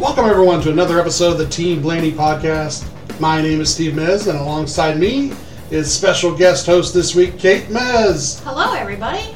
Welcome, 0.00 0.24
everyone, 0.24 0.62
to 0.62 0.70
another 0.70 0.98
episode 0.98 1.32
of 1.32 1.38
the 1.38 1.46
Team 1.46 1.82
Blaney 1.82 2.10
podcast. 2.10 2.88
My 3.20 3.42
name 3.42 3.60
is 3.60 3.70
Steve 3.70 3.92
Mez, 3.92 4.28
and 4.30 4.38
alongside 4.38 4.98
me 4.98 5.34
is 5.70 5.92
special 5.92 6.34
guest 6.34 6.64
host 6.64 6.94
this 6.94 7.14
week, 7.14 7.38
Kate 7.38 7.64
Mez. 7.64 8.42
Hello, 8.42 8.72
everybody. 8.72 9.34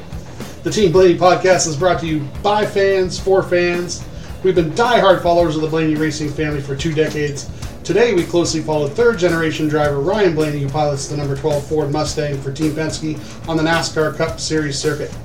The 0.63 0.71
Team 0.71 0.91
Blaney 0.91 1.19
podcast 1.19 1.67
is 1.67 1.77
brought 1.77 1.99
to 1.99 2.07
you 2.07 2.27
by 2.41 2.65
fans, 2.65 3.19
for 3.19 3.43
fans. 3.43 4.03
We've 4.43 4.55
been 4.55 4.73
die-hard 4.73 5.21
followers 5.21 5.55
of 5.55 5.61
the 5.61 5.67
Blaney 5.67 5.93
racing 5.93 6.31
family 6.31 6.61
for 6.61 6.75
two 6.75 6.95
decades. 6.95 7.47
Today, 7.83 8.15
we 8.15 8.23
closely 8.23 8.61
follow 8.61 8.87
third 8.87 9.19
generation 9.19 9.67
driver 9.67 9.99
Ryan 9.99 10.33
Blaney, 10.33 10.61
who 10.61 10.69
pilots 10.69 11.07
the 11.07 11.15
number 11.15 11.35
12 11.35 11.67
Ford 11.67 11.91
Mustang 11.91 12.41
for 12.41 12.51
Team 12.51 12.71
Penske 12.71 13.47
on 13.47 13.55
the 13.55 13.63
NASCAR 13.63 14.17
Cup 14.17 14.39
Series 14.39 14.79
circuit. 14.79 15.15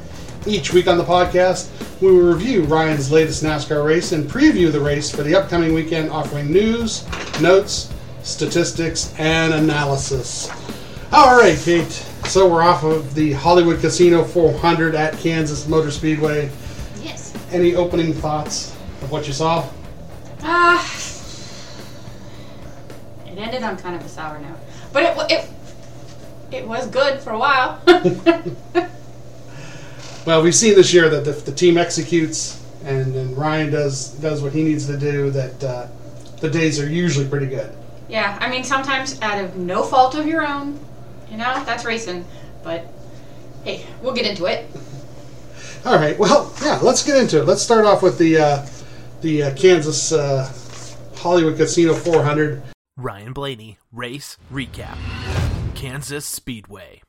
Each 0.47 0.73
week 0.73 0.89
on 0.89 0.97
the 0.97 1.05
podcast, 1.05 1.69
we 2.01 2.11
will 2.11 2.33
review 2.33 2.63
Ryan's 2.65 3.13
latest 3.13 3.45
NASCAR 3.45 3.85
race 3.85 4.13
and 4.13 4.29
preview 4.29 4.73
the 4.73 4.81
race 4.81 5.15
for 5.15 5.23
the 5.23 5.35
upcoming 5.35 5.75
weekend, 5.75 6.11
offering 6.11 6.51
news, 6.51 7.05
notes, 7.43 7.93
statistics, 8.23 9.13
and 9.19 9.53
analysis. 9.53 10.49
All 11.13 11.37
right, 11.39 11.59
Kate. 11.59 11.91
So 12.25 12.49
we're 12.49 12.63
off 12.63 12.85
of 12.85 13.15
the 13.15 13.33
Hollywood 13.33 13.81
Casino 13.81 14.25
400 14.25 14.95
at 14.95 15.19
Kansas 15.19 15.69
Motor 15.69 15.91
Speedway. 15.91 16.51
Yes. 17.03 17.35
Any 17.53 17.75
opening 17.75 18.15
thoughts 18.15 18.71
of 19.03 19.11
what 19.11 19.27
you 19.27 19.35
saw? 19.35 19.69
Ah. 20.43 20.83
it 23.27 23.37
ended 23.37 23.63
on 23.63 23.77
kind 23.77 23.95
of 23.95 24.03
a 24.03 24.09
sour 24.09 24.39
note, 24.39 24.59
but 24.91 25.03
it 25.03 25.31
it 25.31 25.51
it 26.51 26.67
was 26.67 26.87
good 26.87 27.21
for 27.21 27.33
a 27.33 27.39
while. 27.39 27.83
Well, 30.27 30.43
we've 30.43 30.55
seen 30.55 30.75
this 30.75 30.93
year 30.93 31.09
that 31.09 31.27
if 31.27 31.45
the 31.45 31.53
team 31.53 31.79
executes 31.79 32.63
and, 32.85 33.15
and 33.15 33.37
Ryan 33.37 33.71
does 33.71 34.11
does 34.21 34.43
what 34.43 34.53
he 34.53 34.63
needs 34.63 34.87
to 34.87 34.97
do, 34.99 35.31
that 35.31 35.65
uh, 35.65 35.89
the 36.41 36.49
days 36.51 36.79
are 36.81 36.89
usually 36.89 37.27
pretty 37.27 37.47
good. 37.47 37.73
yeah, 38.09 38.37
I 38.41 38.49
mean 38.51 38.65
sometimes 38.65 39.21
out 39.23 39.43
of 39.43 39.57
no 39.57 39.83
fault 39.83 40.15
of 40.15 40.27
your 40.27 40.47
own, 40.47 40.79
you 41.31 41.37
know 41.37 41.63
that's 41.65 41.85
racing. 41.85 42.25
But 42.63 42.87
hey, 43.65 43.87
we'll 44.03 44.13
get 44.15 44.27
into 44.27 44.45
it. 44.47 44.67
All 45.87 45.97
right. 45.97 46.19
Well, 46.19 46.53
yeah. 46.63 46.79
Let's 46.83 47.03
get 47.03 47.17
into 47.17 47.41
it. 47.41 47.47
Let's 47.47 47.63
start 47.63 47.87
off 47.87 48.03
with 48.03 48.19
the 48.19 48.37
uh, 48.39 48.67
the 49.23 49.45
uh, 49.45 49.55
Kansas 49.55 50.13
uh, 50.13 50.53
Hollywood 51.17 51.57
Casino 51.57 51.95
400. 51.95 52.63
Ryan 52.99 53.33
Blaney, 53.33 53.79
race 53.91 54.37
recap. 54.53 54.99
Kansas 55.75 56.27
Speedway. 56.27 57.01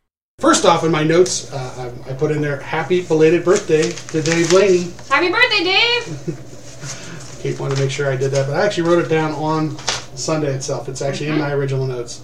First 0.42 0.66
off, 0.66 0.84
in 0.84 0.92
my 0.92 1.04
notes, 1.04 1.54
uh, 1.54 1.94
I, 2.08 2.10
I 2.10 2.14
put 2.16 2.32
in 2.32 2.42
there 2.42 2.60
"Happy 2.60 3.04
belated 3.04 3.46
birthday 3.46 3.92
to 3.92 4.24
Dave 4.24 4.50
Blaney." 4.50 4.92
Happy 5.08 5.30
birthday, 5.30 5.64
Dave! 5.64 7.38
Kate 7.44 7.60
wanted 7.60 7.76
to 7.76 7.82
make 7.84 7.92
sure 7.92 8.12
I 8.12 8.16
did 8.16 8.32
that, 8.32 8.48
but 8.48 8.56
I 8.56 8.66
actually 8.66 8.90
wrote 8.90 9.06
it 9.06 9.08
down 9.08 9.34
on 9.34 9.78
Sunday 10.16 10.52
itself. 10.52 10.90
It's 10.90 11.04
actually 11.04 11.28
in 11.28 11.38
my 11.38 11.52
original 11.52 11.86
notes. 11.86 12.24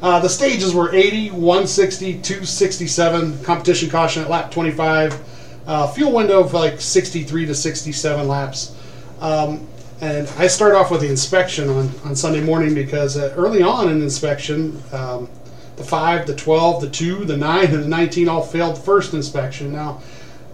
Uh, 0.00 0.20
the 0.20 0.28
stages 0.28 0.74
were 0.74 0.94
80, 0.94 1.32
160, 1.32 2.12
267, 2.20 3.42
competition 3.42 3.90
caution 3.90 4.22
at 4.22 4.30
lap 4.30 4.52
25, 4.52 5.20
uh, 5.66 5.88
fuel 5.88 6.12
window 6.12 6.38
of 6.38 6.54
like 6.54 6.80
63 6.80 7.46
to 7.46 7.54
67 7.54 8.28
laps. 8.28 8.76
Um, 9.18 9.66
and 10.00 10.28
I 10.38 10.46
start 10.46 10.76
off 10.76 10.92
with 10.92 11.00
the 11.00 11.10
inspection 11.10 11.68
on, 11.68 11.90
on 12.04 12.14
Sunday 12.14 12.42
morning 12.42 12.76
because 12.76 13.16
uh, 13.16 13.34
early 13.36 13.62
on 13.62 13.90
in 13.90 14.02
inspection, 14.02 14.80
um, 14.92 15.28
the 15.76 15.84
5, 15.84 16.26
the 16.26 16.34
12, 16.34 16.80
the 16.82 16.90
2, 16.90 17.24
the 17.24 17.36
9, 17.36 17.64
and 17.66 17.84
the 17.84 17.88
19 17.88 18.28
all 18.28 18.42
failed 18.42 18.82
first 18.82 19.12
inspection. 19.14 19.72
Now, 19.72 20.00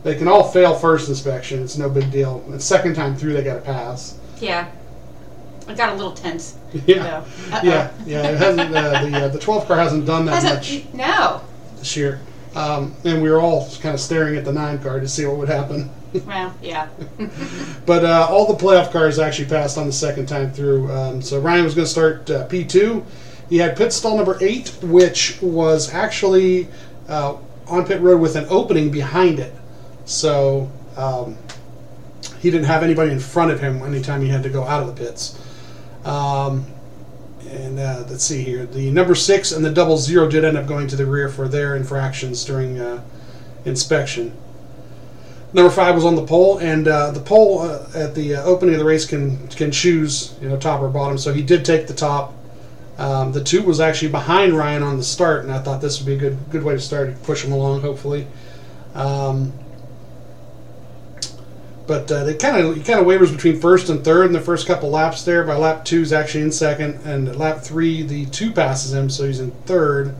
they 0.03 0.17
can 0.17 0.27
all 0.28 0.42
fail 0.42 0.75
first 0.75 1.09
inspection. 1.09 1.62
It's 1.62 1.78
no 1.78 1.89
big 1.89 2.11
deal. 2.11 2.41
The 2.48 2.59
second 2.61 2.95
time 2.95 3.15
through, 3.17 3.34
they 3.34 3.44
got 3.44 3.55
to 3.55 3.61
pass. 3.61 4.19
Yeah, 4.41 4.69
I 5.69 5.75
got 5.75 5.91
a 5.91 5.94
little 5.94 6.12
tense. 6.12 6.56
Yeah, 6.87 7.22
yeah, 7.62 7.91
yeah. 8.06 8.28
It 8.31 8.38
hasn't 8.38 8.75
uh, 8.75 9.05
the 9.05 9.25
uh, 9.27 9.28
the 9.28 9.38
12 9.38 9.69
car 9.69 9.77
hasn't 9.77 10.06
done 10.06 10.25
that 10.25 10.43
Hasn't- 10.43 10.87
much 10.87 10.94
no. 10.94 11.43
this 11.78 11.94
year, 11.97 12.19
um, 12.56 12.94
and 13.05 13.22
we 13.22 13.31
were 13.31 13.41
all 13.41 13.69
kind 13.82 13.94
of 13.94 14.00
staring 14.00 14.37
at 14.37 14.44
the 14.47 14.53
nine 14.53 14.78
car 14.82 14.99
to 14.99 15.06
see 15.06 15.25
what 15.27 15.37
would 15.37 15.49
happen. 15.50 15.91
Well, 16.27 16.55
yeah. 16.62 16.88
But 17.87 18.05
uh, 18.05 18.27
all 18.28 18.47
the 18.53 18.62
playoff 18.62 18.91
cars 18.93 19.19
actually 19.19 19.49
passed 19.49 19.78
on 19.78 19.87
the 19.87 19.93
second 19.93 20.27
time 20.27 20.53
through. 20.53 20.91
Um, 20.93 21.22
so 21.22 21.38
Ryan 21.41 21.65
was 21.65 21.75
going 21.75 21.87
to 21.87 21.91
start 21.91 22.28
uh, 22.31 22.47
P2. 22.49 23.03
He 23.52 23.58
had 23.58 23.76
pit 23.76 23.92
stall 23.92 24.16
number 24.16 24.38
eight, 24.40 24.70
which 24.80 25.38
was 25.42 25.92
actually 25.92 26.68
uh, 27.06 27.36
on 27.66 27.84
pit 27.84 28.00
road 28.00 28.18
with 28.18 28.34
an 28.34 28.46
opening 28.48 28.90
behind 28.90 29.38
it. 29.38 29.52
So 30.06 30.72
um, 30.96 31.36
he 32.38 32.50
didn't 32.50 32.64
have 32.64 32.82
anybody 32.82 33.12
in 33.12 33.20
front 33.20 33.50
of 33.50 33.60
him 33.60 33.82
anytime 33.82 34.22
he 34.22 34.28
had 34.28 34.42
to 34.44 34.48
go 34.48 34.64
out 34.64 34.80
of 34.80 34.86
the 34.86 35.04
pits. 35.04 35.38
Um, 36.02 36.64
and 37.46 37.78
uh, 37.78 38.06
let's 38.08 38.24
see 38.24 38.42
here. 38.42 38.64
The 38.64 38.90
number 38.90 39.14
six 39.14 39.52
and 39.52 39.62
the 39.62 39.70
double 39.70 39.98
zero 39.98 40.30
did 40.30 40.46
end 40.46 40.56
up 40.56 40.66
going 40.66 40.86
to 40.86 40.96
the 40.96 41.04
rear 41.04 41.28
for 41.28 41.46
their 41.46 41.76
infractions 41.76 42.46
during 42.46 42.80
uh, 42.80 43.04
inspection. 43.66 44.34
Number 45.52 45.70
five 45.70 45.94
was 45.94 46.06
on 46.06 46.14
the 46.14 46.24
pole, 46.24 46.56
and 46.56 46.88
uh, 46.88 47.10
the 47.10 47.20
pole 47.20 47.60
uh, 47.60 47.86
at 47.94 48.14
the 48.14 48.36
uh, 48.36 48.44
opening 48.44 48.76
of 48.76 48.78
the 48.78 48.86
race 48.86 49.04
can 49.04 49.46
can 49.48 49.70
choose 49.70 50.34
you 50.40 50.48
know 50.48 50.56
top 50.56 50.80
or 50.80 50.88
bottom. 50.88 51.19
So 51.19 51.34
he 51.34 51.42
did 51.42 51.66
take 51.66 51.86
the 51.86 51.92
top. 51.92 52.32
Um, 52.98 53.32
the 53.32 53.42
two 53.42 53.62
was 53.62 53.80
actually 53.80 54.10
behind 54.10 54.53
Ryan 54.53 54.82
on 54.82 54.98
the 54.98 55.03
start, 55.03 55.44
and 55.44 55.53
I 55.53 55.60
thought 55.60 55.80
this 55.80 55.98
would 55.98 56.06
be 56.06 56.14
a 56.14 56.19
good 56.19 56.38
good 56.50 56.62
way 56.62 56.75
to 56.75 56.80
start, 56.80 57.10
to 57.10 57.16
push 57.25 57.44
him 57.44 57.53
along, 57.53 57.80
hopefully. 57.80 58.26
Um, 58.94 59.54
but 61.86 62.12
uh, 62.12 62.25
they 62.25 62.34
kind 62.34 62.58
of 62.58 62.84
kind 62.84 63.00
of 63.00 63.06
wavers 63.06 63.32
between 63.32 63.58
first 63.60 63.88
and 63.88 64.04
third 64.04 64.26
in 64.26 64.32
the 64.32 64.41
first 64.41 64.66
couple 64.66 64.91
laps 64.91 65.25
there. 65.25 65.42
By 65.42 65.56
lap 65.56 65.84
two, 65.84 66.02
is 66.02 66.12
actually 66.12 66.44
in 66.44 66.52
second, 66.52 67.00
and 67.04 67.34
lap 67.36 67.62
three, 67.62 68.02
the 68.02 68.26
two 68.26 68.52
passes 68.52 68.92
him, 68.92 69.08
so 69.10 69.26
he's 69.26 69.41
in 69.41 69.50
third. 69.66 70.14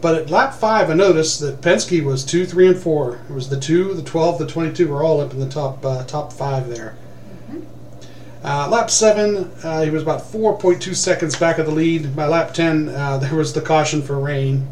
But 0.00 0.16
at 0.16 0.30
lap 0.30 0.54
five, 0.54 0.90
I 0.90 0.94
noticed 0.94 1.40
that 1.40 1.60
Penske 1.62 2.04
was 2.04 2.24
two, 2.24 2.44
three, 2.44 2.68
and 2.68 2.76
four. 2.76 3.20
It 3.28 3.32
was 3.32 3.48
the 3.48 3.58
two, 3.58 3.94
the 3.94 4.02
twelve, 4.02 4.38
the 4.38 4.46
twenty-two 4.46 4.88
were 4.88 5.02
all 5.02 5.20
up 5.20 5.32
in 5.32 5.40
the 5.40 5.48
top 5.48 5.84
uh, 5.86 6.04
top 6.04 6.32
five 6.32 6.68
there. 6.68 6.96
Uh, 8.44 8.68
lap 8.68 8.90
seven, 8.90 9.50
uh, 9.62 9.82
he 9.82 9.90
was 9.90 10.02
about 10.02 10.20
four 10.20 10.58
point 10.58 10.82
two 10.82 10.94
seconds 10.94 11.36
back 11.36 11.58
of 11.58 11.66
the 11.66 11.72
lead. 11.72 12.14
By 12.16 12.26
lap 12.26 12.52
ten, 12.52 12.88
uh, 12.88 13.18
there 13.22 13.34
was 13.34 13.52
the 13.52 13.60
caution 13.60 14.02
for 14.02 14.18
rain, 14.18 14.68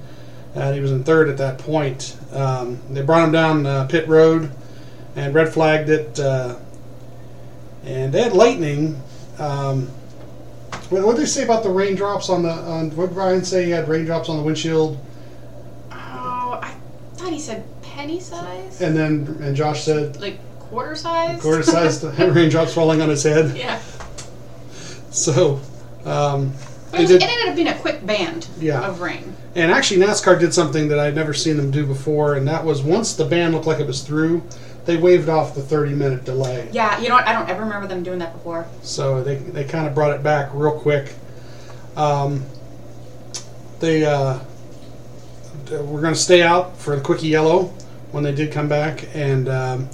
and 0.55 0.75
he 0.75 0.81
was 0.81 0.91
in 0.91 1.05
third 1.05 1.29
at 1.29 1.37
that 1.39 1.59
point. 1.59 2.17
Um, 2.33 2.81
they 2.91 3.03
brought 3.03 3.25
him 3.25 3.33
down 3.33 3.67
uh, 3.67 3.87
pit 3.87 4.09
road 4.09 4.51
and 5.17 5.35
red 5.35 5.53
flagged 5.53 5.89
it. 5.89 6.19
Uh, 6.19 6.57
and 7.85 8.13
they 8.13 8.23
had 8.23 8.33
lightning. 8.33 9.01
Um, 9.39 9.87
what 10.91 11.05
what 11.05 11.17
did 11.17 11.23
they 11.23 11.27
say 11.27 11.45
about 11.45 11.63
the 11.63 11.71
raindrops 11.71 12.29
on 12.29 12.43
the? 12.43 12.51
On 12.51 12.91
what 12.97 13.11
did 13.11 13.17
Ryan 13.17 13.45
say? 13.45 13.67
He 13.67 13.71
had 13.71 13.89
raindrops 13.89 14.29
on 14.29 14.37
the 14.37 14.43
windshield. 14.43 14.99
Oh, 15.93 16.59
I 16.63 16.75
thought 17.15 17.33
he 17.33 17.39
said 17.39 17.65
penny 17.83 18.21
size? 18.21 18.81
And 18.81 18.97
then, 18.97 19.39
and 19.41 19.55
Josh 19.55 19.85
said, 19.85 20.21
Like 20.21 20.39
quarter 20.71 20.95
size? 20.95 21.41
quarter 21.43 21.63
sized 21.63 22.03
raindrops 22.19 22.73
falling 22.75 23.01
on 23.03 23.09
his 23.09 23.23
head. 23.23 23.57
Yeah. 23.57 23.81
So, 25.11 25.61
um, 26.05 26.53
it, 26.95 27.01
was, 27.01 27.09
did, 27.11 27.23
it 27.23 27.29
ended 27.29 27.49
up 27.49 27.57
being 27.57 27.69
a 27.69 27.79
quick 27.79 28.05
band 28.07 28.49
Yeah. 28.61 28.87
of 28.89 29.01
rain. 29.01 29.35
and 29.55 29.71
actually 29.71 30.01
NASCAR 30.01 30.39
did 30.39 30.55
something 30.55 30.89
that 30.89 30.99
I'd 30.99 31.15
never 31.15 31.35
seen 31.35 31.57
them 31.57 31.71
do 31.71 31.85
before, 31.87 32.35
and 32.35 32.47
that 32.49 32.65
was 32.65 32.83
once 32.83 33.15
the 33.15 33.25
band 33.25 33.55
looked 33.55 33.67
like 33.67 33.81
it 33.81 33.87
was 33.87 34.03
through, 34.03 34.43
they 34.87 34.97
waved 34.97 35.29
off 35.29 35.55
the 35.55 35.63
30 35.63 35.95
minute 35.95 36.25
delay. 36.25 36.69
Yeah, 36.73 36.99
you 37.01 37.09
know 37.09 37.17
what? 37.17 37.27
I 37.27 37.33
don't 37.33 37.49
ever 37.49 37.63
remember 37.65 37.87
them 37.89 38.03
doing 38.03 38.19
that 38.21 38.33
before. 38.33 38.67
So 38.83 39.23
they, 39.23 39.37
they 39.37 39.65
kind 39.65 39.87
of 39.87 39.95
brought 39.95 40.13
it 40.13 40.23
back 40.23 40.51
real 40.55 40.79
quick. 40.79 41.13
Um, 41.97 42.45
they 43.81 44.05
uh, 44.05 44.39
were 45.71 46.01
going 46.01 46.15
to 46.15 46.21
stay 46.21 46.43
out 46.43 46.77
for 46.78 46.95
the 46.97 47.03
quickie 47.03 47.28
yellow 47.28 47.65
when 48.13 48.23
they 48.25 48.34
did 48.34 48.53
come 48.53 48.69
back, 48.69 49.05
and 49.15 49.49
um, 49.49 49.89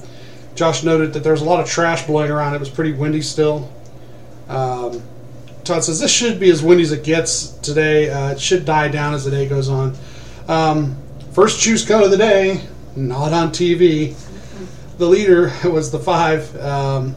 Josh 0.56 0.82
noted 0.82 1.12
that 1.12 1.22
there 1.22 1.32
was 1.32 1.42
a 1.42 1.44
lot 1.44 1.60
of 1.60 1.68
trash 1.68 2.06
blowing 2.06 2.30
around. 2.30 2.54
It 2.54 2.60
was 2.60 2.70
pretty 2.70 2.92
windy 2.92 3.20
still. 3.20 3.70
Um, 4.48 5.02
Todd 5.64 5.84
says 5.84 6.00
this 6.00 6.12
should 6.12 6.40
be 6.40 6.50
as 6.50 6.62
windy 6.62 6.82
as 6.82 6.92
it 6.92 7.04
gets 7.04 7.48
today. 7.58 8.08
Uh, 8.08 8.32
it 8.32 8.40
should 8.40 8.64
die 8.64 8.88
down 8.88 9.14
as 9.14 9.24
the 9.24 9.30
day 9.30 9.46
goes 9.46 9.68
on. 9.68 9.94
Um, 10.48 10.96
first 11.32 11.60
choose 11.60 11.84
cone 11.84 12.02
of 12.02 12.10
the 12.10 12.16
day, 12.16 12.62
not 12.94 13.32
on 13.32 13.50
TV. 13.50 14.16
The 14.96 15.06
leader 15.06 15.52
was 15.64 15.90
the 15.90 15.98
five, 15.98 16.56
um, 16.56 17.14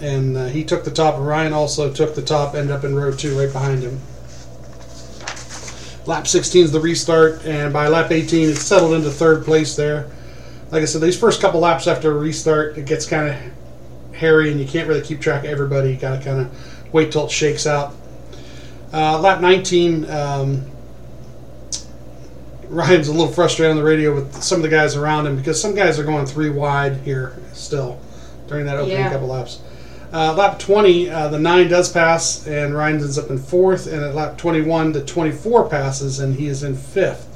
and 0.00 0.36
uh, 0.36 0.46
he 0.46 0.64
took 0.64 0.82
the 0.82 0.90
top. 0.90 1.20
Ryan 1.20 1.52
also 1.52 1.92
took 1.92 2.14
the 2.14 2.22
top, 2.22 2.54
ended 2.54 2.72
up 2.72 2.84
in 2.84 2.96
row 2.96 3.12
two 3.12 3.38
right 3.38 3.52
behind 3.52 3.82
him. 3.82 4.00
Lap 6.06 6.26
16 6.26 6.64
is 6.64 6.72
the 6.72 6.80
restart, 6.80 7.44
and 7.44 7.72
by 7.72 7.86
lap 7.86 8.10
18, 8.10 8.48
it 8.48 8.56
settled 8.56 8.94
into 8.94 9.10
third 9.10 9.44
place 9.44 9.76
there. 9.76 10.10
Like 10.70 10.82
I 10.82 10.84
said, 10.84 11.00
these 11.00 11.18
first 11.18 11.40
couple 11.40 11.60
laps 11.60 11.86
after 11.86 12.12
a 12.12 12.14
restart, 12.18 12.78
it 12.78 12.86
gets 12.86 13.06
kind 13.06 13.28
of 13.28 14.14
hairy, 14.16 14.50
and 14.50 14.60
you 14.60 14.66
can't 14.66 14.88
really 14.88 15.00
keep 15.02 15.20
track 15.20 15.44
of 15.44 15.50
everybody. 15.50 15.90
You 15.90 15.96
got 15.96 16.18
to 16.18 16.24
kind 16.24 16.40
of 16.40 16.92
wait 16.92 17.10
till 17.12 17.24
it 17.24 17.30
shakes 17.30 17.66
out. 17.66 17.94
Uh, 18.92 19.18
lap 19.20 19.40
19, 19.40 20.08
um, 20.10 20.66
Ryan's 22.68 23.08
a 23.08 23.12
little 23.12 23.32
frustrated 23.32 23.70
on 23.72 23.76
the 23.76 23.82
radio 23.84 24.14
with 24.14 24.42
some 24.42 24.56
of 24.58 24.62
the 24.62 24.68
guys 24.68 24.94
around 24.94 25.26
him 25.26 25.36
because 25.36 25.60
some 25.60 25.74
guys 25.74 25.98
are 25.98 26.04
going 26.04 26.24
three 26.26 26.50
wide 26.50 26.96
here 26.98 27.36
still 27.52 27.98
during 28.46 28.66
that 28.66 28.76
opening 28.76 28.98
Yeah. 28.98 29.10
couple 29.10 29.28
laps. 29.28 29.58
Uh, 30.12 30.34
lap 30.34 30.58
20, 30.58 31.08
uh, 31.08 31.28
the 31.28 31.38
9 31.38 31.68
does 31.68 31.88
pass, 31.90 32.44
and 32.46 32.74
Ryan 32.76 32.96
ends 32.96 33.16
up 33.18 33.30
in 33.30 33.38
fourth. 33.38 33.86
And 33.86 34.02
at 34.04 34.14
lap 34.14 34.36
21, 34.38 34.92
the 34.92 35.02
24 35.04 35.68
passes, 35.68 36.18
and 36.18 36.34
he 36.36 36.46
is 36.48 36.62
in 36.64 36.74
fifth. 36.76 37.26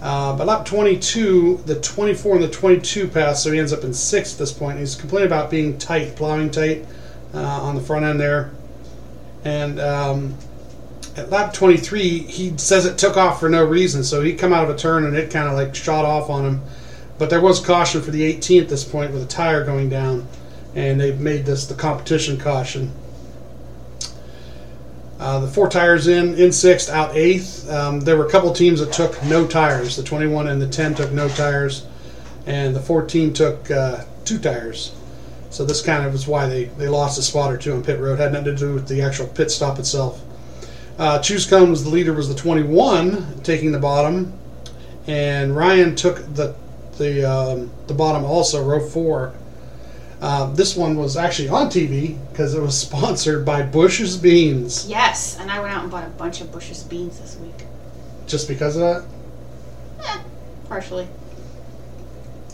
Uh, 0.00 0.36
but 0.36 0.46
lap 0.46 0.64
22, 0.64 1.62
the 1.66 1.80
24 1.80 2.36
and 2.36 2.44
the 2.44 2.48
22 2.48 3.08
pass, 3.08 3.42
so 3.42 3.50
he 3.50 3.58
ends 3.58 3.72
up 3.72 3.82
in 3.82 3.92
sixth 3.92 4.34
at 4.34 4.38
this 4.38 4.52
point. 4.52 4.78
He's 4.78 4.94
complaining 4.94 5.26
about 5.26 5.50
being 5.50 5.76
tight, 5.76 6.14
plowing 6.14 6.50
tight 6.50 6.86
uh, 7.34 7.40
on 7.40 7.74
the 7.74 7.80
front 7.80 8.04
end 8.04 8.20
there. 8.20 8.52
And 9.44 9.80
um, 9.80 10.34
at 11.16 11.30
lap 11.30 11.52
23, 11.52 12.18
he 12.20 12.56
says 12.58 12.86
it 12.86 12.96
took 12.96 13.16
off 13.16 13.40
for 13.40 13.48
no 13.48 13.64
reason, 13.64 14.04
so 14.04 14.22
he 14.22 14.34
come 14.34 14.52
out 14.52 14.68
of 14.68 14.70
a 14.70 14.78
turn 14.78 15.04
and 15.04 15.16
it 15.16 15.32
kind 15.32 15.48
of 15.48 15.54
like 15.54 15.74
shot 15.74 16.04
off 16.04 16.30
on 16.30 16.44
him. 16.44 16.62
But 17.18 17.30
there 17.30 17.40
was 17.40 17.58
caution 17.58 18.00
for 18.00 18.12
the 18.12 18.22
18 18.22 18.62
at 18.62 18.68
this 18.68 18.84
point 18.84 19.12
with 19.12 19.22
a 19.22 19.26
tire 19.26 19.64
going 19.64 19.88
down, 19.88 20.28
and 20.76 21.00
they've 21.00 21.18
made 21.18 21.44
this 21.44 21.66
the 21.66 21.74
competition 21.74 22.38
caution. 22.38 22.92
Uh, 25.18 25.40
the 25.40 25.48
four 25.48 25.68
tires 25.68 26.06
in, 26.06 26.34
in 26.36 26.52
sixth, 26.52 26.88
out 26.88 27.14
eighth. 27.16 27.68
Um, 27.68 28.00
there 28.00 28.16
were 28.16 28.26
a 28.26 28.30
couple 28.30 28.52
teams 28.52 28.80
that 28.80 28.92
took 28.92 29.20
no 29.24 29.46
tires. 29.46 29.96
The 29.96 30.02
21 30.02 30.46
and 30.46 30.62
the 30.62 30.68
10 30.68 30.94
took 30.94 31.12
no 31.12 31.28
tires, 31.28 31.86
and 32.46 32.74
the 32.74 32.80
14 32.80 33.32
took 33.32 33.70
uh, 33.70 34.04
two 34.24 34.38
tires. 34.38 34.94
So 35.50 35.64
this 35.64 35.82
kind 35.82 36.04
of 36.04 36.12
was 36.12 36.28
why 36.28 36.46
they, 36.46 36.64
they 36.64 36.88
lost 36.88 37.18
a 37.18 37.22
spot 37.22 37.52
or 37.52 37.56
two 37.56 37.72
on 37.72 37.82
pit 37.82 37.98
road. 37.98 38.20
Had 38.20 38.32
nothing 38.32 38.44
to 38.44 38.56
do 38.56 38.74
with 38.74 38.86
the 38.86 39.02
actual 39.02 39.26
pit 39.26 39.50
stop 39.50 39.78
itself. 39.78 40.22
Uh, 40.98 41.18
Choose 41.20 41.46
comes 41.46 41.84
the 41.84 41.90
leader, 41.90 42.12
was 42.12 42.28
the 42.28 42.34
21, 42.34 43.40
taking 43.42 43.72
the 43.72 43.78
bottom, 43.78 44.32
and 45.06 45.56
Ryan 45.56 45.94
took 45.94 46.34
the 46.34 46.54
the 46.98 47.24
um, 47.24 47.70
the 47.86 47.94
bottom 47.94 48.24
also, 48.24 48.62
row 48.64 48.80
four. 48.80 49.32
Uh, 50.20 50.52
this 50.52 50.76
one 50.76 50.96
was 50.96 51.16
actually 51.16 51.48
on 51.48 51.68
TV 51.68 52.18
because 52.30 52.54
it 52.54 52.60
was 52.60 52.78
sponsored 52.86 53.44
by 53.44 53.62
Bush's 53.62 54.16
Beans. 54.16 54.88
Yes, 54.88 55.38
and 55.38 55.50
I 55.50 55.60
went 55.60 55.72
out 55.72 55.82
and 55.82 55.90
bought 55.90 56.06
a 56.06 56.10
bunch 56.10 56.40
of 56.40 56.50
Bush's 56.52 56.82
beans 56.82 57.18
this 57.20 57.36
week. 57.36 57.54
Just 58.26 58.48
because 58.48 58.76
of 58.76 58.82
that? 58.82 59.04
Eh, 60.04 60.18
partially. 60.68 61.08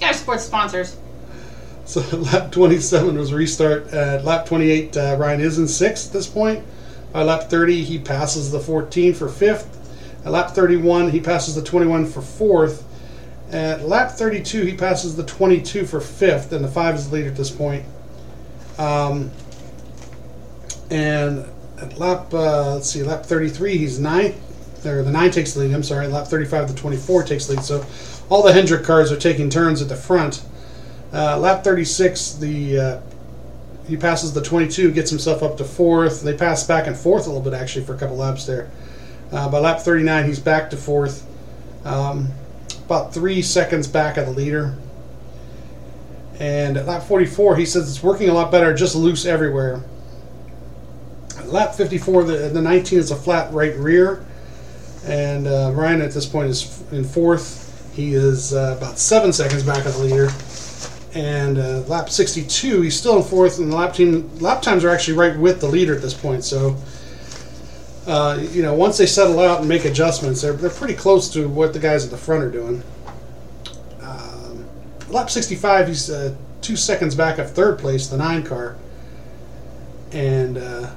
Gotta 0.01 0.15
support 0.15 0.41
sponsors. 0.41 0.97
So 1.87 2.01
lap 2.17 2.53
27 2.53 3.17
was 3.17 3.33
restart. 3.33 3.89
At 3.93 4.25
lap 4.25 4.47
28, 4.47 4.97
uh, 4.97 5.17
Ryan 5.19 5.41
is 5.41 5.59
in 5.59 5.69
sixth 5.69 6.09
at 6.09 6.13
this 6.13 6.27
point. 6.27 6.65
By 7.13 7.23
lap 7.23 7.49
30, 7.49 7.83
he 7.83 7.99
passes 7.99 8.51
the 8.51 8.61
14 8.61 9.15
for 9.15 9.29
fifth. 9.29 9.71
At 10.25 10.33
lap 10.33 10.51
31, 10.51 11.11
he 11.11 11.21
passes 11.21 11.55
the 11.55 11.63
21 11.63 12.07
for 12.07 12.23
fourth. 12.23 12.85
At 13.51 13.87
lap 13.87 14.13
32, 14.13 14.65
he 14.65 14.77
passes 14.77 15.17
the 15.17 15.25
22 15.25 15.87
for 15.87 16.01
fifth, 16.01 16.53
and 16.53 16.65
the 16.65 16.69
five 16.69 16.95
is 16.95 17.09
the 17.09 17.17
leader 17.17 17.29
at 17.29 17.37
this 17.37 17.51
point. 17.51 17.85
Um, 18.79 19.31
and 20.91 21.47
at 21.81 21.99
lap, 21.99 22.33
uh, 22.33 22.75
let's 22.75 22.91
see, 22.91 23.03
lap 23.03 23.25
33, 23.25 23.79
he's 23.79 23.99
ninth. 23.99 24.41
Or 24.87 25.03
the 25.03 25.11
nine 25.11 25.31
takes 25.31 25.55
the 25.55 25.61
lead. 25.61 25.73
I'm 25.73 25.83
sorry. 25.83 26.09
Lap 26.09 26.27
35, 26.27 26.69
the 26.69 26.75
24 26.75 27.25
takes 27.25 27.47
the 27.47 27.55
lead. 27.55 27.65
So 27.65 27.87
all 28.29 28.43
the 28.43 28.53
Hendrick 28.53 28.85
cars 28.85 29.11
are 29.11 29.17
taking 29.17 29.49
turns 29.49 29.81
at 29.81 29.89
the 29.89 29.97
front. 29.97 30.45
Uh, 31.13 31.39
lap 31.39 31.65
36, 31.65 32.35
the 32.35 32.79
uh, 32.79 33.01
he 33.87 33.97
passes 33.97 34.33
the 34.33 34.43
22, 34.43 34.93
gets 34.93 35.11
himself 35.11 35.43
up 35.43 35.57
to 35.59 35.65
fourth. 35.65 36.23
They 36.23 36.37
pass 36.37 36.65
back 36.65 36.87
and 36.87 36.97
forth 36.97 37.27
a 37.27 37.31
little 37.31 37.43
bit 37.43 37.53
actually 37.53 37.85
for 37.85 37.95
a 37.95 37.99
couple 37.99 38.17
laps 38.17 38.47
there. 38.47 38.71
Uh, 39.31 39.49
by 39.49 39.59
lap 39.59 39.81
39, 39.81 40.27
he's 40.27 40.39
back 40.39 40.71
to 40.71 40.77
fourth, 40.77 41.27
um, 41.85 42.29
about 42.95 43.13
three 43.13 43.43
seconds 43.43 43.89
back 43.89 44.17
of 44.17 44.27
the 44.27 44.33
leader. 44.33 44.77
And 46.39 46.77
at 46.77 46.87
lap 46.87 47.03
44, 47.03 47.57
he 47.57 47.67
says 47.67 47.89
it's 47.89 48.03
working 48.03 48.29
a 48.29 48.33
lot 48.33 48.51
better, 48.53 48.73
just 48.73 48.95
loose 48.95 49.27
everywhere. 49.27 49.83
At 51.37 51.49
lap 51.49 51.75
54, 51.75 52.25
the, 52.25 52.37
the 52.49 52.63
19 52.63 52.99
is 52.99 53.11
a 53.11 53.17
flat 53.17 53.53
right 53.53 53.75
rear. 53.77 54.25
And 55.05 55.47
uh, 55.47 55.73
Ryan 55.75 56.03
at 56.03 56.13
this 56.13 56.27
point 56.27 56.51
is 56.51 56.83
in 56.93 57.05
fourth. 57.05 57.63
He 57.95 58.15
is 58.15 58.55
uh, 58.55 58.77
about 58.79 58.99
seven 58.99 59.33
seconds 59.33 59.63
back 59.65 59.85
of 59.87 59.95
the 59.95 60.01
leader. 60.01 60.31
And 61.15 61.59
uh, 61.59 61.81
lap 61.87 62.11
62, 62.11 62.81
he's 62.81 62.99
still 62.99 63.17
in 63.17 63.23
fourth, 63.23 63.59
and 63.59 63.71
the 63.71 63.77
lap 63.77 63.95
team 63.95 64.37
lap 64.39 64.63
times 64.63 64.85
are 64.85 64.91
actually 64.91 65.17
right 65.17 65.37
with 65.37 65.61
the 65.61 65.69
leader 65.69 65.95
at 65.95 66.03
this 66.03 66.15
point. 66.15 66.43
So, 66.43 66.77
uh, 68.07 68.39
you 68.53 68.63
know, 68.63 68.75
once 68.75 68.99
they 68.99 69.07
settle 69.07 69.41
out 69.41 69.61
and 69.61 69.69
make 69.69 69.85
adjustments, 69.85 70.43
they're, 70.43 70.53
they're 70.53 70.71
pretty 70.71 70.95
close 70.95 71.33
to 71.33 71.49
what 71.49 71.73
the 71.73 71.79
guys 71.79 72.05
at 72.05 72.11
the 72.11 72.17
front 72.17 72.43
are 72.43 72.51
doing. 72.51 72.83
Um, 74.03 74.67
lap 75.09 75.31
65, 75.31 75.89
he's 75.89 76.11
uh, 76.11 76.35
two 76.61 76.77
seconds 76.77 77.15
back 77.15 77.39
of 77.39 77.51
third 77.51 77.79
place, 77.79 78.09
the 78.09 78.19
nine 78.19 78.43
car. 78.43 78.77
And 80.13 80.59
uh, 80.59 80.91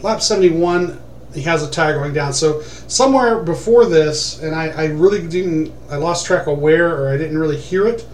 lap 0.00 0.22
71, 0.22 1.00
he 1.34 1.42
has 1.42 1.62
a 1.62 1.70
tire 1.70 1.94
going 1.94 2.14
down. 2.14 2.32
So 2.32 2.62
somewhere 2.62 3.42
before 3.42 3.84
this, 3.84 4.42
and 4.42 4.54
I, 4.54 4.68
I 4.68 4.84
really 4.86 5.26
didn't, 5.26 5.72
I 5.90 5.96
lost 5.96 6.26
track 6.26 6.46
of 6.46 6.58
where, 6.58 6.96
or 6.96 7.12
I 7.12 7.18
didn't 7.18 7.38
really 7.38 7.58
hear 7.58 7.86
it, 7.86 8.06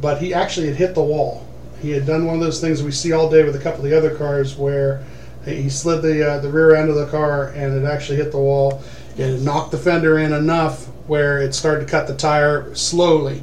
but 0.00 0.20
he 0.20 0.34
actually 0.34 0.66
had 0.66 0.76
hit 0.76 0.94
the 0.94 1.02
wall. 1.02 1.46
He 1.80 1.90
had 1.90 2.06
done 2.06 2.26
one 2.26 2.34
of 2.34 2.40
those 2.40 2.60
things 2.60 2.82
we 2.82 2.90
see 2.90 3.12
all 3.12 3.30
day 3.30 3.44
with 3.44 3.54
a 3.54 3.58
couple 3.58 3.84
of 3.84 3.90
the 3.90 3.96
other 3.96 4.14
cars 4.14 4.56
where 4.56 5.02
he 5.44 5.70
slid 5.70 6.02
the 6.02 6.28
uh, 6.28 6.38
the 6.40 6.50
rear 6.50 6.74
end 6.74 6.90
of 6.90 6.96
the 6.96 7.06
car 7.06 7.48
and 7.48 7.74
it 7.74 7.86
actually 7.88 8.18
hit 8.18 8.30
the 8.30 8.38
wall. 8.38 8.82
It 9.16 9.40
knocked 9.40 9.70
the 9.70 9.78
fender 9.78 10.18
in 10.18 10.32
enough 10.32 10.86
where 11.06 11.40
it 11.40 11.54
started 11.54 11.86
to 11.86 11.90
cut 11.90 12.06
the 12.06 12.16
tire 12.16 12.74
slowly. 12.74 13.42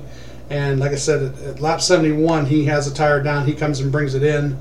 And 0.50 0.80
like 0.80 0.92
I 0.92 0.96
said, 0.96 1.24
at, 1.24 1.42
at 1.44 1.60
lap 1.60 1.82
71, 1.82 2.46
he 2.46 2.66
has 2.66 2.88
a 2.88 2.94
tire 2.94 3.22
down. 3.22 3.46
He 3.46 3.54
comes 3.54 3.80
and 3.80 3.92
brings 3.92 4.16
it 4.16 4.24
in. 4.24 4.58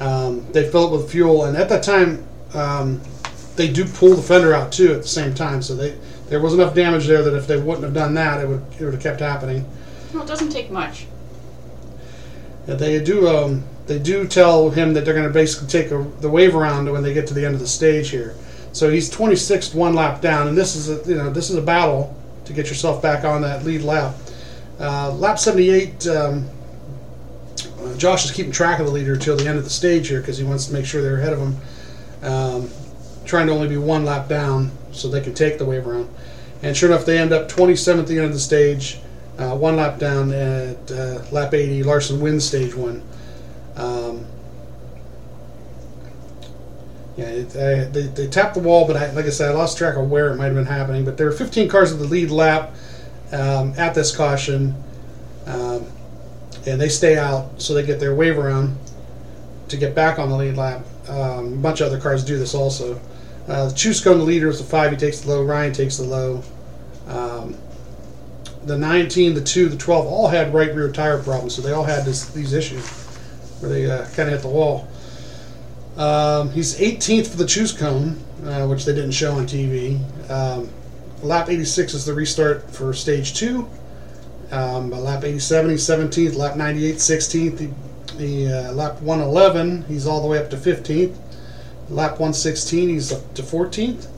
Um, 0.00 0.46
they 0.52 0.68
fill 0.68 0.92
it 0.92 0.96
with 0.96 1.10
fuel, 1.10 1.44
and 1.44 1.56
at 1.56 1.68
that 1.68 1.82
time, 1.82 2.26
um, 2.52 3.00
they 3.56 3.72
do 3.72 3.84
pull 3.84 4.14
the 4.14 4.22
fender 4.22 4.52
out 4.52 4.72
too 4.72 4.92
at 4.92 5.02
the 5.02 5.08
same 5.08 5.34
time. 5.34 5.62
So 5.62 5.74
they 5.74 5.96
there 6.28 6.40
was 6.40 6.54
enough 6.54 6.74
damage 6.74 7.06
there 7.06 7.22
that 7.22 7.34
if 7.34 7.46
they 7.46 7.56
wouldn't 7.56 7.84
have 7.84 7.94
done 7.94 8.14
that, 8.14 8.40
it 8.42 8.48
would 8.48 8.62
it 8.78 8.84
would 8.84 8.94
have 8.94 9.02
kept 9.02 9.20
happening. 9.20 9.64
Well, 10.12 10.24
it 10.24 10.26
doesn't 10.26 10.50
take 10.50 10.70
much. 10.70 11.06
They 12.66 13.02
do 13.02 13.28
um, 13.28 13.64
they 13.86 13.98
do 13.98 14.26
tell 14.26 14.70
him 14.70 14.94
that 14.94 15.04
they're 15.04 15.14
going 15.14 15.26
to 15.26 15.32
basically 15.32 15.68
take 15.68 15.90
a, 15.90 16.02
the 16.20 16.30
wave 16.30 16.56
around 16.56 16.90
when 16.90 17.02
they 17.02 17.12
get 17.12 17.26
to 17.28 17.34
the 17.34 17.44
end 17.44 17.54
of 17.54 17.60
the 17.60 17.66
stage 17.66 18.08
here. 18.10 18.34
So 18.72 18.90
he's 18.90 19.10
26th, 19.10 19.74
one 19.74 19.94
lap 19.94 20.20
down, 20.20 20.48
and 20.48 20.56
this 20.56 20.74
is 20.74 20.88
a 20.88 21.08
you 21.08 21.16
know 21.16 21.30
this 21.30 21.50
is 21.50 21.56
a 21.56 21.62
battle 21.62 22.16
to 22.46 22.52
get 22.52 22.68
yourself 22.68 23.02
back 23.02 23.24
on 23.24 23.42
that 23.42 23.64
lead 23.64 23.82
lap. 23.82 24.14
Uh, 24.80 25.12
lap 25.12 25.38
78. 25.38 26.06
Um, 26.06 26.48
Josh 27.98 28.24
is 28.24 28.30
keeping 28.30 28.50
track 28.50 28.80
of 28.80 28.86
the 28.86 28.92
leader 28.92 29.12
until 29.12 29.36
the 29.36 29.46
end 29.46 29.58
of 29.58 29.64
the 29.64 29.70
stage 29.70 30.08
here 30.08 30.20
because 30.20 30.38
he 30.38 30.44
wants 30.44 30.66
to 30.66 30.72
make 30.72 30.86
sure 30.86 31.02
they're 31.02 31.18
ahead 31.18 31.34
of 31.34 31.38
him. 31.38 31.56
Um, 32.22 32.70
trying 33.26 33.46
to 33.46 33.52
only 33.52 33.68
be 33.68 33.76
one 33.76 34.04
lap 34.04 34.28
down 34.28 34.70
so 34.92 35.08
they 35.08 35.20
can 35.20 35.34
take 35.34 35.58
the 35.58 35.64
wave 35.64 35.86
around. 35.86 36.08
And 36.62 36.76
sure 36.76 36.90
enough, 36.90 37.04
they 37.04 37.18
end 37.18 37.32
up 37.32 37.48
27th 37.48 38.00
at 38.00 38.06
the 38.06 38.16
end 38.16 38.26
of 38.26 38.32
the 38.32 38.40
stage, 38.40 38.98
uh, 39.38 39.56
one 39.56 39.76
lap 39.76 39.98
down 39.98 40.32
at 40.32 40.90
uh, 40.90 41.22
lap 41.32 41.54
80. 41.54 41.82
Larson 41.82 42.20
wins 42.20 42.44
stage 42.44 42.74
one. 42.74 43.02
Um, 43.76 44.26
yeah, 47.16 47.26
it, 47.26 47.56
I, 47.56 47.84
they, 47.90 48.02
they 48.08 48.26
tapped 48.28 48.54
the 48.54 48.60
wall, 48.60 48.86
but 48.86 48.96
I, 48.96 49.10
like 49.12 49.24
I 49.24 49.30
said, 49.30 49.50
I 49.50 49.54
lost 49.54 49.78
track 49.78 49.96
of 49.96 50.10
where 50.10 50.32
it 50.32 50.36
might 50.36 50.46
have 50.46 50.54
been 50.54 50.66
happening. 50.66 51.04
But 51.04 51.16
there 51.16 51.26
were 51.26 51.32
15 51.32 51.68
cars 51.68 51.92
at 51.92 51.98
the 51.98 52.06
lead 52.06 52.30
lap 52.30 52.74
um, 53.32 53.74
at 53.76 53.94
this 53.94 54.14
caution, 54.14 54.74
um, 55.46 55.86
and 56.66 56.80
they 56.80 56.88
stay 56.88 57.16
out 57.16 57.60
so 57.60 57.74
they 57.74 57.84
get 57.84 58.00
their 58.00 58.14
wave 58.14 58.38
around 58.38 58.78
to 59.68 59.76
get 59.76 59.94
back 59.94 60.18
on 60.18 60.28
the 60.28 60.36
lead 60.36 60.56
lap. 60.56 60.84
Um, 61.08 61.54
a 61.54 61.56
bunch 61.56 61.80
of 61.80 61.88
other 61.88 62.00
cars 62.00 62.24
do 62.24 62.38
this 62.38 62.54
also. 62.54 63.00
Uh, 63.46 63.70
Choose 63.72 64.02
cone, 64.02 64.18
the 64.18 64.24
leader, 64.24 64.48
is 64.48 64.58
the 64.58 64.64
five. 64.64 64.90
He 64.90 64.96
takes 64.96 65.20
the 65.20 65.28
low. 65.28 65.44
Ryan 65.44 65.72
takes 65.72 65.98
the 65.98 66.04
low. 66.04 66.42
Um, 67.08 67.56
the 68.66 68.78
19, 68.78 69.34
the 69.34 69.40
2, 69.40 69.68
the 69.68 69.76
12 69.76 70.06
all 70.06 70.28
had 70.28 70.54
right 70.54 70.74
rear 70.74 70.90
tire 70.90 71.22
problems, 71.22 71.54
so 71.54 71.62
they 71.62 71.72
all 71.72 71.84
had 71.84 72.04
this, 72.04 72.30
these 72.30 72.52
issues 72.52 72.86
where 73.60 73.70
they 73.70 73.90
uh, 73.90 74.04
kind 74.10 74.28
of 74.28 74.34
hit 74.34 74.42
the 74.42 74.48
wall. 74.48 74.88
Um, 75.96 76.50
he's 76.50 76.78
18th 76.78 77.28
for 77.28 77.36
the 77.36 77.46
choose 77.46 77.72
cone, 77.72 78.22
uh, 78.44 78.66
which 78.66 78.84
they 78.84 78.94
didn't 78.94 79.12
show 79.12 79.34
on 79.34 79.46
TV. 79.46 80.00
Um, 80.30 80.68
lap 81.22 81.48
86 81.48 81.94
is 81.94 82.04
the 82.04 82.14
restart 82.14 82.70
for 82.70 82.92
stage 82.92 83.34
two. 83.34 83.68
Um, 84.50 84.90
by 84.90 84.98
lap 84.98 85.24
87, 85.24 85.70
he's 85.70 85.82
17th. 85.82 86.36
Lap 86.36 86.56
98, 86.56 86.96
16th. 86.96 87.58
The, 87.58 87.70
the 88.16 88.52
uh, 88.52 88.72
lap 88.72 89.00
111, 89.00 89.84
he's 89.84 90.06
all 90.06 90.20
the 90.20 90.28
way 90.28 90.38
up 90.38 90.50
to 90.50 90.56
15th. 90.56 91.16
Lap 91.90 92.12
116, 92.12 92.88
he's 92.88 93.12
up 93.12 93.34
to 93.34 93.42
14th. 93.42 94.08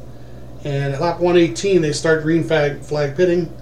And 0.65 0.95
at 0.95 1.01
lap 1.01 1.21
118, 1.21 1.83
they 1.83 1.93
start 1.93 2.23
green 2.23 2.43
flag, 2.43 2.81
flag 2.81 3.17
pitting. 3.17 3.53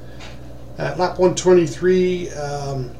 At 0.76 0.98
lap 0.98 1.18
123, 1.18 2.30
um, 2.30 2.94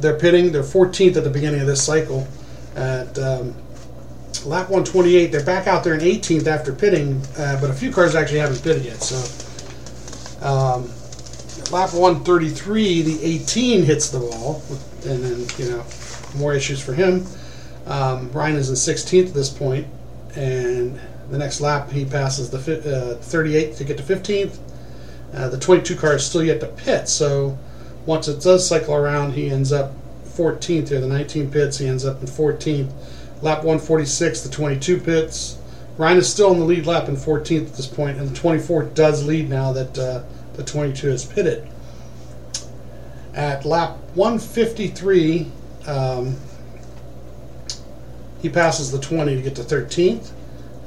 they're 0.00 0.18
pitting. 0.18 0.52
They're 0.52 0.62
14th 0.62 1.16
at 1.16 1.24
the 1.24 1.30
beginning 1.30 1.60
of 1.60 1.66
this 1.66 1.84
cycle. 1.84 2.26
At 2.74 3.18
um, 3.18 3.54
lap 4.46 4.70
128, 4.70 5.26
they're 5.26 5.44
back 5.44 5.66
out 5.66 5.84
there 5.84 5.94
in 5.94 6.00
18th 6.00 6.46
after 6.46 6.72
pitting, 6.72 7.20
uh, 7.36 7.60
but 7.60 7.70
a 7.70 7.74
few 7.74 7.92
cars 7.92 8.14
actually 8.14 8.38
haven't 8.38 8.62
pitted 8.62 8.84
yet. 8.84 9.02
So, 9.02 9.18
um, 10.46 10.90
lap 11.70 11.92
133, 11.92 13.02
the 13.02 13.22
18 13.22 13.82
hits 13.82 14.10
the 14.10 14.20
wall, 14.20 14.62
and 15.06 15.22
then 15.22 15.46
you 15.58 15.70
know 15.70 15.84
more 16.36 16.54
issues 16.54 16.82
for 16.82 16.94
him. 16.94 17.26
Um, 17.86 18.32
Ryan 18.32 18.56
is 18.56 18.68
in 18.70 18.74
16th 18.74 19.28
at 19.28 19.34
this 19.34 19.50
point, 19.50 19.86
and 20.34 20.98
the 21.30 21.38
next 21.38 21.60
lap 21.60 21.90
he 21.90 22.04
passes 22.04 22.50
the 22.50 22.58
fi- 22.58 22.80
uh, 22.88 23.16
38 23.16 23.76
to 23.76 23.84
get 23.84 23.96
to 23.98 24.02
15th. 24.02 24.58
Uh, 25.34 25.48
the 25.48 25.58
22 25.58 25.96
car 25.96 26.16
is 26.16 26.26
still 26.26 26.42
yet 26.42 26.60
to 26.60 26.66
pit, 26.66 27.08
so 27.08 27.58
once 28.04 28.28
it 28.28 28.42
does 28.42 28.66
cycle 28.66 28.94
around, 28.94 29.32
he 29.32 29.50
ends 29.50 29.72
up 29.72 29.92
14th 30.24 30.88
here. 30.88 31.00
The 31.00 31.06
19 31.06 31.50
pits, 31.50 31.78
he 31.78 31.86
ends 31.86 32.04
up 32.04 32.20
in 32.20 32.26
14th. 32.26 32.90
Lap 33.42 33.58
146, 33.58 34.42
the 34.42 34.50
22 34.50 35.00
pits. 35.00 35.58
Ryan 35.98 36.18
is 36.18 36.28
still 36.28 36.52
in 36.52 36.58
the 36.58 36.64
lead 36.64 36.86
lap 36.86 37.08
in 37.08 37.16
14th 37.16 37.66
at 37.68 37.74
this 37.74 37.86
point, 37.86 38.18
and 38.18 38.28
the 38.28 38.34
24 38.34 38.84
does 38.84 39.24
lead 39.24 39.48
now 39.48 39.72
that 39.72 39.98
uh, 39.98 40.22
the 40.54 40.64
22 40.64 41.10
is 41.10 41.24
pitted. 41.24 41.68
At 43.34 43.64
lap 43.64 43.96
153, 44.14 45.50
um, 45.86 46.36
he 48.40 48.48
passes 48.48 48.90
the 48.90 48.98
20 48.98 49.36
to 49.36 49.42
get 49.42 49.54
to 49.56 49.62
13th, 49.62 50.30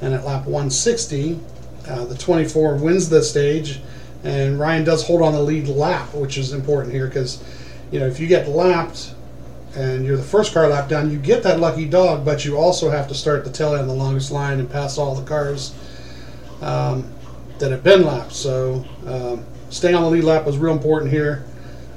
and 0.00 0.14
at 0.14 0.24
lap 0.24 0.44
160, 0.44 1.40
uh, 1.88 2.04
the 2.04 2.16
24 2.16 2.76
wins 2.76 3.08
the 3.08 3.22
stage, 3.22 3.80
and 4.26 4.58
Ryan 4.58 4.82
does 4.82 5.06
hold 5.06 5.22
on 5.22 5.32
the 5.32 5.40
lead 5.40 5.68
lap, 5.68 6.12
which 6.12 6.36
is 6.36 6.52
important 6.52 6.92
here 6.92 7.06
because, 7.06 7.42
you 7.92 8.00
know, 8.00 8.06
if 8.06 8.18
you 8.18 8.26
get 8.26 8.48
lapped 8.48 9.14
and 9.76 10.04
you're 10.04 10.16
the 10.16 10.22
first 10.22 10.52
car 10.52 10.68
lap 10.68 10.88
down, 10.88 11.12
you 11.12 11.18
get 11.18 11.44
that 11.44 11.60
lucky 11.60 11.84
dog, 11.84 12.24
but 12.24 12.44
you 12.44 12.56
also 12.56 12.90
have 12.90 13.06
to 13.06 13.14
start 13.14 13.44
the 13.44 13.52
tail 13.52 13.76
end 13.76 13.88
the 13.88 13.94
longest 13.94 14.32
line 14.32 14.58
and 14.58 14.68
pass 14.68 14.98
all 14.98 15.14
the 15.14 15.24
cars 15.24 15.74
um, 16.60 17.08
that 17.60 17.70
have 17.70 17.84
been 17.84 18.04
lapped. 18.04 18.32
So 18.32 18.84
um, 19.06 19.44
staying 19.70 19.94
on 19.94 20.02
the 20.02 20.10
lead 20.10 20.24
lap 20.24 20.44
was 20.44 20.58
real 20.58 20.72
important 20.72 21.12
here. 21.12 21.44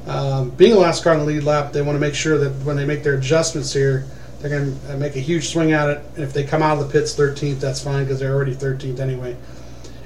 Um, 0.05 0.51
being 0.51 0.73
the 0.73 0.79
last 0.79 1.03
car 1.03 1.13
on 1.13 1.19
the 1.19 1.25
lead 1.25 1.43
lap, 1.43 1.73
they 1.73 1.81
want 1.81 1.95
to 1.95 1.99
make 1.99 2.15
sure 2.15 2.37
that 2.37 2.51
when 2.63 2.75
they 2.75 2.85
make 2.85 3.03
their 3.03 3.15
adjustments 3.15 3.73
here, 3.73 4.05
they're 4.39 4.51
going 4.51 4.79
to 4.81 4.97
make 4.97 5.15
a 5.15 5.19
huge 5.19 5.49
swing 5.49 5.71
at 5.71 5.89
it. 5.89 6.03
And 6.13 6.23
if 6.23 6.31
they 6.31 6.43
come 6.43 6.61
out 6.61 6.77
of 6.77 6.85
the 6.85 6.91
pits 6.91 7.15
13th, 7.15 7.59
that's 7.59 7.83
fine 7.83 8.03
because 8.03 8.19
they're 8.19 8.33
already 8.33 8.53
13th 8.53 8.99
anyway. 8.99 9.35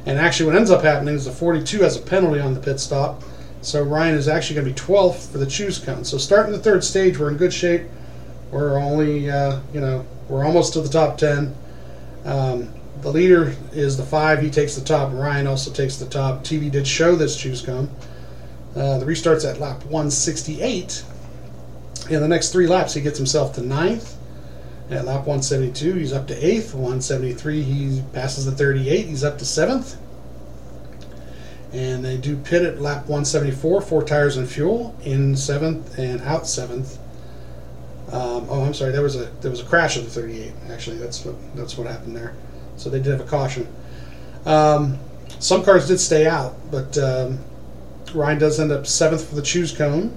And 0.06 0.20
actually, 0.20 0.48
what 0.48 0.56
ends 0.56 0.70
up 0.70 0.84
happening 0.84 1.16
is 1.16 1.26
the 1.26 1.32
42 1.32 1.80
has 1.80 1.96
a 1.96 2.02
penalty 2.02 2.40
on 2.40 2.54
the 2.54 2.60
pit 2.60 2.80
stop. 2.80 3.24
So 3.62 3.82
Ryan 3.82 4.16
is 4.16 4.28
actually 4.28 4.56
going 4.56 4.74
to 4.74 4.74
be 4.74 4.94
12th 4.94 5.32
for 5.32 5.38
the 5.38 5.46
choose 5.46 5.80
cone. 5.80 6.04
So 6.04 6.18
starting 6.18 6.52
the 6.52 6.60
third 6.60 6.84
stage, 6.84 7.18
we're 7.18 7.30
in 7.30 7.38
good 7.38 7.54
shape. 7.54 7.84
We're 8.52 8.78
only, 8.78 9.32
uh, 9.32 9.62
you 9.74 9.80
know, 9.80 10.06
we're 10.28 10.44
almost 10.44 10.74
to 10.74 10.82
the 10.82 10.90
top 10.90 11.18
10. 11.18 11.56
Um, 12.26 12.74
the 13.02 13.12
leader 13.12 13.56
is 13.72 13.98
the 13.98 14.04
five. 14.04 14.42
He 14.42 14.50
takes 14.50 14.76
the 14.76 14.84
top. 14.84 15.14
Ryan 15.14 15.48
also 15.48 15.72
takes 15.72 15.98
the 15.98 16.06
top. 16.06 16.44
TV 16.44 16.70
did 16.70 16.86
show 16.86 17.16
this 17.16 17.38
choose 17.38 17.62
cone. 17.62 17.90
Uh, 18.76 18.98
the 18.98 19.06
restart's 19.06 19.46
at 19.46 19.60
lap 19.60 19.84
168. 19.86 21.04
In 22.10 22.22
the 22.22 22.28
next 22.28 22.52
three 22.52 22.68
laps, 22.68 22.94
he 22.94 23.02
gets 23.02 23.18
himself 23.18 23.54
to 23.56 23.62
ninth. 23.62 24.18
At 24.90 25.06
lap 25.06 25.25
172, 25.25 25.94
he's 25.96 26.13
up 26.13 26.28
to 26.28 26.36
eighth. 26.36 26.74
173, 26.74 27.62
he 27.63 28.04
passes 28.13 28.46
the 28.46 28.52
38. 28.52 29.06
He's 29.06 29.24
up 29.24 29.38
to 29.40 29.46
seventh. 29.46 29.98
And 31.72 32.06
they 32.06 32.18
do 32.18 32.38
pit 32.38 32.62
at 32.63 32.80
lap 32.80 33.04
174, 33.04 33.82
four 33.82 34.04
tires 34.04 34.38
and 34.38 34.48
fuel, 34.48 34.96
in 35.04 35.36
seventh 35.36 35.98
and 35.98 36.22
out 36.22 36.46
seventh. 36.46 37.00
Um, 38.12 38.46
oh, 38.48 38.63
I'm 38.63 38.75
sorry. 38.75 38.92
There 38.92 39.02
was 39.02 39.16
a 39.16 39.25
there 39.42 39.50
was 39.50 39.62
a 39.62 39.66
crash 39.66 39.98
of 39.98 40.04
the 40.04 40.10
38. 40.12 40.54
Actually, 40.70 40.98
that's 40.98 41.25
what 41.25 41.36
that's 41.56 41.78
what 41.78 41.88
happened 41.88 42.16
there. 42.16 42.36
So 42.78 42.92
they 42.92 43.00
did 43.00 43.12
have 43.12 43.22
a 43.22 43.30
caution. 43.30 43.68
Um, 44.46 45.00
some 45.40 45.63
cars 45.63 45.88
did 45.88 46.00
stay 46.00 46.28
out, 46.28 46.56
but 46.70 46.96
um, 47.00 47.40
Ryan 48.13 48.38
does 48.38 48.60
end 48.60 48.72
up 48.72 48.86
seventh 48.86 49.28
for 49.28 49.36
the 49.36 49.42
choose 49.42 49.75
cone. 49.75 50.16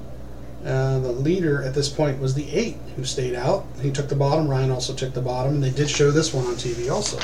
Uh, 0.67 0.99
the 0.99 1.13
leader 1.13 1.63
at 1.63 1.75
this 1.75 1.89
point 1.89 2.19
was 2.21 2.35
the 2.35 2.51
eight 2.51 2.77
who 2.97 3.05
stayed 3.05 3.37
out. 3.37 3.65
He 3.81 3.93
took 3.93 4.09
the 4.09 4.17
bottom. 4.17 4.49
Ryan 4.49 4.73
also 4.73 4.93
took 4.95 5.15
the 5.15 5.21
bottom, 5.21 5.55
and 5.55 5.63
they 5.63 5.71
did 5.71 5.89
show 5.89 6.11
this 6.11 6.35
one 6.35 6.45
on 6.47 6.55
TV 6.55 6.91
also. 6.91 7.19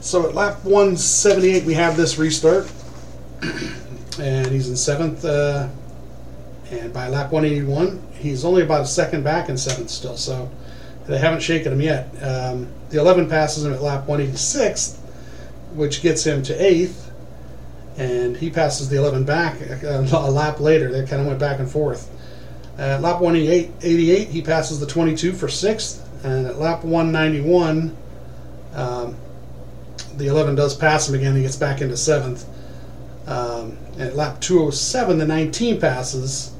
So 0.00 0.26
at 0.26 0.34
lap 0.34 0.64
178, 0.64 1.64
we 1.64 1.74
have 1.74 1.98
this 1.98 2.16
restart, 2.16 2.70
and 4.18 4.46
he's 4.46 4.70
in 4.70 4.76
seventh. 4.76 5.24
Uh, 5.24 5.68
and 6.70 6.94
by 6.94 7.08
lap 7.08 7.30
181, 7.30 8.02
he's 8.14 8.42
only 8.44 8.62
about 8.62 8.82
a 8.82 8.86
second 8.86 9.22
back 9.22 9.50
in 9.50 9.58
seventh 9.58 9.90
still. 9.90 10.16
So 10.16 10.50
they 11.06 11.18
haven't 11.18 11.40
shaken 11.40 11.74
him 11.74 11.82
yet. 11.82 12.08
Um, 12.22 12.68
the 12.88 13.00
11 13.00 13.28
passes 13.28 13.66
him 13.66 13.74
at 13.74 13.82
lap 13.82 14.06
186, 14.06 14.96
which 15.74 16.00
gets 16.00 16.24
him 16.24 16.42
to 16.44 16.54
eighth 16.54 17.04
and 17.96 18.36
he 18.36 18.50
passes 18.50 18.88
the 18.88 18.96
11 18.96 19.24
back 19.24 19.60
a, 19.60 20.00
a 20.12 20.30
lap 20.30 20.60
later. 20.60 20.90
They 20.90 21.06
kind 21.06 21.20
of 21.22 21.28
went 21.28 21.38
back 21.38 21.60
and 21.60 21.70
forth. 21.70 22.10
At 22.76 23.02
lap 23.02 23.20
188, 23.20 24.28
he 24.28 24.42
passes 24.42 24.80
the 24.80 24.86
22 24.86 25.32
for 25.32 25.48
sixth, 25.48 26.08
and 26.24 26.46
at 26.46 26.58
lap 26.58 26.82
191, 26.82 27.96
um, 28.74 29.16
the 30.16 30.26
11 30.26 30.56
does 30.56 30.76
pass 30.76 31.08
him 31.08 31.14
again. 31.14 31.36
He 31.36 31.42
gets 31.42 31.56
back 31.56 31.80
into 31.80 31.96
seventh. 31.96 32.46
Um, 33.26 33.78
at 33.98 34.16
lap 34.16 34.40
207, 34.40 35.18
the 35.18 35.26
19 35.26 35.80
passes, 35.80 36.52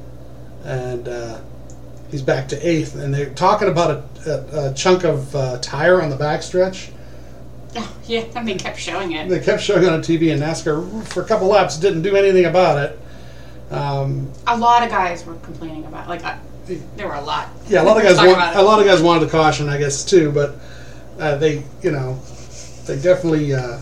and 0.64 1.08
uh, 1.08 1.40
he's 2.10 2.22
back 2.22 2.48
to 2.48 2.68
eighth. 2.68 2.94
And 2.94 3.12
they're 3.12 3.30
talking 3.30 3.68
about 3.68 3.90
a, 4.26 4.30
a, 4.30 4.70
a 4.70 4.74
chunk 4.74 5.04
of 5.04 5.34
uh, 5.34 5.58
tire 5.58 6.00
on 6.00 6.10
the 6.10 6.16
backstretch. 6.16 6.90
Oh, 7.76 7.96
yeah, 8.06 8.24
and 8.36 8.46
they 8.46 8.54
kept 8.54 8.78
showing 8.78 9.12
it. 9.12 9.28
They 9.28 9.40
kept 9.40 9.62
showing 9.62 9.82
it 9.82 9.88
on 9.88 10.00
TV, 10.00 10.32
and 10.32 10.40
NASCAR 10.40 11.06
for 11.08 11.22
a 11.22 11.26
couple 11.26 11.48
laps 11.48 11.76
didn't 11.76 12.02
do 12.02 12.14
anything 12.14 12.44
about 12.44 12.78
it. 12.78 13.00
Um, 13.78 14.30
A 14.46 14.56
lot 14.56 14.82
of 14.82 14.90
guys 14.90 15.24
were 15.26 15.34
complaining 15.36 15.84
about 15.84 16.08
like 16.08 16.24
I, 16.24 16.38
there 16.96 17.06
were 17.08 17.14
a 17.14 17.20
lot. 17.20 17.48
yeah, 17.68 17.82
a 17.82 17.84
lot 17.84 17.96
of 17.98 18.02
guys 18.02 18.16
want, 18.16 18.56
a 18.56 18.62
lot 18.62 18.80
of 18.80 18.86
guys 18.86 19.02
wanted 19.02 19.26
to 19.26 19.30
caution, 19.30 19.68
I 19.68 19.78
guess, 19.78 20.04
too. 20.04 20.30
But 20.32 20.56
uh, 21.18 21.36
they, 21.36 21.62
you 21.82 21.90
know, 21.90 22.14
they 22.86 22.96
definitely 23.00 23.54
uh, 23.54 23.78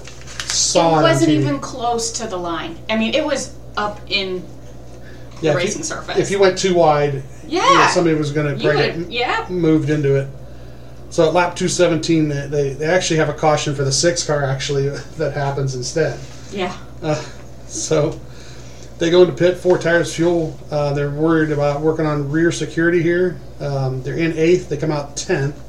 saw 0.46 0.96
It 0.96 1.00
it. 1.00 1.02
wasn't 1.02 1.30
TV. 1.32 1.40
even 1.40 1.60
close 1.60 2.10
to 2.12 2.26
the 2.26 2.36
line. 2.36 2.76
I 2.90 2.96
mean, 2.96 3.14
it 3.14 3.24
was 3.24 3.54
up 3.76 4.00
in 4.08 4.44
yeah, 5.40 5.50
if 5.52 5.56
racing 5.56 5.78
you, 5.78 5.84
surface. 5.84 6.18
If 6.18 6.30
you 6.30 6.38
went 6.40 6.58
too 6.58 6.74
wide, 6.74 7.22
you 7.46 7.58
know, 7.58 7.72
Yeah. 7.72 7.86
somebody 7.88 8.16
was 8.16 8.32
going 8.32 8.56
to 8.56 8.62
break 8.62 8.78
it, 8.96 9.10
yeah, 9.10 9.46
moved 9.48 9.88
into 9.90 10.16
it. 10.16 10.28
So 11.10 11.26
at 11.28 11.34
lap 11.34 11.54
217, 11.56 12.28
they, 12.28 12.46
they, 12.46 12.72
they 12.74 12.86
actually 12.86 13.18
have 13.18 13.28
a 13.28 13.34
caution 13.34 13.74
for 13.74 13.84
the 13.84 13.92
six 13.92 14.24
car 14.26 14.44
actually 14.44 14.88
that 15.18 15.34
happens 15.34 15.74
instead. 15.74 16.18
yeah. 16.50 16.76
Uh, 17.02 17.20
so 17.66 18.18
they 18.98 19.10
go 19.10 19.22
into 19.22 19.34
pit, 19.34 19.56
four 19.56 19.78
tires, 19.78 20.14
fuel. 20.14 20.58
Uh, 20.70 20.92
they're 20.92 21.10
worried 21.10 21.50
about 21.50 21.80
working 21.80 22.06
on 22.06 22.30
rear 22.30 22.52
security 22.52 23.02
here. 23.02 23.38
Um, 23.60 24.02
they're 24.02 24.16
in 24.16 24.36
eighth. 24.38 24.68
They 24.68 24.76
come 24.76 24.92
out 24.92 25.16
tenth, 25.16 25.60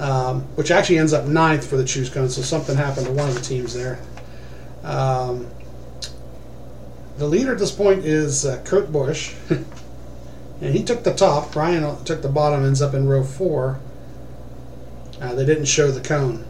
um, 0.00 0.42
which 0.56 0.70
actually 0.70 0.98
ends 0.98 1.12
up 1.12 1.26
ninth 1.26 1.66
for 1.66 1.76
the 1.76 1.84
choose 1.84 2.10
cone. 2.10 2.28
So 2.28 2.42
something 2.42 2.76
happened 2.76 3.06
to 3.06 3.12
one 3.12 3.28
of 3.28 3.34
the 3.34 3.40
teams 3.40 3.74
there. 3.74 3.98
Um, 4.82 5.46
the 7.18 7.26
leader 7.26 7.52
at 7.52 7.58
this 7.58 7.72
point 7.72 8.04
is 8.04 8.44
uh, 8.44 8.60
Kurt 8.64 8.90
Busch, 8.90 9.34
and 9.50 10.74
he 10.74 10.82
took 10.82 11.04
the 11.04 11.14
top. 11.14 11.54
Ryan 11.54 12.04
took 12.04 12.22
the 12.22 12.28
bottom. 12.28 12.64
Ends 12.64 12.82
up 12.82 12.94
in 12.94 13.06
row 13.06 13.22
four. 13.22 13.78
Uh, 15.20 15.34
they 15.34 15.46
didn't 15.46 15.66
show 15.66 15.90
the 15.92 16.00
cone. 16.00 16.44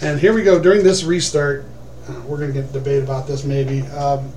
And 0.00 0.18
here 0.18 0.32
we 0.32 0.42
go. 0.42 0.58
During 0.58 0.82
this 0.82 1.04
restart, 1.04 1.66
uh, 2.08 2.20
we're 2.22 2.38
going 2.38 2.54
to 2.54 2.62
get 2.62 2.72
debate 2.72 3.02
about 3.02 3.26
this 3.26 3.44
maybe. 3.44 3.82
Um, 3.88 4.32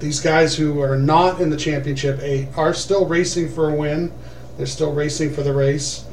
these 0.00 0.20
guys 0.20 0.54
who 0.56 0.80
are 0.80 0.96
not 0.96 1.40
in 1.40 1.50
the 1.50 1.56
championship 1.56 2.20
eight 2.22 2.48
are 2.56 2.74
still 2.74 3.06
racing 3.06 3.48
for 3.48 3.70
a 3.70 3.74
win. 3.74 4.12
They're 4.56 4.66
still 4.66 4.92
racing 4.92 5.32
for 5.32 5.42
the 5.42 5.52
race. 5.52 6.04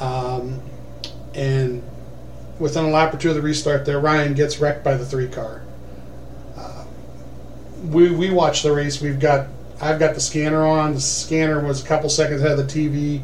Um, 0.00 0.60
and 1.34 1.82
within 2.58 2.84
a 2.84 2.88
lap 2.88 3.14
or 3.14 3.18
two 3.18 3.30
of 3.30 3.34
the 3.34 3.42
restart, 3.42 3.84
there 3.84 4.00
Ryan 4.00 4.34
gets 4.34 4.58
wrecked 4.58 4.84
by 4.84 4.94
the 4.94 5.04
three 5.04 5.28
car. 5.28 5.62
Uh, 6.56 6.84
we 7.90 8.10
we 8.10 8.30
watch 8.30 8.62
the 8.62 8.72
race. 8.72 9.00
We've 9.00 9.20
got 9.20 9.48
I've 9.80 9.98
got 9.98 10.14
the 10.14 10.20
scanner 10.20 10.64
on. 10.64 10.94
The 10.94 11.00
scanner 11.00 11.60
was 11.64 11.82
a 11.84 11.86
couple 11.86 12.08
seconds 12.08 12.40
ahead 12.42 12.58
of 12.58 12.66
the 12.66 12.72
TV, 12.88 13.22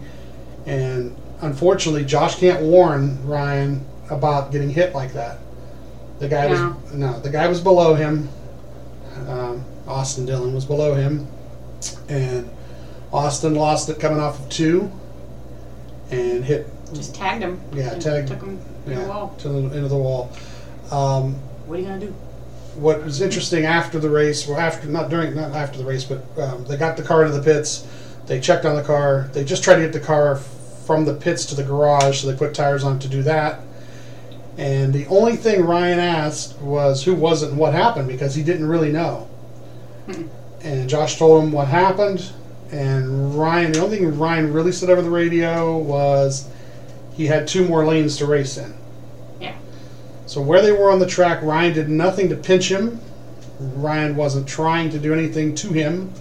and 0.66 1.14
unfortunately, 1.40 2.04
Josh 2.04 2.36
can't 2.38 2.62
warn 2.62 3.26
Ryan 3.26 3.84
about 4.10 4.52
getting 4.52 4.70
hit 4.70 4.94
like 4.94 5.12
that. 5.14 5.38
The 6.18 6.28
guy 6.28 6.48
No. 6.48 6.76
was 6.84 6.94
no, 6.94 7.20
the 7.20 7.30
guy 7.30 7.48
was 7.48 7.60
below 7.60 7.94
him. 7.94 8.28
Um, 9.28 9.64
Austin 9.86 10.26
Dillon 10.26 10.54
was 10.54 10.64
below 10.64 10.94
him, 10.94 11.26
and 12.08 12.48
Austin 13.12 13.54
lost 13.54 13.88
it 13.88 13.98
coming 14.00 14.20
off 14.20 14.38
of 14.40 14.48
two, 14.48 14.90
and 16.10 16.44
hit 16.44 16.66
Just 16.94 17.14
tagged 17.14 17.42
him. 17.42 17.60
Yeah, 17.72 17.94
tagged- 17.98 18.28
Took 18.28 18.42
him 18.42 18.58
to 18.86 18.90
yeah, 18.90 19.02
the 19.02 19.08
wall. 19.08 19.34
to 19.38 19.48
the 19.48 19.58
into 19.76 19.88
the 19.88 19.96
wall. 19.96 20.30
Um, 20.90 21.36
What 21.66 21.76
are 21.78 21.82
you 21.82 21.86
gonna 21.88 22.00
do? 22.00 22.14
what 22.76 23.04
was 23.04 23.20
interesting 23.20 23.66
after 23.66 23.98
the 23.98 24.08
race, 24.08 24.46
well, 24.48 24.58
after 24.58 24.88
not 24.88 25.10
during, 25.10 25.34
not 25.34 25.52
after 25.52 25.76
the 25.78 25.84
race, 25.84 26.04
but 26.04 26.24
um, 26.42 26.64
they 26.64 26.76
got 26.78 26.96
the 26.96 27.02
car 27.02 27.22
into 27.24 27.36
the 27.36 27.42
pits. 27.42 27.86
They 28.26 28.40
checked 28.40 28.64
on 28.64 28.76
the 28.76 28.82
car. 28.82 29.28
They 29.34 29.44
just 29.44 29.62
tried 29.62 29.74
to 29.76 29.82
get 29.82 29.92
the 29.92 30.00
car 30.00 30.36
from 30.36 31.04
the 31.04 31.12
pits 31.12 31.44
to 31.46 31.54
the 31.54 31.62
garage, 31.64 32.20
so 32.22 32.30
they 32.30 32.36
put 32.36 32.54
tires 32.54 32.82
on 32.82 32.98
to 33.00 33.08
do 33.08 33.22
that. 33.24 33.60
And 34.58 34.92
the 34.92 35.06
only 35.06 35.36
thing 35.36 35.64
Ryan 35.64 35.98
asked 35.98 36.58
was 36.60 37.04
who 37.04 37.14
was 37.14 37.42
it 37.42 37.50
and 37.50 37.58
what 37.58 37.72
happened 37.72 38.08
because 38.08 38.34
he 38.34 38.42
didn't 38.42 38.66
really 38.66 38.92
know. 38.92 39.28
Hmm. 40.06 40.26
And 40.62 40.88
Josh 40.88 41.18
told 41.18 41.42
him 41.42 41.52
what 41.52 41.68
happened, 41.68 42.30
and 42.70 43.36
Ryan. 43.36 43.72
The 43.72 43.82
only 43.82 43.98
thing 43.98 44.18
Ryan 44.18 44.52
really 44.52 44.72
said 44.72 44.90
over 44.90 45.02
the 45.02 45.10
radio 45.10 45.76
was 45.78 46.48
he 47.14 47.26
had 47.26 47.48
two 47.48 47.66
more 47.66 47.84
lanes 47.84 48.16
to 48.18 48.26
race 48.26 48.56
in. 48.58 48.74
Yeah. 49.40 49.56
So 50.26 50.40
where 50.40 50.62
they 50.62 50.72
were 50.72 50.90
on 50.90 50.98
the 50.98 51.06
track, 51.06 51.42
Ryan 51.42 51.72
did 51.72 51.88
nothing 51.88 52.28
to 52.28 52.36
pinch 52.36 52.70
him. 52.70 53.00
Ryan 53.58 54.16
wasn't 54.16 54.48
trying 54.48 54.90
to 54.90 54.98
do 54.98 55.12
anything 55.12 55.54
to 55.56 55.68
him. 55.68 56.12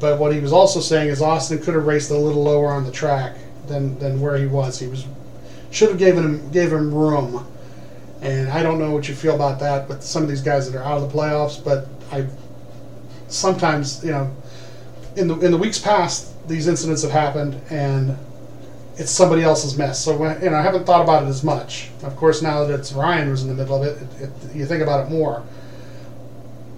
But 0.00 0.18
what 0.18 0.34
he 0.34 0.40
was 0.40 0.52
also 0.52 0.80
saying 0.80 1.08
is 1.08 1.22
Austin 1.22 1.60
could 1.60 1.74
have 1.74 1.86
raced 1.86 2.10
a 2.10 2.16
little 2.16 2.42
lower 2.42 2.72
on 2.72 2.84
the 2.84 2.92
track 2.92 3.36
than, 3.66 3.98
than 3.98 4.20
where 4.20 4.36
he 4.36 4.46
was. 4.46 4.78
He 4.78 4.86
was 4.86 5.06
should 5.74 5.88
have 5.88 5.98
given 5.98 6.24
him 6.24 6.50
gave 6.50 6.72
him 6.72 6.94
room. 6.94 7.46
And 8.22 8.48
I 8.48 8.62
don't 8.62 8.78
know 8.78 8.92
what 8.92 9.08
you 9.08 9.14
feel 9.14 9.34
about 9.34 9.58
that 9.60 9.88
with 9.88 10.02
some 10.02 10.22
of 10.22 10.28
these 10.28 10.40
guys 10.40 10.70
that 10.70 10.78
are 10.78 10.84
out 10.84 11.02
of 11.02 11.12
the 11.12 11.18
playoffs, 11.18 11.62
but 11.62 11.88
I 12.10 12.26
sometimes 13.28 14.02
you 14.04 14.12
know 14.12 14.34
in 15.16 15.28
the 15.28 15.38
in 15.40 15.50
the 15.50 15.58
weeks 15.58 15.78
past 15.78 16.30
these 16.48 16.68
incidents 16.68 17.02
have 17.02 17.10
happened 17.10 17.60
and 17.70 18.16
it's 18.96 19.10
somebody 19.10 19.42
else's 19.42 19.76
mess. 19.76 20.02
So 20.02 20.16
when, 20.16 20.40
you 20.42 20.50
know 20.50 20.56
I 20.56 20.62
haven't 20.62 20.84
thought 20.84 21.02
about 21.02 21.24
it 21.24 21.26
as 21.26 21.42
much. 21.42 21.90
Of 22.04 22.16
course, 22.16 22.40
now 22.40 22.64
that 22.64 22.78
it's 22.78 22.92
Ryan 22.92 23.26
who's 23.28 23.42
in 23.42 23.48
the 23.48 23.54
middle 23.54 23.82
of 23.82 23.86
it, 23.86 24.00
it, 24.20 24.30
it 24.30 24.56
you 24.56 24.66
think 24.66 24.82
about 24.82 25.06
it 25.06 25.10
more. 25.10 25.42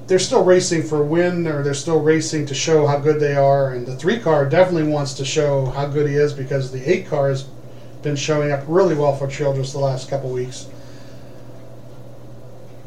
They're 0.07 0.21
still 0.21 0.45
racing 0.45 0.85
for 0.85 1.03
a 1.03 1.05
win, 1.05 1.47
or 1.49 1.65
they're 1.65 1.75
still 1.75 2.01
racing 2.01 2.47
to 2.47 2.55
show 2.55 2.87
how 2.87 2.99
good 2.99 3.19
they 3.19 3.35
are. 3.35 3.73
And 3.73 3.85
the 3.85 3.97
three 3.97 4.21
car 4.21 4.49
definitely 4.49 4.91
wants 4.91 5.15
to 5.15 5.25
show 5.25 5.67
how 5.67 5.87
good 5.89 6.09
he 6.09 6.15
is 6.15 6.33
because 6.33 6.71
the 6.71 6.89
eight 6.89 7.09
car 7.09 7.29
has 7.29 7.49
been 8.03 8.17
showing 8.17 8.53
up 8.53 8.65
really 8.67 8.95
well 8.95 9.17
for 9.17 9.27
Childress 9.27 9.73
the 9.73 9.79
last 9.79 10.09
couple 10.09 10.31
weeks. 10.31 10.69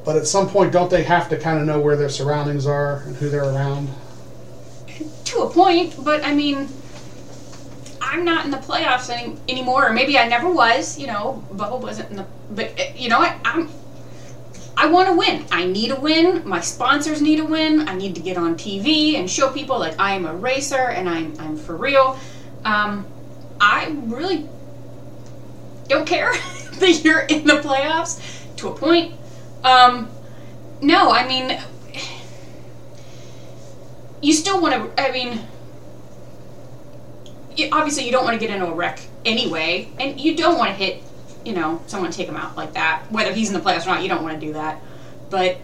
But 0.06 0.16
at 0.16 0.26
some 0.26 0.50
point, 0.50 0.72
don't 0.72 0.90
they 0.90 1.04
have 1.04 1.30
to 1.30 1.38
kind 1.38 1.60
of 1.60 1.66
know 1.66 1.80
where 1.80 1.96
their 1.96 2.10
surroundings 2.10 2.66
are 2.66 3.04
and 3.06 3.16
who 3.18 3.30
they're 3.30 3.44
around? 3.44 3.90
To 5.26 5.40
a 5.42 5.50
point, 5.50 5.96
but 6.04 6.24
I 6.24 6.34
mean, 6.34 6.68
I'm 8.02 8.26
not 8.26 8.46
in 8.46 8.52
the 8.52 8.58
playoffs 8.58 9.10
any, 9.10 9.38
anymore, 9.48 9.88
or 9.88 9.94
maybe 9.94 10.18
I 10.18 10.28
never 10.28 10.50
was. 10.50 10.98
You 10.98 11.08
know, 11.08 11.44
Bubba 11.54 11.80
wasn't 11.80 12.10
in 12.10 12.16
the. 12.18 12.26
But 12.50 12.80
uh, 12.80 12.84
you 12.96 13.10
know 13.10 13.20
what? 13.20 13.36
I'm. 13.46 13.70
I 14.76 14.88
want 14.88 15.10
to 15.10 15.16
win. 15.16 15.46
I 15.52 15.66
need 15.66 15.92
a 15.92 16.00
win. 16.00 16.48
My 16.48 16.62
sponsors 16.62 17.22
need 17.22 17.40
a 17.40 17.46
win. 17.46 17.88
I 17.88 17.96
need 17.96 18.16
to 18.16 18.22
get 18.22 18.38
on 18.38 18.56
TV 18.56 19.16
and 19.16 19.30
show 19.30 19.52
people 19.52 19.78
like 19.78 20.00
I 20.00 20.16
am 20.16 20.26
a 20.26 20.34
racer 20.34 20.90
and 20.90 21.08
I'm 21.10 21.38
I'm 21.40 21.58
for 21.58 21.76
real. 21.76 22.18
Um, 22.64 23.06
I 23.60 23.94
really 24.06 24.48
don't 25.90 26.08
care 26.08 26.32
that 26.74 27.02
you're 27.04 27.22
in 27.22 27.46
the 27.46 27.56
playoffs 27.56 28.22
to 28.58 28.70
a 28.70 28.76
point. 28.76 29.14
Um, 29.64 30.10
no, 30.82 31.12
I 31.12 31.28
mean, 31.28 31.60
you 34.22 34.32
still 34.32 34.62
want 34.62 34.96
to. 34.96 35.02
I 35.02 35.12
mean, 35.12 35.42
obviously 37.72 38.06
you 38.06 38.12
don't 38.12 38.24
want 38.24 38.40
to 38.40 38.46
get 38.46 38.54
into 38.54 38.68
a 38.68 38.74
wreck 38.74 39.02
anyway, 39.26 39.90
and 40.00 40.20
you 40.20 40.38
don't 40.38 40.58
want 40.58 40.70
to 40.70 40.76
hit, 40.76 41.04
you 41.44 41.54
know, 41.54 41.82
someone 41.88 42.12
take 42.12 42.28
him 42.28 42.38
out 42.38 42.56
like 42.56 42.74
that. 42.74 43.04
Whether 43.10 43.34
he's 43.34 43.50
in 43.50 43.54
the 43.54 43.60
playoffs 43.60 43.86
or 43.86 43.90
not, 43.90 44.04
you 44.04 44.10
don't 44.10 44.24
want 44.24 44.40
to 44.40 44.46
do 44.46 44.54
that. 44.54 44.82
But 45.30 45.58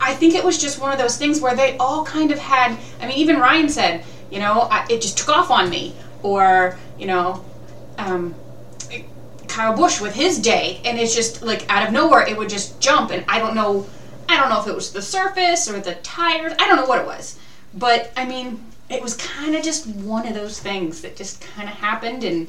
I 0.00 0.14
think 0.14 0.34
it 0.34 0.44
was 0.44 0.58
just 0.58 0.80
one 0.80 0.92
of 0.92 0.98
those 0.98 1.18
things 1.18 1.40
where 1.40 1.54
they 1.54 1.76
all 1.76 2.04
kind 2.04 2.30
of 2.30 2.38
had. 2.38 2.78
I 3.00 3.06
mean, 3.06 3.18
even 3.18 3.38
Ryan 3.38 3.68
said, 3.68 4.04
you 4.30 4.38
know, 4.38 4.62
I, 4.62 4.86
it 4.88 5.02
just 5.02 5.18
took 5.18 5.28
off 5.28 5.50
on 5.50 5.68
me, 5.68 5.94
or 6.22 6.78
you 6.98 7.06
know, 7.06 7.44
um, 7.98 8.34
Kyle 9.52 9.76
Busch 9.76 10.00
with 10.00 10.14
his 10.14 10.38
day, 10.38 10.80
and 10.82 10.98
it's 10.98 11.14
just 11.14 11.42
like 11.42 11.70
out 11.70 11.86
of 11.86 11.92
nowhere 11.92 12.26
it 12.26 12.38
would 12.38 12.48
just 12.48 12.80
jump, 12.80 13.10
and 13.10 13.22
I 13.28 13.38
don't 13.38 13.54
know, 13.54 13.86
I 14.26 14.40
don't 14.40 14.48
know 14.48 14.58
if 14.58 14.66
it 14.66 14.74
was 14.74 14.94
the 14.94 15.02
surface 15.02 15.68
or 15.68 15.78
the 15.78 15.94
tires, 15.96 16.54
I 16.58 16.66
don't 16.66 16.76
know 16.76 16.86
what 16.86 17.00
it 17.00 17.06
was, 17.06 17.38
but 17.74 18.10
I 18.16 18.24
mean, 18.24 18.64
it 18.88 19.02
was 19.02 19.14
kind 19.14 19.54
of 19.54 19.62
just 19.62 19.86
one 19.86 20.26
of 20.26 20.32
those 20.32 20.58
things 20.58 21.02
that 21.02 21.16
just 21.16 21.42
kind 21.42 21.68
of 21.68 21.74
happened, 21.74 22.24
and 22.24 22.48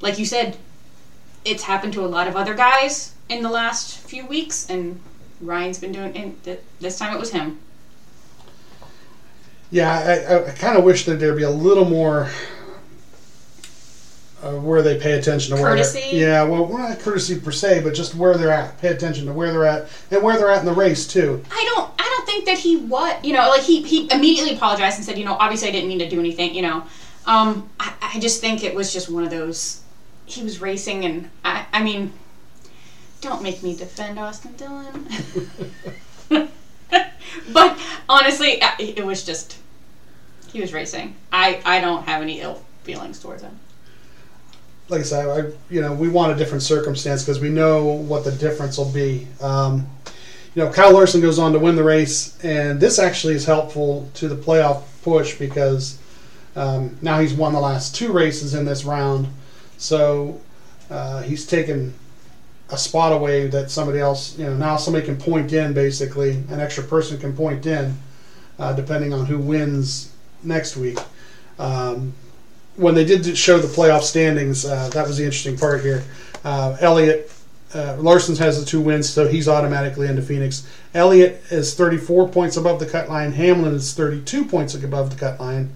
like 0.00 0.18
you 0.18 0.24
said, 0.24 0.56
it's 1.44 1.64
happened 1.64 1.92
to 1.92 2.04
a 2.04 2.08
lot 2.08 2.26
of 2.26 2.34
other 2.34 2.54
guys 2.54 3.14
in 3.28 3.42
the 3.42 3.50
last 3.50 3.98
few 3.98 4.24
weeks, 4.24 4.70
and 4.70 4.98
Ryan's 5.42 5.78
been 5.78 5.92
doing, 5.92 6.16
and 6.16 6.42
th- 6.44 6.60
this 6.80 6.98
time 6.98 7.14
it 7.14 7.20
was 7.20 7.30
him. 7.30 7.58
Yeah, 9.70 9.92
I, 9.92 10.50
I 10.50 10.54
kind 10.54 10.78
of 10.78 10.84
wish 10.84 11.04
that 11.04 11.20
there'd 11.20 11.36
be 11.36 11.42
a 11.42 11.50
little 11.50 11.84
more 11.84 12.30
uh, 14.42 14.52
where 14.52 14.82
they 14.82 14.98
pay 14.98 15.18
attention 15.18 15.56
to 15.56 15.60
where 15.62 15.74
Courtesy? 15.74 16.00
they're 16.00 16.14
yeah 16.14 16.42
well 16.44 16.68
not 16.68 16.98
courtesy 17.00 17.40
per 17.40 17.50
se 17.50 17.82
but 17.82 17.94
just 17.94 18.14
where 18.14 18.36
they're 18.36 18.52
at. 18.52 18.78
Pay 18.80 18.88
attention 18.88 19.26
to 19.26 19.32
where 19.32 19.50
they're 19.50 19.66
at 19.66 19.88
and 20.10 20.22
where 20.22 20.36
they're 20.36 20.50
at 20.50 20.60
in 20.60 20.66
the 20.66 20.72
race 20.72 21.06
too. 21.06 21.42
I 21.50 21.64
don't 21.74 21.90
I 21.98 22.04
don't 22.04 22.26
think 22.26 22.44
that 22.46 22.58
he 22.58 22.76
what 22.76 23.24
you 23.24 23.32
know 23.32 23.48
like 23.48 23.62
he 23.62 23.82
he 23.82 24.10
immediately 24.12 24.54
apologized 24.54 24.96
and 24.96 25.04
said 25.04 25.18
you 25.18 25.24
know 25.24 25.34
obviously 25.34 25.68
I 25.68 25.72
didn't 25.72 25.88
mean 25.88 25.98
to 25.98 26.08
do 26.08 26.20
anything 26.20 26.54
you 26.54 26.62
know. 26.62 26.84
Um 27.26 27.68
I, 27.80 27.92
I 28.14 28.20
just 28.20 28.40
think 28.40 28.62
it 28.62 28.74
was 28.74 28.92
just 28.92 29.10
one 29.10 29.24
of 29.24 29.30
those 29.30 29.82
he 30.26 30.42
was 30.42 30.60
racing 30.60 31.04
and 31.04 31.30
I 31.44 31.66
I 31.72 31.82
mean 31.82 32.12
don't 33.20 33.42
make 33.42 33.62
me 33.62 33.76
defend 33.76 34.18
Austin 34.18 34.54
Dillon. 34.56 35.08
But 37.52 37.78
honestly 38.08 38.62
it 38.78 39.04
was 39.04 39.24
just 39.24 39.58
he 40.52 40.60
was 40.60 40.72
racing. 40.72 41.16
I 41.32 41.60
I 41.64 41.80
don't 41.80 42.04
have 42.04 42.22
any 42.22 42.40
ill 42.40 42.62
feelings 42.84 43.18
towards 43.18 43.42
him 43.42 43.58
like 44.88 45.00
I 45.00 45.04
said 45.04 45.28
I 45.28 45.52
you 45.70 45.80
know 45.80 45.92
we 45.92 46.08
want 46.08 46.32
a 46.32 46.36
different 46.36 46.62
circumstance 46.62 47.24
because 47.24 47.40
we 47.40 47.50
know 47.50 47.84
what 47.84 48.24
the 48.24 48.32
difference 48.32 48.78
will 48.78 48.90
be. 48.92 49.26
Um, 49.40 49.88
you 50.54 50.64
know 50.64 50.72
Kyle 50.72 50.92
Larson 50.92 51.20
goes 51.20 51.38
on 51.38 51.52
to 51.52 51.58
win 51.58 51.76
the 51.76 51.84
race 51.84 52.42
and 52.44 52.80
this 52.80 52.98
actually 52.98 53.34
is 53.34 53.44
helpful 53.44 54.10
to 54.14 54.28
the 54.28 54.36
playoff 54.36 54.82
push 55.02 55.38
because 55.38 55.98
um, 56.56 56.98
now 57.02 57.20
he's 57.20 57.34
won 57.34 57.52
the 57.52 57.60
last 57.60 57.94
two 57.94 58.12
races 58.12 58.54
in 58.54 58.64
this 58.64 58.84
round. 58.84 59.28
So 59.76 60.40
uh, 60.90 61.22
he's 61.22 61.46
taken 61.46 61.94
a 62.70 62.76
spot 62.76 63.12
away 63.12 63.46
that 63.46 63.70
somebody 63.70 64.00
else, 64.00 64.36
you 64.36 64.44
know, 64.44 64.56
now 64.56 64.76
somebody 64.76 65.06
can 65.06 65.16
point 65.16 65.52
in 65.52 65.72
basically, 65.72 66.32
an 66.50 66.60
extra 66.60 66.82
person 66.82 67.18
can 67.18 67.34
point 67.34 67.64
in, 67.64 67.96
uh, 68.58 68.72
depending 68.72 69.12
on 69.12 69.24
who 69.24 69.38
wins 69.38 70.12
next 70.42 70.76
week. 70.76 70.98
Um, 71.58 72.12
when 72.78 72.94
they 72.94 73.04
did 73.04 73.36
show 73.36 73.58
the 73.58 73.66
playoff 73.66 74.02
standings, 74.02 74.64
uh, 74.64 74.88
that 74.90 75.06
was 75.06 75.18
the 75.18 75.24
interesting 75.24 75.58
part 75.58 75.82
here. 75.82 76.04
Uh, 76.44 76.76
Elliott, 76.80 77.30
uh, 77.74 77.96
Larson's 77.98 78.38
has 78.38 78.58
the 78.58 78.64
two 78.64 78.80
wins, 78.80 79.08
so 79.08 79.26
he's 79.26 79.48
automatically 79.48 80.06
into 80.06 80.22
Phoenix. 80.22 80.66
Elliott 80.94 81.42
is 81.50 81.74
34 81.74 82.28
points 82.28 82.56
above 82.56 82.78
the 82.78 82.86
cut 82.86 83.08
line. 83.08 83.32
Hamlin 83.32 83.74
is 83.74 83.92
32 83.94 84.44
points 84.44 84.74
above 84.74 85.10
the 85.10 85.16
cut 85.16 85.40
line. 85.40 85.74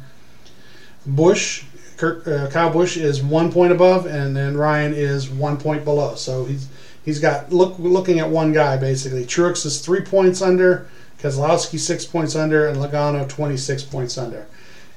Busch, 1.04 1.64
Kurt, 1.96 2.26
uh, 2.26 2.48
Kyle 2.50 2.70
Busch 2.70 2.96
is 2.96 3.20
one 3.20 3.50
point 3.50 3.72
above, 3.72 4.06
and 4.06 4.36
then 4.36 4.56
Ryan 4.56 4.94
is 4.94 5.28
one 5.28 5.56
point 5.56 5.84
below. 5.84 6.14
So 6.14 6.44
he's 6.44 6.68
he's 7.04 7.18
got 7.18 7.52
look 7.52 7.74
looking 7.78 8.20
at 8.20 8.30
one 8.30 8.52
guy 8.52 8.76
basically. 8.76 9.24
Truex 9.24 9.66
is 9.66 9.80
three 9.80 10.02
points 10.02 10.40
under, 10.40 10.86
Keselowski 11.18 11.80
six 11.80 12.06
points 12.06 12.36
under, 12.36 12.68
and 12.68 12.78
Logano 12.78 13.28
26 13.28 13.82
points 13.82 14.16
under. 14.16 14.46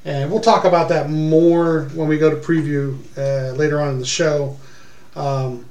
And 0.05 0.31
we'll 0.31 0.41
talk 0.41 0.65
about 0.65 0.89
that 0.89 1.09
more 1.09 1.85
when 1.95 2.07
we 2.07 2.17
go 2.17 2.29
to 2.29 2.35
preview 2.35 2.97
uh, 3.17 3.53
later 3.55 3.81
on 3.81 3.89
in 3.89 3.99
the 3.99 4.05
show. 4.05 4.55
Um, 5.15 5.65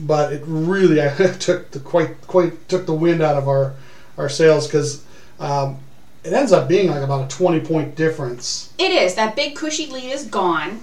but 0.00 0.32
it 0.32 0.42
really 0.46 1.00
I 1.02 1.14
took 1.14 1.70
the 1.70 1.80
quite 1.80 2.20
quite 2.26 2.68
took 2.68 2.86
the 2.86 2.94
wind 2.94 3.22
out 3.22 3.36
of 3.36 3.48
our 3.48 3.74
our 4.18 4.28
sails 4.28 4.66
because 4.66 5.04
um, 5.38 5.78
it 6.24 6.32
ends 6.32 6.52
up 6.52 6.68
being 6.68 6.88
like 6.88 7.02
about 7.02 7.32
a 7.32 7.36
20 7.36 7.60
point 7.60 7.94
difference. 7.94 8.72
It 8.78 8.90
is. 8.90 9.14
That 9.14 9.36
big 9.36 9.54
cushy 9.54 9.86
lead 9.86 10.10
is 10.10 10.24
gone, 10.24 10.80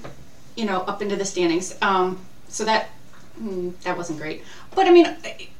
you 0.55 0.65
know, 0.65 0.81
up 0.81 1.01
into 1.01 1.15
the 1.15 1.25
standings. 1.25 1.75
Um, 1.81 2.23
so 2.49 2.63
that 2.65 2.89
hmm, 3.37 3.71
that 3.83 3.97
wasn't 3.97 4.19
great. 4.19 4.43
But 4.75 4.87
I 4.87 4.91
mean, 4.91 5.15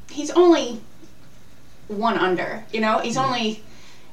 he's 0.10 0.30
only 0.32 0.80
one 1.88 2.18
under. 2.18 2.64
You 2.72 2.82
know, 2.82 3.00
he's 3.00 3.18
only, 3.18 3.64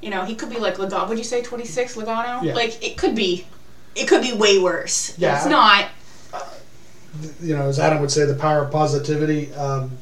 you 0.02 0.10
know, 0.10 0.24
he 0.24 0.34
could 0.34 0.50
be 0.50 0.58
like 0.58 0.76
Logano. 0.76 1.08
Would 1.08 1.18
you 1.18 1.24
say 1.24 1.42
twenty 1.42 1.64
six 1.64 1.96
Logano? 1.96 2.42
Yeah. 2.42 2.54
Like 2.54 2.82
it 2.84 2.96
could 2.96 3.14
be, 3.14 3.46
it 3.94 4.06
could 4.08 4.22
be 4.22 4.32
way 4.32 4.58
worse. 4.58 5.16
Yeah. 5.18 5.36
It's 5.36 5.46
not. 5.46 5.88
you 7.42 7.56
know, 7.56 7.68
as 7.68 7.78
Adam 7.78 8.00
would 8.00 8.10
say, 8.10 8.24
the 8.24 8.34
power 8.34 8.64
of 8.64 8.70
positivity. 8.70 9.52
Um, 9.54 9.92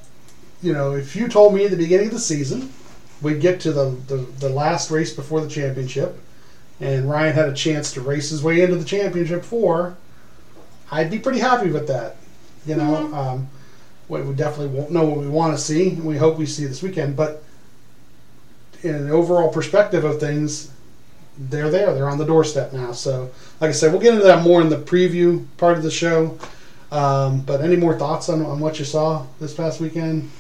you 0.63 0.73
know, 0.73 0.95
if 0.95 1.15
you 1.17 1.29
told 1.29 1.55
me 1.55 1.65
at 1.65 1.71
the 1.71 1.77
beginning 1.77 2.09
of 2.09 2.13
the 2.13 2.19
season 2.21 2.73
we'd 3.23 3.41
get 3.41 3.61
to 3.61 3.73
the, 3.73 3.91
the, 4.07 4.17
the 4.17 4.49
last 4.49 4.91
race 4.91 5.13
before 5.15 5.41
the 5.41 5.49
championship 5.49 6.19
and 6.81 7.11
Ryan 7.11 7.35
had 7.35 7.49
a 7.49 7.55
chance 7.55 7.93
to 7.95 8.01
race 8.01 8.31
his 8.31 8.43
way 8.43 8.63
into 8.63 8.77
the 8.77 8.85
championship 8.85 9.45
four, 9.45 9.97
I'd 10.91 11.11
be 11.11 11.19
pretty 11.19 11.41
happy 11.41 11.71
with 11.71 11.89
that. 11.89 12.17
You 12.67 12.77
know, 12.77 13.13
um, 13.15 13.49
we, 14.09 14.23
we 14.23 14.35
definitely 14.35 14.79
won't 14.79 14.93
know 14.93 15.05
what 15.05 15.19
we 15.19 15.29
want 15.29 15.57
to 15.57 15.63
see. 15.63 15.91
and 15.91 16.05
We 16.05 16.17
hope 16.17 16.39
we 16.39 16.47
see 16.47 16.67
this 16.67 16.83
weekend, 16.83 17.17
but 17.17 17.43
in 18.83 18.95
an 18.95 19.11
overall 19.11 19.51
perspective 19.51 20.05
of 20.05 20.21
things, 20.21 20.71
they're 21.39 21.71
there. 21.71 21.95
They're 21.95 22.09
on 22.09 22.19
the 22.19 22.25
doorstep 22.25 22.73
now. 22.73 22.93
So, 22.93 23.31
like 23.61 23.69
I 23.69 23.73
said, 23.73 23.93
we'll 23.93 24.01
get 24.01 24.15
into 24.15 24.27
that 24.27 24.43
more 24.43 24.61
in 24.61 24.69
the 24.69 24.77
preview 24.77 25.47
part 25.57 25.77
of 25.77 25.83
the 25.83 25.91
show. 25.91 26.39
Um, 26.91 27.43
but 27.43 27.61
any 27.61 27.77
more 27.77 27.99
thoughts 27.99 28.29
on, 28.29 28.45
on 28.45 28.61
what 28.61 28.79
you 28.79 28.85
saw 28.85 29.27
this 29.41 29.55
past 29.55 29.81
weekend? 29.81 30.31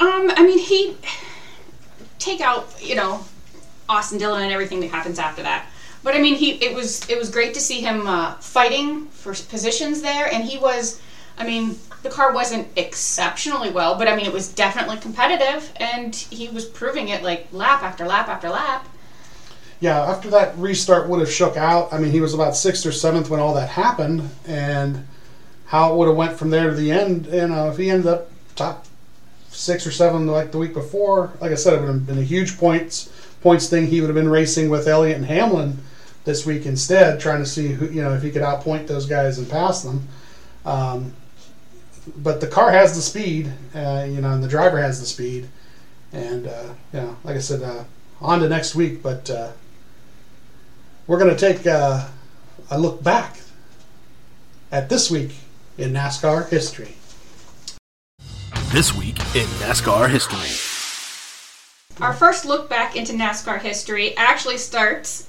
Um, 0.00 0.32
I 0.34 0.42
mean, 0.44 0.58
he 0.58 0.96
take 2.18 2.40
out 2.40 2.74
you 2.80 2.94
know 2.94 3.24
Austin 3.88 4.18
Dillon 4.18 4.42
and 4.42 4.52
everything 4.52 4.80
that 4.80 4.90
happens 4.90 5.18
after 5.18 5.42
that. 5.42 5.66
But 6.02 6.14
I 6.14 6.20
mean, 6.20 6.34
he 6.34 6.52
it 6.52 6.74
was 6.74 7.08
it 7.08 7.18
was 7.18 7.30
great 7.30 7.54
to 7.54 7.60
see 7.60 7.80
him 7.80 8.06
uh, 8.06 8.34
fighting 8.36 9.06
for 9.08 9.34
positions 9.34 10.02
there, 10.02 10.32
and 10.32 10.44
he 10.44 10.58
was. 10.58 11.00
I 11.38 11.46
mean, 11.46 11.78
the 12.02 12.10
car 12.10 12.32
wasn't 12.32 12.68
exceptionally 12.76 13.70
well, 13.70 13.96
but 13.96 14.08
I 14.08 14.16
mean, 14.16 14.26
it 14.26 14.32
was 14.32 14.52
definitely 14.52 14.96
competitive, 14.98 15.72
and 15.76 16.14
he 16.14 16.48
was 16.48 16.64
proving 16.64 17.08
it 17.08 17.22
like 17.22 17.48
lap 17.52 17.82
after 17.82 18.04
lap 18.04 18.28
after 18.28 18.48
lap. 18.48 18.88
Yeah, 19.80 20.00
after 20.00 20.30
that 20.30 20.56
restart 20.58 21.08
would 21.08 21.20
have 21.20 21.30
shook 21.30 21.56
out. 21.56 21.92
I 21.92 21.98
mean, 21.98 22.12
he 22.12 22.20
was 22.20 22.34
about 22.34 22.56
sixth 22.56 22.86
or 22.86 22.92
seventh 22.92 23.30
when 23.30 23.40
all 23.40 23.54
that 23.54 23.68
happened, 23.68 24.28
and 24.46 25.06
how 25.66 25.92
it 25.92 25.96
would 25.96 26.08
have 26.08 26.16
went 26.16 26.38
from 26.38 26.50
there 26.50 26.70
to 26.70 26.76
the 26.76 26.90
end. 26.90 27.26
You 27.26 27.48
know, 27.48 27.70
if 27.70 27.78
he 27.78 27.90
ended 27.90 28.06
up 28.06 28.30
top 28.56 28.86
six 29.48 29.86
or 29.86 29.90
seven 29.90 30.26
like 30.26 30.50
the 30.50 30.58
week 30.58 30.74
before, 30.74 31.32
like 31.40 31.52
I 31.52 31.56
said, 31.56 31.74
it 31.74 31.80
would 31.80 31.88
have 31.88 32.06
been 32.06 32.18
a 32.18 32.22
huge 32.22 32.58
points 32.58 33.10
points 33.40 33.68
thing. 33.68 33.86
He 33.86 34.00
would 34.00 34.08
have 34.08 34.14
been 34.14 34.28
racing 34.28 34.70
with 34.70 34.88
Elliott 34.88 35.16
and 35.16 35.26
Hamlin 35.26 35.78
this 36.24 36.46
week 36.46 36.66
instead, 36.66 37.20
trying 37.20 37.40
to 37.40 37.46
see 37.46 37.68
who 37.68 37.86
you 37.86 38.02
know 38.02 38.12
if 38.12 38.22
he 38.22 38.30
could 38.30 38.42
outpoint 38.42 38.86
those 38.86 39.06
guys 39.06 39.38
and 39.38 39.48
pass 39.48 39.82
them. 39.82 40.08
Um, 40.64 41.12
but 42.16 42.40
the 42.40 42.46
car 42.46 42.70
has 42.70 42.94
the 42.94 43.02
speed, 43.02 43.52
uh, 43.74 44.06
you 44.08 44.20
know, 44.20 44.32
and 44.32 44.42
the 44.42 44.48
driver 44.48 44.78
has 44.78 45.00
the 45.00 45.06
speed, 45.06 45.48
and 46.12 46.46
uh, 46.46 46.74
you 46.92 47.00
know, 47.00 47.16
like 47.24 47.36
I 47.36 47.40
said, 47.40 47.62
uh, 47.62 47.84
on 48.20 48.40
to 48.40 48.48
next 48.48 48.74
week. 48.74 49.02
But 49.02 49.30
uh, 49.30 49.52
we're 51.06 51.18
going 51.18 51.34
to 51.34 51.54
take 51.54 51.66
uh, 51.66 52.08
a 52.70 52.78
look 52.78 53.02
back 53.02 53.40
at 54.70 54.88
this 54.88 55.10
week 55.10 55.36
in 55.78 55.92
NASCAR 55.92 56.48
history. 56.48 56.96
This 58.70 58.94
week 58.94 59.18
in 59.34 59.46
NASCAR 59.60 60.08
history. 60.08 60.48
Our 62.00 62.14
first 62.14 62.46
look 62.46 62.70
back 62.70 62.96
into 62.96 63.12
NASCAR 63.12 63.60
history 63.60 64.16
actually 64.16 64.56
starts 64.58 65.28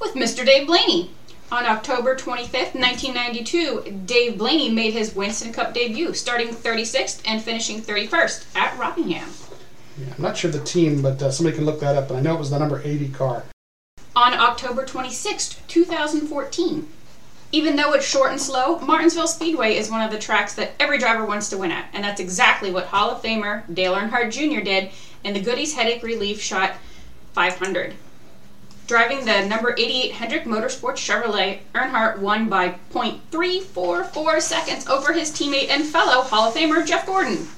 with 0.00 0.14
Mr. 0.14 0.44
Dave 0.44 0.66
Blaney. 0.66 1.10
On 1.54 1.66
October 1.66 2.16
25th, 2.16 2.74
1992, 2.74 4.02
Dave 4.06 4.38
Blaney 4.38 4.72
made 4.72 4.92
his 4.92 5.14
Winston 5.14 5.52
Cup 5.52 5.72
debut, 5.72 6.12
starting 6.12 6.48
36th 6.48 7.22
and 7.24 7.40
finishing 7.40 7.80
31st 7.80 8.56
at 8.56 8.76
Rockingham. 8.76 9.28
Yeah, 9.96 10.12
I'm 10.16 10.20
not 10.20 10.36
sure 10.36 10.50
the 10.50 10.58
team, 10.58 11.00
but 11.00 11.22
uh, 11.22 11.30
somebody 11.30 11.54
can 11.56 11.64
look 11.64 11.78
that 11.78 11.94
up. 11.94 12.08
But 12.08 12.16
I 12.16 12.22
know 12.22 12.34
it 12.34 12.40
was 12.40 12.50
the 12.50 12.58
number 12.58 12.82
80 12.82 13.08
car. 13.10 13.44
On 14.16 14.34
October 14.34 14.84
26th, 14.84 15.64
2014, 15.68 16.88
even 17.52 17.76
though 17.76 17.92
it's 17.92 18.04
short 18.04 18.32
and 18.32 18.40
slow, 18.40 18.80
Martinsville 18.80 19.28
Speedway 19.28 19.76
is 19.76 19.88
one 19.88 20.02
of 20.02 20.10
the 20.10 20.18
tracks 20.18 20.56
that 20.56 20.72
every 20.80 20.98
driver 20.98 21.24
wants 21.24 21.50
to 21.50 21.56
win 21.56 21.70
at, 21.70 21.86
and 21.92 22.02
that's 22.02 22.20
exactly 22.20 22.72
what 22.72 22.86
Hall 22.86 23.12
of 23.12 23.22
Famer 23.22 23.62
Dale 23.72 23.94
Earnhardt 23.94 24.32
Jr. 24.32 24.64
did 24.64 24.90
in 25.22 25.34
the 25.34 25.40
Goody's 25.40 25.74
Headache 25.74 26.02
Relief 26.02 26.42
Shot 26.42 26.72
500. 27.34 27.94
Driving 28.86 29.24
the 29.24 29.46
number 29.46 29.74
88 29.78 30.12
Hendrick 30.12 30.44
Motorsports 30.44 30.98
Chevrolet, 30.98 31.60
Earnhardt 31.74 32.18
won 32.18 32.50
by 32.50 32.74
0.344 32.92 34.42
seconds 34.42 34.86
over 34.86 35.14
his 35.14 35.30
teammate 35.30 35.70
and 35.70 35.86
fellow 35.86 36.20
Hall 36.20 36.48
of 36.48 36.54
Famer 36.54 36.86
Jeff 36.86 37.06
Gordon. 37.06 37.48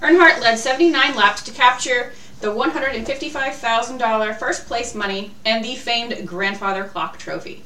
Earnhardt 0.00 0.40
led 0.40 0.56
79 0.56 1.16
laps 1.16 1.42
to 1.42 1.50
capture 1.50 2.12
the 2.40 2.54
$155,000 2.54 4.38
first 4.38 4.68
place 4.68 4.94
money 4.94 5.32
and 5.44 5.64
the 5.64 5.74
famed 5.74 6.24
Grandfather 6.24 6.84
Clock 6.84 7.18
Trophy. 7.18 7.64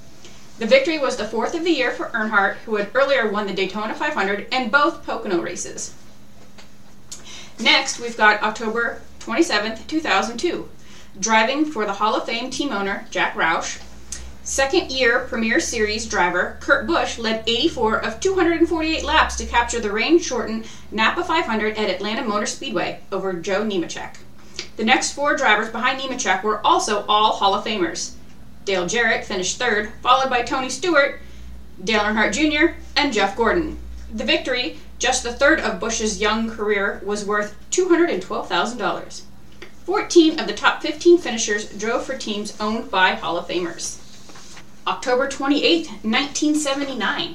The 0.58 0.64
victory 0.66 0.98
was 0.98 1.16
the 1.16 1.28
fourth 1.28 1.54
of 1.54 1.64
the 1.64 1.70
year 1.70 1.90
for 1.90 2.06
Earnhardt, 2.14 2.54
who 2.64 2.76
had 2.76 2.88
earlier 2.94 3.28
won 3.28 3.46
the 3.46 3.52
Daytona 3.52 3.94
500 3.94 4.46
and 4.50 4.72
both 4.72 5.04
Pocono 5.04 5.42
races. 5.42 5.92
Next, 7.58 8.00
we've 8.00 8.16
got 8.16 8.42
October 8.42 9.02
27th, 9.20 9.86
2002. 9.86 10.66
Driving 11.20 11.66
for 11.66 11.84
the 11.84 11.92
Hall 11.92 12.14
of 12.14 12.24
Fame 12.24 12.48
team 12.48 12.72
owner, 12.72 13.06
Jack 13.10 13.34
Roush, 13.34 13.82
second 14.42 14.90
year 14.90 15.26
Premier 15.28 15.60
Series 15.60 16.06
driver 16.06 16.56
Kurt 16.60 16.86
Busch 16.86 17.18
led 17.18 17.44
84 17.46 17.98
of 17.98 18.18
248 18.18 19.04
laps 19.04 19.36
to 19.36 19.44
capture 19.44 19.78
the 19.78 19.92
rain 19.92 20.18
shortened 20.18 20.66
Napa 20.90 21.22
500 21.22 21.76
at 21.76 21.90
Atlanta 21.90 22.24
Motor 22.24 22.46
Speedway 22.46 23.00
over 23.12 23.34
Joe 23.34 23.62
Nemechek. 23.62 24.16
The 24.76 24.84
next 24.84 25.12
four 25.12 25.36
drivers 25.36 25.68
behind 25.68 26.00
Nemechek 26.00 26.42
were 26.42 26.66
also 26.66 27.04
all 27.06 27.32
Hall 27.32 27.54
of 27.54 27.64
Famers. 27.66 28.14
Dale 28.64 28.86
Jarrett 28.86 29.26
finished 29.26 29.58
third, 29.58 29.92
followed 30.00 30.30
by 30.30 30.40
Tony 30.40 30.70
Stewart, 30.70 31.20
Dale 31.84 32.00
Earnhardt 32.00 32.32
Jr., 32.32 32.74
and 32.96 33.12
Jeff 33.12 33.36
Gordon. 33.36 33.78
The 34.14 34.24
victory, 34.24 34.78
just 34.98 35.24
the 35.24 35.32
third 35.34 35.60
of 35.60 35.78
Busch's 35.78 36.22
young 36.22 36.48
career, 36.48 37.02
was 37.04 37.26
worth 37.26 37.54
$212,000. 37.70 39.22
14 39.84 40.38
of 40.38 40.46
the 40.46 40.52
top 40.52 40.80
15 40.80 41.18
finishers 41.18 41.68
drove 41.76 42.04
for 42.04 42.16
teams 42.16 42.56
owned 42.60 42.88
by 42.88 43.16
Hall 43.16 43.36
of 43.36 43.48
Famers. 43.48 43.98
October 44.86 45.28
28, 45.28 45.88
1979. 46.04 47.34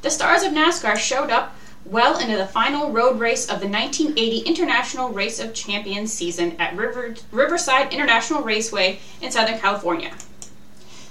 The 0.00 0.10
stars 0.10 0.42
of 0.42 0.52
NASCAR 0.52 0.96
showed 0.96 1.28
up 1.28 1.54
well 1.84 2.18
into 2.18 2.38
the 2.38 2.46
final 2.46 2.90
road 2.90 3.20
race 3.20 3.44
of 3.44 3.60
the 3.60 3.68
1980 3.68 4.38
International 4.38 5.10
Race 5.10 5.38
of 5.38 5.52
Champions 5.52 6.10
season 6.10 6.56
at 6.58 6.74
River, 6.74 7.16
Riverside 7.30 7.92
International 7.92 8.42
Raceway 8.42 8.98
in 9.20 9.30
Southern 9.30 9.58
California. 9.58 10.14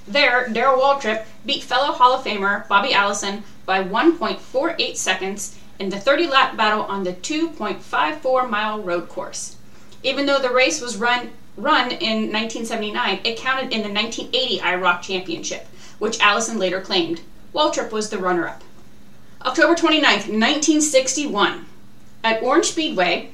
There, 0.08 0.50
Darrell 0.50 0.82
Waltrip 0.82 1.26
beat 1.46 1.62
fellow 1.62 1.94
Hall 1.94 2.14
of 2.14 2.26
Famer 2.26 2.68
Bobby 2.68 2.94
Allison 2.94 3.44
by 3.68 3.84
1.48 3.84 4.98
seconds 4.98 5.56
in 5.78 5.90
the 5.90 6.00
30 6.00 6.26
lap 6.28 6.58
battle 6.58 6.82
on 6.86 7.04
the 7.04 7.14
2.54 7.14 8.50
mile 8.50 8.82
road 8.82 9.08
course. 9.08 9.58
Even 10.04 10.26
though 10.26 10.40
the 10.40 10.52
race 10.52 10.82
was 10.82 10.98
run 10.98 11.32
run 11.56 11.92
in 11.92 12.32
1979, 12.32 13.22
it 13.24 13.38
counted 13.38 13.72
in 13.72 13.84
the 13.84 13.90
1980 13.90 14.60
IROC 14.60 15.02
Championship, 15.02 15.66
which 16.00 16.20
Allison 16.20 16.60
later 16.60 16.82
claimed. 16.82 17.22
Waltrip 17.54 17.92
was 17.92 18.10
the 18.10 18.18
runner-up. 18.18 18.64
October 19.44 19.76
29, 19.76 20.04
1961, 20.04 21.68
at 22.24 22.42
Orange 22.42 22.72
Speedway, 22.72 23.30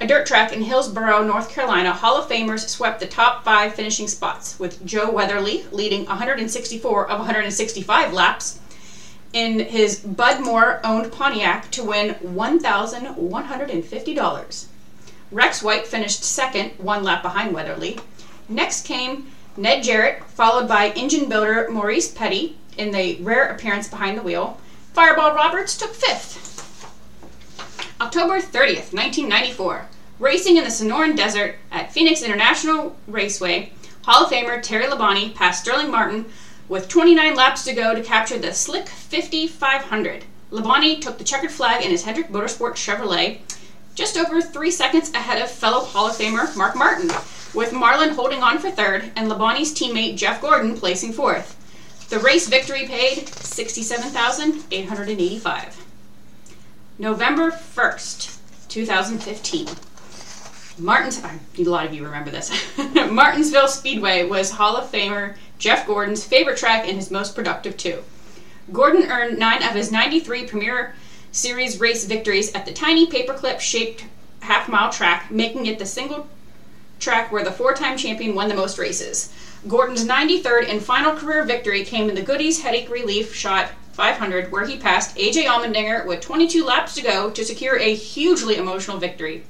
a 0.00 0.06
dirt 0.06 0.26
track 0.26 0.52
in 0.52 0.62
Hillsborough, 0.62 1.24
North 1.24 1.50
Carolina, 1.50 1.92
Hall 1.92 2.16
of 2.16 2.28
Famers 2.28 2.68
swept 2.68 2.98
the 3.00 3.06
top 3.06 3.44
five 3.44 3.74
finishing 3.74 4.08
spots, 4.08 4.58
with 4.58 4.84
Joe 4.84 5.10
Weatherly 5.10 5.64
leading 5.70 6.04
164 6.06 7.08
of 7.08 7.20
165 7.20 8.12
laps 8.12 8.58
in 9.32 9.60
his 9.60 10.00
Bud 10.00 10.40
Moore 10.40 10.80
owned 10.84 11.12
Pontiac 11.12 11.70
to 11.70 11.84
win 11.84 12.16
$1,150. 12.16 14.66
Rex 15.36 15.62
White 15.62 15.86
finished 15.86 16.24
second, 16.24 16.70
one 16.78 17.04
lap 17.04 17.20
behind 17.20 17.52
Weatherly. 17.52 18.00
Next 18.48 18.86
came 18.86 19.30
Ned 19.54 19.82
Jarrett, 19.82 20.24
followed 20.24 20.66
by 20.66 20.92
engine 20.92 21.28
builder 21.28 21.68
Maurice 21.70 22.10
Petty 22.10 22.56
in 22.78 22.90
the 22.90 23.16
rare 23.20 23.48
appearance 23.48 23.86
behind 23.86 24.16
the 24.16 24.22
wheel. 24.22 24.58
Fireball 24.94 25.34
Roberts 25.34 25.76
took 25.76 25.92
fifth. 25.92 26.40
October 28.00 28.38
30th, 28.38 28.94
1994. 28.94 29.86
Racing 30.18 30.56
in 30.56 30.64
the 30.64 30.70
Sonoran 30.70 31.14
Desert 31.14 31.56
at 31.70 31.92
Phoenix 31.92 32.22
International 32.22 32.96
Raceway, 33.06 33.74
Hall 34.06 34.24
of 34.24 34.32
Famer 34.32 34.62
Terry 34.62 34.86
Labonte 34.86 35.34
passed 35.34 35.64
Sterling 35.64 35.90
Marlin 35.90 36.24
with 36.66 36.88
29 36.88 37.34
laps 37.34 37.62
to 37.64 37.74
go 37.74 37.94
to 37.94 38.02
capture 38.02 38.38
the 38.38 38.54
Slick 38.54 38.88
50 38.88 39.48
500. 39.48 40.24
Labonte 40.50 41.02
took 41.02 41.18
the 41.18 41.24
checkered 41.24 41.50
flag 41.50 41.84
in 41.84 41.90
his 41.90 42.04
Hendrick 42.04 42.28
Motorsport 42.28 42.76
Chevrolet, 42.76 43.40
just 43.96 44.16
over 44.16 44.40
three 44.40 44.70
seconds 44.70 45.12
ahead 45.14 45.42
of 45.42 45.50
fellow 45.50 45.80
Hall 45.80 46.06
of 46.06 46.16
Famer 46.16 46.56
Mark 46.56 46.76
Martin, 46.76 47.10
with 47.54 47.72
Marlin 47.72 48.10
holding 48.10 48.42
on 48.42 48.58
for 48.58 48.70
third 48.70 49.10
and 49.16 49.28
Labonte's 49.28 49.72
teammate 49.72 50.16
Jeff 50.16 50.42
Gordon 50.42 50.76
placing 50.76 51.14
fourth. 51.14 51.54
The 52.10 52.18
race 52.20 52.46
victory 52.46 52.86
paid 52.86 53.28
67885 53.28 55.84
November 56.98 57.50
1st, 57.50 58.38
2015. 58.68 59.68
Martins, 60.78 61.22
a 61.24 61.40
lot 61.64 61.86
of 61.86 61.94
you 61.94 62.04
remember 62.04 62.30
this. 62.30 62.52
Martinsville 63.10 63.66
Speedway 63.66 64.24
was 64.24 64.50
Hall 64.50 64.76
of 64.76 64.92
Famer 64.92 65.36
Jeff 65.58 65.86
Gordon's 65.86 66.22
favorite 66.22 66.58
track 66.58 66.86
and 66.86 66.96
his 66.96 67.10
most 67.10 67.34
productive 67.34 67.78
too. 67.78 68.04
Gordon 68.72 69.10
earned 69.10 69.38
nine 69.38 69.62
of 69.62 69.72
his 69.72 69.90
93 69.90 70.46
Premier 70.46 70.94
Series 71.36 71.78
race 71.78 72.04
victories 72.06 72.50
at 72.54 72.64
the 72.64 72.72
tiny 72.72 73.06
paperclip 73.06 73.60
shaped 73.60 74.06
half 74.40 74.70
mile 74.70 74.90
track, 74.90 75.30
making 75.30 75.66
it 75.66 75.78
the 75.78 75.84
single 75.84 76.28
track 76.98 77.30
where 77.30 77.44
the 77.44 77.52
four 77.52 77.74
time 77.74 77.98
champion 77.98 78.34
won 78.34 78.48
the 78.48 78.54
most 78.54 78.78
races. 78.78 79.30
Gordon's 79.68 80.06
93rd 80.06 80.70
and 80.70 80.82
final 80.82 81.14
career 81.14 81.44
victory 81.44 81.84
came 81.84 82.08
in 82.08 82.14
the 82.14 82.22
Goody's 82.22 82.62
Headache 82.62 82.88
Relief 82.88 83.34
Shot 83.34 83.68
500, 83.92 84.50
where 84.50 84.64
he 84.64 84.78
passed 84.78 85.14
AJ 85.16 85.44
Allmendinger 85.44 86.06
with 86.06 86.22
22 86.22 86.64
laps 86.64 86.94
to 86.94 87.02
go 87.02 87.28
to 87.28 87.44
secure 87.44 87.76
a 87.76 87.94
hugely 87.94 88.56
emotional 88.56 88.96
victory. 88.96 89.44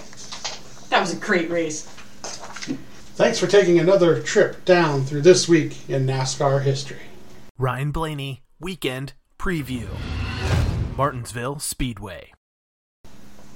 That 0.89 1.01
was 1.01 1.13
a 1.13 1.17
great 1.17 1.49
race. 1.49 1.83
Thanks 3.15 3.39
for 3.39 3.47
taking 3.47 3.79
another 3.79 4.21
trip 4.21 4.65
down 4.65 5.03
through 5.03 5.21
this 5.21 5.47
week 5.47 5.89
in 5.89 6.05
NASCAR 6.07 6.63
history. 6.63 7.01
Ryan 7.57 7.91
Blaney, 7.91 8.41
Weekend 8.59 9.13
Preview. 9.37 9.87
Martinsville 10.97 11.59
Speedway. 11.59 12.33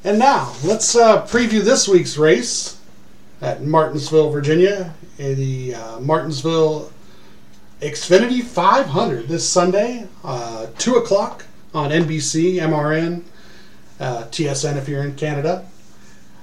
And 0.04 0.20
now, 0.20 0.54
let's 0.64 0.96
uh, 0.96 1.26
preview 1.26 1.62
this 1.62 1.88
week's 1.88 2.18
race 2.18 2.78
at 3.42 3.64
Martinsville, 3.64 4.30
Virginia, 4.30 4.94
in 5.18 5.36
the 5.36 5.76
uh, 5.76 6.00
Martinsville 6.02 6.92
Xfinity 7.82 8.44
500 8.44 9.28
this 9.28 9.48
Sunday, 9.48 10.08
uh, 10.24 10.68
2 10.78 10.96
o'clock 10.96 11.46
on 11.74 11.90
NBC, 11.90 12.56
MRN, 12.56 13.24
uh, 14.00 14.24
TSN 14.26 14.78
if 14.78 14.88
you're 14.88 15.04
in 15.04 15.16
Canada. 15.16 15.66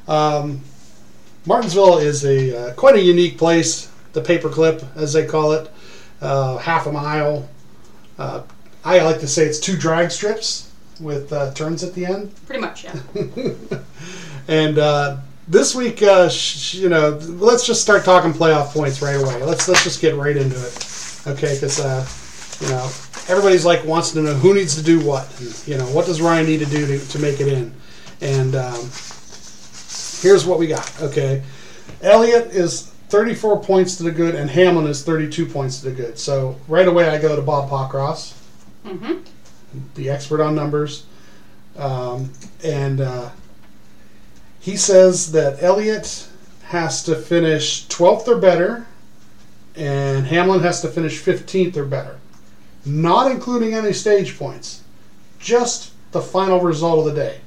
Um, 0.09 0.63
Martinsville 1.51 1.99
is 1.99 2.25
a 2.25 2.57
uh, 2.57 2.75
quite 2.75 2.95
a 2.95 3.03
unique 3.03 3.37
place, 3.37 3.91
the 4.13 4.23
paperclip, 4.23 4.85
as 4.95 5.13
they 5.13 5.27
call 5.27 5.51
it, 5.51 5.69
uh, 6.21 6.59
half 6.59 6.87
a 6.87 6.93
mile. 6.93 7.49
Uh, 8.17 8.43
I 8.85 9.01
like 9.01 9.19
to 9.19 9.27
say 9.27 9.47
it's 9.47 9.59
two 9.59 9.77
drag 9.77 10.13
strips 10.13 10.71
with 11.01 11.33
uh, 11.33 11.53
turns 11.53 11.83
at 11.83 11.93
the 11.93 12.07
end. 12.07 12.33
Pretty 12.47 12.61
much, 12.61 12.85
yeah. 12.85 12.95
And 14.47 14.79
uh, 14.79 15.17
this 15.49 15.75
week, 15.75 16.05
uh, 16.05 16.29
sh- 16.29 16.75
you 16.75 16.89
know, 16.89 17.19
let's 17.21 17.67
just 17.67 17.83
start 17.83 18.05
talking 18.05 18.33
playoff 18.33 18.69
points 18.69 19.03
right 19.03 19.17
away. 19.17 19.43
Let's 19.43 19.67
let's 19.67 19.83
just 19.83 20.01
get 20.01 20.15
right 20.15 20.37
into 20.37 20.57
it, 20.57 21.23
okay? 21.27 21.55
Because 21.55 21.81
uh, 21.81 22.07
you 22.61 22.69
know, 22.73 22.85
everybody's 23.29 23.65
like 23.65 23.85
wants 23.85 24.13
to 24.13 24.23
know 24.23 24.35
who 24.35 24.55
needs 24.55 24.77
to 24.77 24.85
do 24.85 25.05
what. 25.05 25.29
And, 25.41 25.67
you 25.67 25.79
know, 25.79 25.87
what 25.87 26.07
does 26.07 26.21
Ryan 26.21 26.47
need 26.47 26.61
to 26.61 26.67
do 26.67 26.87
to, 26.87 27.09
to 27.09 27.19
make 27.19 27.41
it 27.41 27.49
in? 27.49 27.75
And 28.21 28.55
um, 28.55 28.89
here's 30.21 30.45
what 30.47 30.59
we 30.59 30.67
got. 30.67 31.03
Okay, 31.03 31.43
Elliott 32.03 32.49
is 32.49 32.87
34 33.09 33.63
points 33.63 33.97
to 33.97 34.03
the 34.05 34.13
good, 34.13 34.35
and 34.35 34.49
Hamlin 34.49 34.87
is 34.87 35.03
32 35.05 35.47
points 35.47 35.81
to 35.81 35.91
the 35.91 35.95
good. 35.95 36.19
So 36.19 36.57
right 36.69 36.87
away, 36.87 37.09
I 37.09 37.19
go 37.19 37.35
to 37.35 37.43
Bob 37.43 37.69
Pockrass, 37.69 38.35
hmm 38.85 39.19
the 39.95 40.11
expert 40.11 40.41
on 40.43 40.55
numbers, 40.55 41.07
um, 41.77 42.33
and. 42.65 43.01
Uh, 43.01 43.31
he 44.61 44.77
says 44.77 45.33
that 45.33 45.63
Elliott 45.63 46.29
has 46.65 47.03
to 47.05 47.17
finish 47.17 47.87
12th 47.89 48.29
or 48.29 48.39
better, 48.39 48.87
and 49.75 50.27
Hamlin 50.27 50.61
has 50.61 50.83
to 50.83 50.89
finish 50.89 51.21
15th 51.21 51.77
or 51.79 51.87
better, 51.87 52.19
not 52.85 53.31
including 53.31 53.73
any 53.73 53.95
stage 53.95 54.39
points, 54.39 54.83
just 55.39 55.93
the 56.13 56.21
final 56.21 56.61
result 56.61 56.99
of 56.99 57.15
the 57.15 57.21
day. 57.21 57.41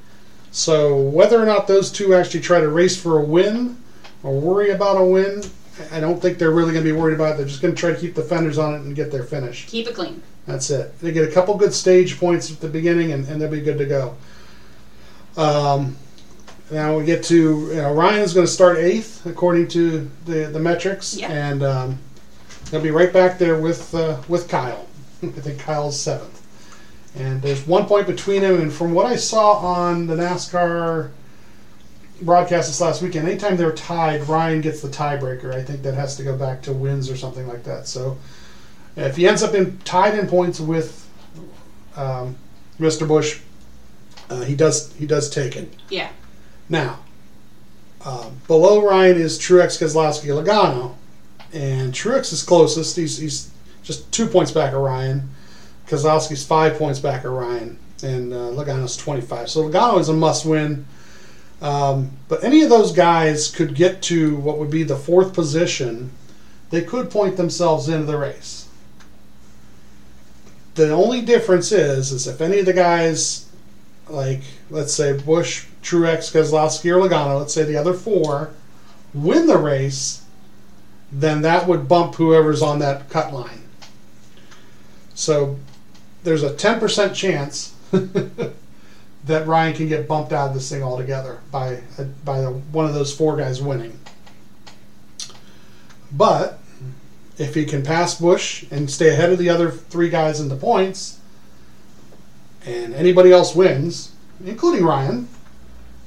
So 0.54 0.96
whether 0.96 1.42
or 1.42 1.44
not 1.44 1.66
those 1.66 1.90
two 1.90 2.14
actually 2.14 2.38
try 2.40 2.60
to 2.60 2.68
race 2.68 2.96
for 2.96 3.18
a 3.18 3.24
win 3.24 3.76
or 4.22 4.38
worry 4.38 4.70
about 4.70 4.96
a 4.96 5.04
win, 5.04 5.42
I 5.90 5.98
don't 5.98 6.22
think 6.22 6.38
they're 6.38 6.52
really 6.52 6.72
going 6.72 6.84
to 6.84 6.92
be 6.92 6.96
worried 6.96 7.14
about 7.16 7.32
it. 7.34 7.38
They're 7.38 7.46
just 7.46 7.60
going 7.60 7.74
to 7.74 7.80
try 7.80 7.92
to 7.92 7.98
keep 7.98 8.14
the 8.14 8.22
fenders 8.22 8.56
on 8.56 8.72
it 8.74 8.82
and 8.82 8.94
get 8.94 9.10
their 9.10 9.24
finish. 9.24 9.66
Keep 9.66 9.88
it 9.88 9.96
clean. 9.96 10.22
That's 10.46 10.70
it. 10.70 10.96
They 11.00 11.10
get 11.10 11.28
a 11.28 11.32
couple 11.32 11.56
good 11.56 11.74
stage 11.74 12.20
points 12.20 12.52
at 12.52 12.60
the 12.60 12.68
beginning, 12.68 13.10
and, 13.10 13.26
and 13.26 13.40
they'll 13.40 13.50
be 13.50 13.62
good 13.62 13.78
to 13.78 13.84
go. 13.86 14.14
Um, 15.36 15.96
now 16.70 16.96
we 16.96 17.04
get 17.04 17.24
to 17.24 17.34
you 17.70 17.74
know, 17.74 17.92
Ryan's 17.92 18.32
going 18.32 18.46
to 18.46 18.52
start 18.52 18.76
eighth 18.78 19.26
according 19.26 19.66
to 19.68 20.08
the 20.24 20.44
the 20.44 20.60
metrics, 20.60 21.16
Yeah. 21.16 21.32
and 21.32 21.64
um, 21.64 21.98
he'll 22.70 22.80
be 22.80 22.92
right 22.92 23.12
back 23.12 23.38
there 23.40 23.58
with 23.60 23.92
uh, 23.92 24.18
with 24.28 24.48
Kyle. 24.48 24.86
I 25.24 25.26
think 25.26 25.58
Kyle's 25.58 26.00
seventh, 26.00 26.43
and 27.14 27.40
there's 27.42 27.66
one 27.66 27.86
point 27.86 28.06
between 28.06 28.42
them. 28.42 28.60
And 28.60 28.72
from 28.72 28.92
what 28.92 29.06
I 29.06 29.16
saw 29.16 29.54
on 29.58 30.06
the 30.06 30.16
NASCAR 30.16 31.10
broadcast 32.22 32.68
this 32.68 32.80
last 32.80 33.02
weekend, 33.02 33.28
anytime 33.28 33.56
they're 33.56 33.72
tied, 33.72 34.28
Ryan 34.28 34.60
gets 34.60 34.80
the 34.80 34.88
tiebreaker. 34.88 35.54
I 35.54 35.62
think 35.62 35.82
that 35.82 35.94
has 35.94 36.16
to 36.16 36.24
go 36.24 36.36
back 36.36 36.62
to 36.62 36.72
wins 36.72 37.08
or 37.10 37.16
something 37.16 37.46
like 37.46 37.64
that. 37.64 37.86
So 37.86 38.18
if 38.96 39.16
he 39.16 39.28
ends 39.28 39.42
up 39.42 39.54
in 39.54 39.78
tied 39.78 40.18
in 40.18 40.26
points 40.26 40.58
with 40.58 41.08
um, 41.96 42.36
Mr. 42.80 43.06
Busch, 43.06 43.40
uh, 44.30 44.42
he 44.42 44.56
does 44.56 44.92
he 44.94 45.06
does 45.06 45.30
take 45.30 45.56
it. 45.56 45.72
Yeah. 45.90 46.10
Now, 46.68 47.00
uh, 48.04 48.30
below 48.46 48.84
Ryan 48.86 49.18
is 49.18 49.38
Truex 49.38 49.78
Keselowski 49.78 50.26
Logano, 50.26 50.94
and 51.52 51.92
Truex 51.92 52.32
is 52.32 52.42
closest. 52.42 52.96
He's 52.96 53.18
he's 53.18 53.50
just 53.82 54.10
two 54.10 54.26
points 54.26 54.50
back 54.50 54.72
of 54.72 54.80
Ryan. 54.80 55.30
Keselowski's 55.88 56.44
five 56.46 56.78
points 56.78 56.98
back 56.98 57.24
of 57.24 57.32
Ryan, 57.32 57.78
and 58.02 58.32
uh, 58.32 58.36
Logano's 58.36 58.96
twenty 58.96 59.20
five. 59.20 59.48
So 59.50 59.68
Logano 59.68 59.98
is 60.00 60.08
a 60.08 60.14
must 60.14 60.46
win. 60.46 60.86
Um, 61.62 62.10
but 62.28 62.44
any 62.44 62.62
of 62.62 62.68
those 62.68 62.92
guys 62.92 63.50
could 63.50 63.74
get 63.74 64.02
to 64.02 64.36
what 64.36 64.58
would 64.58 64.70
be 64.70 64.82
the 64.82 64.96
fourth 64.96 65.32
position. 65.32 66.10
They 66.70 66.82
could 66.82 67.10
point 67.10 67.36
themselves 67.36 67.88
into 67.88 68.06
the 68.06 68.18
race. 68.18 68.68
The 70.74 70.90
only 70.90 71.20
difference 71.20 71.70
is, 71.70 72.10
is 72.10 72.26
if 72.26 72.40
any 72.40 72.58
of 72.58 72.66
the 72.66 72.72
guys, 72.72 73.48
like 74.08 74.42
let's 74.70 74.92
say 74.92 75.12
Busch, 75.12 75.66
Truex, 75.82 76.32
Keselowski, 76.32 76.90
or 76.90 77.08
Logano, 77.08 77.38
let's 77.38 77.54
say 77.54 77.62
the 77.62 77.76
other 77.76 77.94
four, 77.94 78.50
win 79.14 79.46
the 79.46 79.56
race, 79.56 80.24
then 81.12 81.42
that 81.42 81.68
would 81.68 81.88
bump 81.88 82.16
whoever's 82.16 82.60
on 82.60 82.80
that 82.80 83.08
cut 83.08 83.32
line. 83.32 83.62
So 85.14 85.56
there's 86.24 86.42
a 86.42 86.52
10% 86.52 87.14
chance 87.14 87.74
that 89.24 89.46
Ryan 89.46 89.74
can 89.74 89.88
get 89.88 90.08
bumped 90.08 90.32
out 90.32 90.48
of 90.48 90.54
this 90.54 90.68
thing 90.68 90.82
altogether 90.82 91.40
by 91.50 91.82
by 92.24 92.42
one 92.42 92.86
of 92.86 92.94
those 92.94 93.14
four 93.14 93.36
guys 93.36 93.62
winning. 93.62 93.98
But 96.10 96.58
if 97.38 97.54
he 97.54 97.64
can 97.64 97.82
pass 97.82 98.20
Busch 98.20 98.64
and 98.70 98.90
stay 98.90 99.10
ahead 99.10 99.30
of 99.30 99.38
the 99.38 99.48
other 99.48 99.70
three 99.70 100.08
guys 100.08 100.40
in 100.40 100.48
the 100.48 100.56
points, 100.56 101.18
and 102.64 102.94
anybody 102.94 103.32
else 103.32 103.54
wins, 103.54 104.12
including 104.44 104.84
Ryan, 104.84 105.28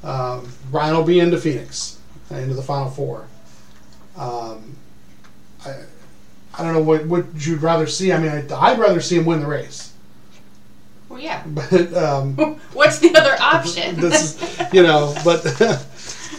um, 0.03 0.51
Ryan 0.71 0.95
will 0.95 1.03
be 1.03 1.19
into 1.19 1.38
Phoenix, 1.38 1.99
uh, 2.32 2.36
into 2.36 2.53
the 2.53 2.63
Final 2.63 2.89
Four. 2.89 3.27
Um, 4.15 4.75
I, 5.65 5.75
I 6.58 6.63
don't 6.63 6.73
know 6.73 6.82
what 6.82 7.06
what 7.06 7.25
you'd 7.36 7.62
rather 7.62 7.88
see. 7.88 8.13
I 8.13 8.19
mean, 8.19 8.32
I'd, 8.32 8.51
I'd 8.51 8.80
rather 8.80 9.01
see 9.01 9.17
him 9.17 9.25
win 9.25 9.41
the 9.41 9.47
race, 9.47 9.93
Well, 11.17 11.25
yeah. 11.25 11.43
but 11.47 11.93
um, 11.93 12.36
What's 12.73 12.99
the 12.99 13.15
other 13.15 13.36
option? 13.41 13.99
this 13.99 14.41
is, 14.41 14.73
you 14.73 14.84
know, 14.84 15.15
but 15.23 15.41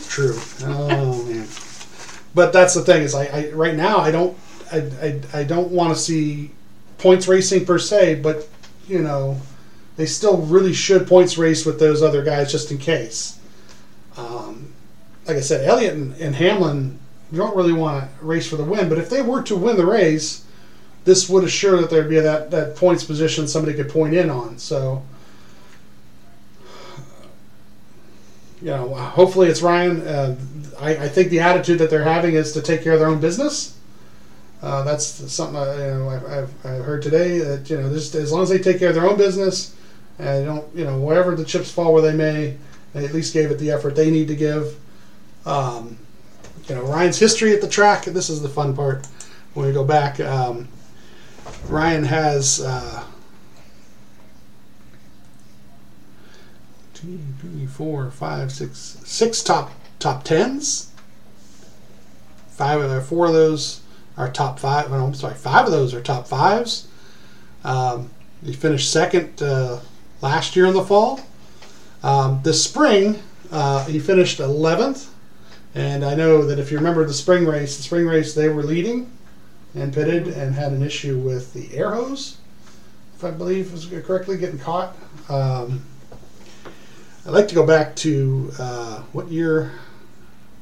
true. 0.09 0.39
Oh 0.63 1.25
man, 1.25 1.49
but 2.35 2.53
that's 2.53 2.75
the 2.75 2.83
thing 2.83 3.03
is, 3.03 3.15
I, 3.15 3.25
I 3.27 3.51
right 3.51 3.75
now 3.75 3.99
I 3.99 4.11
don't, 4.11 4.37
I, 4.73 4.79
I, 5.03 5.21
I 5.41 5.45
don't 5.45 5.71
want 5.71 5.95
to 5.95 6.01
see 6.01 6.53
points 6.99 7.27
racing 7.29 7.67
per 7.67 7.79
se, 7.79 8.17
but 8.17 8.49
you 8.87 9.01
know, 9.01 9.41
they 9.97 10.07
still 10.07 10.39
really 10.39 10.73
should 10.73 11.07
points 11.07 11.37
race 11.37 11.67
with 11.67 11.79
those 11.79 12.03
other 12.03 12.23
guys 12.23 12.51
just 12.51 12.71
in 12.71 12.79
case. 12.79 13.39
Um, 14.17 14.73
like 15.27 15.37
I 15.37 15.41
said, 15.41 15.69
Elliott 15.69 15.95
and, 15.95 16.15
and 16.17 16.35
Hamlin 16.35 16.99
you 17.31 17.39
don't 17.39 17.55
really 17.55 17.75
want 17.75 18.05
to 18.05 18.25
race 18.25 18.49
for 18.49 18.57
the 18.57 18.65
win, 18.65 18.89
but 18.89 18.97
if 18.97 19.11
they 19.11 19.21
were 19.21 19.43
to 19.43 19.57
win 19.57 19.77
the 19.77 19.85
race, 19.85 20.47
this 21.09 21.27
would 21.27 21.43
assure 21.43 21.81
that 21.81 21.89
there'd 21.89 22.11
be 22.11 22.21
that, 22.21 22.51
that 22.51 22.77
points 22.77 23.03
position 23.03 23.49
somebody 23.49 23.75
could 23.75 23.89
point 23.89 24.13
in 24.13 24.29
on. 24.29 24.59
So, 24.59 25.03
you 28.61 28.67
know, 28.67 28.93
hopefully 28.93 29.49
it's 29.49 29.63
Ryan. 29.63 30.03
Uh, 30.03 30.37
I, 30.79 30.91
I 30.91 31.09
think 31.09 31.31
the 31.31 31.41
attitude 31.41 31.79
that 31.79 31.89
they're 31.89 32.05
having 32.05 32.35
is 32.35 32.53
to 32.53 32.61
take 32.61 32.83
care 32.83 32.93
of 32.93 32.99
their 32.99 33.09
own 33.09 33.21
business. 33.21 33.79
Uh, 34.61 34.83
that's 34.83 35.07
something 35.33 35.57
I, 35.57 35.75
you 35.77 35.95
know 35.95 36.09
I've, 36.11 36.67
I've 36.67 36.85
heard 36.85 37.01
today 37.01 37.39
that 37.39 37.71
you 37.71 37.81
know 37.81 37.89
just 37.91 38.15
as 38.15 38.31
long 38.31 38.43
as 38.43 38.51
they 38.51 38.59
take 38.59 38.79
care 38.79 38.89
of 38.89 38.95
their 38.97 39.09
own 39.09 39.17
business 39.17 39.77
and 40.19 40.45
don't 40.45 40.75
you 40.75 40.85
know 40.85 40.99
wherever 40.99 41.37
the 41.37 41.45
chips 41.45 41.71
fall 41.71 41.93
where 41.95 42.03
they 42.03 42.13
may, 42.13 42.57
they 42.93 43.05
at 43.05 43.15
least 43.15 43.33
gave 43.33 43.53
it 43.53 43.59
the 43.61 43.71
effort 43.71 43.95
they 43.95 44.11
need 44.11 44.29
to 44.29 44.37
give. 44.37 44.77
Um, 45.47 45.97
you 46.69 46.75
know 46.75 46.83
Ryan's 46.83 47.19
history 47.19 47.55
at 47.55 47.63
the 47.63 47.69
track. 47.69 48.05
This 48.05 48.29
is 48.29 48.43
the 48.43 48.49
fun 48.49 48.77
part 48.77 49.07
when 49.55 49.65
we 49.65 49.73
go 49.73 49.85
back. 49.85 50.21
Um, 50.21 50.69
Ryan 51.69 52.05
has 52.05 52.61
uh, 52.61 53.05
two, 56.95 57.19
three, 57.41 57.67
four, 57.67 58.11
five, 58.11 58.51
six, 58.51 58.99
six 59.05 59.43
top 59.43 59.73
top 59.99 60.25
tens. 60.25 60.93
Five 62.51 62.81
of 62.81 63.07
four 63.07 63.27
of 63.27 63.33
those 63.33 63.83
are 64.17 64.31
top 64.31 64.59
five. 64.59 64.91
No, 64.91 65.05
I'm 65.05 65.15
sorry, 65.15 65.35
five 65.35 65.67
of 65.67 65.73
those 65.73 65.95
are 65.95 66.01
top 66.01 66.27
fives. 66.27 66.89
Um, 67.65 68.11
he 68.45 68.53
finished 68.53 68.91
second 68.91 69.43
uh, 69.43 69.81
last 70.21 70.57
year 70.57 70.67
in 70.67 70.75
the 70.75 70.85
fall. 70.85 71.21
Um, 72.03 72.41
this 72.43 72.63
spring, 72.63 73.23
uh, 73.51 73.85
he 73.85 73.99
finished 73.99 74.39
11th. 74.39 75.09
And 75.75 76.05
I 76.05 76.15
know 76.15 76.45
that 76.45 76.59
if 76.59 76.71
you 76.71 76.79
remember 76.79 77.05
the 77.05 77.15
spring 77.15 77.45
race, 77.45 77.77
the 77.77 77.83
spring 77.83 78.07
race 78.07 78.35
they 78.35 78.49
were 78.49 78.63
leading 78.63 79.11
and 79.81 79.93
pitted 79.93 80.29
and 80.29 80.55
had 80.55 80.73
an 80.73 80.83
issue 80.83 81.19
with 81.19 81.53
the 81.53 81.77
air 81.77 81.93
hose, 81.93 82.39
if 83.15 83.25
I 83.25 83.31
believe 83.31 83.73
was 83.73 83.87
correctly 83.87 84.37
getting 84.37 84.59
caught. 84.59 84.97
Um, 85.29 85.85
I'd 87.27 87.33
like 87.33 87.49
to 87.49 87.55
go 87.55 87.67
back 87.67 87.95
to 87.97 88.51
uh, 88.59 89.01
what 89.13 89.29
year? 89.29 89.73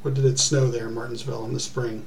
What 0.02 0.14
did 0.14 0.24
it 0.24 0.38
snow 0.38 0.70
there 0.70 0.88
in 0.88 0.94
Martinsville 0.94 1.44
in 1.44 1.54
the 1.54 1.60
spring? 1.60 2.04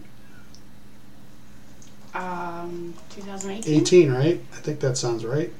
Um, 2.14 2.94
2018. 3.12 3.82
18, 3.82 4.12
right? 4.12 4.42
I 4.52 4.56
think 4.58 4.80
that 4.80 4.98
sounds 4.98 5.26
right. 5.26 5.52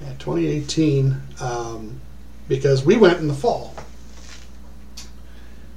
Yeah, 0.00 0.14
2018, 0.18 1.20
um, 1.40 2.00
because 2.48 2.84
we 2.84 2.96
went 2.96 3.18
in 3.18 3.28
the 3.28 3.34
fall 3.34 3.74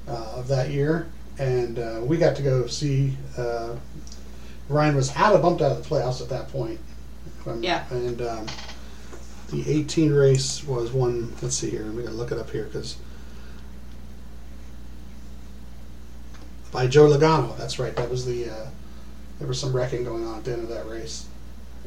uh, 0.07 0.33
of 0.35 0.47
that 0.47 0.71
year, 0.71 1.07
and 1.37 1.79
uh, 1.79 2.01
we 2.03 2.17
got 2.17 2.35
to 2.37 2.41
go 2.41 2.67
see. 2.67 3.17
Uh, 3.37 3.75
Ryan 4.69 4.95
was 4.95 5.15
out 5.15 5.35
of 5.35 5.41
bumped 5.41 5.61
out 5.61 5.71
of 5.71 5.83
the 5.83 5.89
playoffs 5.89 6.21
at 6.21 6.29
that 6.29 6.49
point. 6.49 6.79
Yeah. 7.59 7.85
And 7.91 8.21
um, 8.21 8.47
the 9.51 9.69
18 9.69 10.11
race 10.11 10.63
was 10.63 10.91
one. 10.91 11.33
Let's 11.41 11.55
see 11.55 11.69
here. 11.69 11.83
I'm 11.83 11.95
gonna 11.95 12.09
look 12.11 12.31
it 12.31 12.39
up 12.39 12.49
here 12.49 12.65
because 12.65 12.97
by 16.75 16.87
Joey 16.87 17.11
Logano. 17.11 17.57
That's 17.57 17.79
right. 17.79 17.95
That 17.95 18.09
was 18.09 18.25
the. 18.25 18.49
Uh, 18.49 18.67
there 19.39 19.47
was 19.47 19.59
some 19.59 19.73
wrecking 19.73 20.03
going 20.03 20.25
on 20.25 20.39
at 20.39 20.45
the 20.45 20.53
end 20.53 20.63
of 20.63 20.69
that 20.69 20.87
race, 20.87 21.25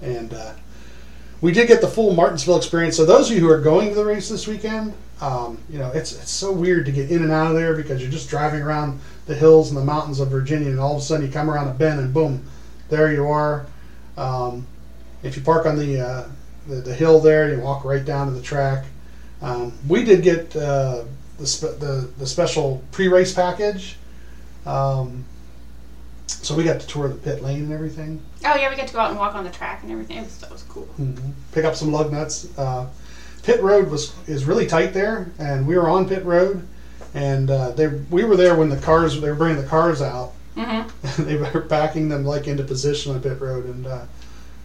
and 0.02 0.32
uh, 0.32 0.52
we 1.40 1.52
did 1.52 1.68
get 1.68 1.80
the 1.80 1.88
full 1.88 2.14
Martinsville 2.14 2.56
experience. 2.56 2.96
So 2.96 3.04
those 3.04 3.30
of 3.30 3.36
you 3.36 3.42
who 3.42 3.50
are 3.50 3.60
going 3.60 3.90
to 3.90 3.94
the 3.94 4.04
race 4.04 4.28
this 4.28 4.46
weekend, 4.46 4.94
um, 5.20 5.58
you 5.68 5.78
know 5.78 5.90
it's 5.92 6.12
it's 6.12 6.30
so 6.30 6.52
weird 6.52 6.86
to 6.86 6.92
get 6.92 7.10
in 7.10 7.22
and 7.22 7.32
out 7.32 7.48
of 7.48 7.56
there 7.56 7.74
because 7.74 8.00
you're 8.00 8.10
just 8.10 8.28
driving 8.28 8.62
around 8.62 9.00
the 9.26 9.34
hills 9.34 9.68
and 9.68 9.76
the 9.76 9.84
mountains 9.84 10.20
of 10.20 10.28
Virginia, 10.28 10.68
and 10.68 10.80
all 10.80 10.96
of 10.96 10.98
a 10.98 11.04
sudden 11.04 11.26
you 11.26 11.32
come 11.32 11.50
around 11.50 11.68
a 11.68 11.74
bend 11.74 12.00
and 12.00 12.14
boom, 12.14 12.44
there 12.88 13.12
you 13.12 13.26
are. 13.28 13.66
Um, 14.16 14.66
if 15.22 15.36
you 15.36 15.42
park 15.42 15.66
on 15.66 15.76
the, 15.76 16.00
uh, 16.00 16.28
the 16.66 16.76
the 16.76 16.94
hill 16.94 17.20
there, 17.20 17.52
you 17.52 17.60
walk 17.60 17.84
right 17.84 18.04
down 18.04 18.26
to 18.26 18.32
the 18.32 18.42
track. 18.42 18.84
Um, 19.42 19.72
we 19.88 20.04
did 20.04 20.22
get 20.22 20.54
uh, 20.56 21.04
the, 21.38 21.46
spe- 21.46 21.78
the 21.78 22.10
the 22.18 22.26
special 22.26 22.82
pre-race 22.92 23.32
package. 23.32 23.96
Um, 24.66 25.24
so 26.26 26.54
we 26.54 26.62
got 26.62 26.80
to 26.80 26.86
tour 26.86 27.08
the 27.08 27.14
pit 27.14 27.42
lane 27.42 27.64
and 27.64 27.72
everything. 27.72 28.22
Oh 28.44 28.54
yeah, 28.54 28.70
we 28.70 28.76
got 28.76 28.86
to 28.86 28.92
go 28.92 29.00
out 29.00 29.10
and 29.10 29.18
walk 29.18 29.34
on 29.34 29.44
the 29.44 29.50
track 29.50 29.82
and 29.82 29.90
everything. 29.90 30.18
It 30.18 30.24
was, 30.24 30.38
that 30.38 30.50
was 30.50 30.62
cool. 30.64 30.88
Pick 31.52 31.64
up 31.64 31.74
some 31.74 31.92
lug 31.92 32.12
nuts. 32.12 32.56
Uh, 32.58 32.86
pit 33.48 33.62
road 33.62 33.90
was 33.90 34.14
is 34.28 34.44
really 34.44 34.66
tight 34.66 34.92
there, 34.92 35.30
and 35.38 35.66
we 35.66 35.74
were 35.78 35.88
on 35.88 36.06
pit 36.06 36.22
road, 36.26 36.68
and 37.14 37.50
uh, 37.50 37.70
they 37.70 37.88
we 38.10 38.22
were 38.22 38.36
there 38.36 38.54
when 38.54 38.68
the 38.68 38.76
cars 38.76 39.18
they 39.18 39.30
were 39.30 39.34
bringing 39.34 39.60
the 39.60 39.66
cars 39.66 40.02
out. 40.02 40.32
Mm-hmm. 40.54 41.22
they 41.24 41.36
were 41.36 41.62
backing 41.62 42.10
them 42.10 42.26
like 42.26 42.46
into 42.46 42.62
position 42.62 43.14
on 43.14 43.22
pit 43.22 43.40
road, 43.40 43.64
and 43.64 43.86
uh, 43.86 44.04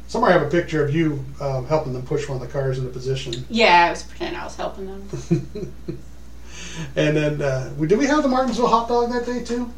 somewhere 0.10 0.32
I 0.32 0.34
have 0.34 0.44
a 0.44 0.50
picture 0.50 0.84
of 0.84 0.94
you 0.94 1.24
uh, 1.40 1.62
helping 1.64 1.94
them 1.94 2.04
push 2.04 2.28
one 2.28 2.42
of 2.42 2.46
the 2.46 2.52
cars 2.52 2.78
into 2.78 2.92
position. 2.92 3.46
Yeah, 3.50 3.86
I 3.88 3.90
was 3.92 4.04
pretending 4.04 4.38
I 4.38 4.44
was 4.44 4.56
helping 4.58 4.88
them. 4.88 5.74
And 6.96 7.16
then 7.16 7.42
uh, 7.42 7.72
we 7.78 7.86
did 7.88 8.00
we 8.00 8.08
have 8.08 8.24
the 8.24 8.30
Martinsville 8.30 8.68
hot 8.68 8.88
dog 8.88 9.12
that 9.12 9.28
day 9.28 9.44
too? 9.44 9.72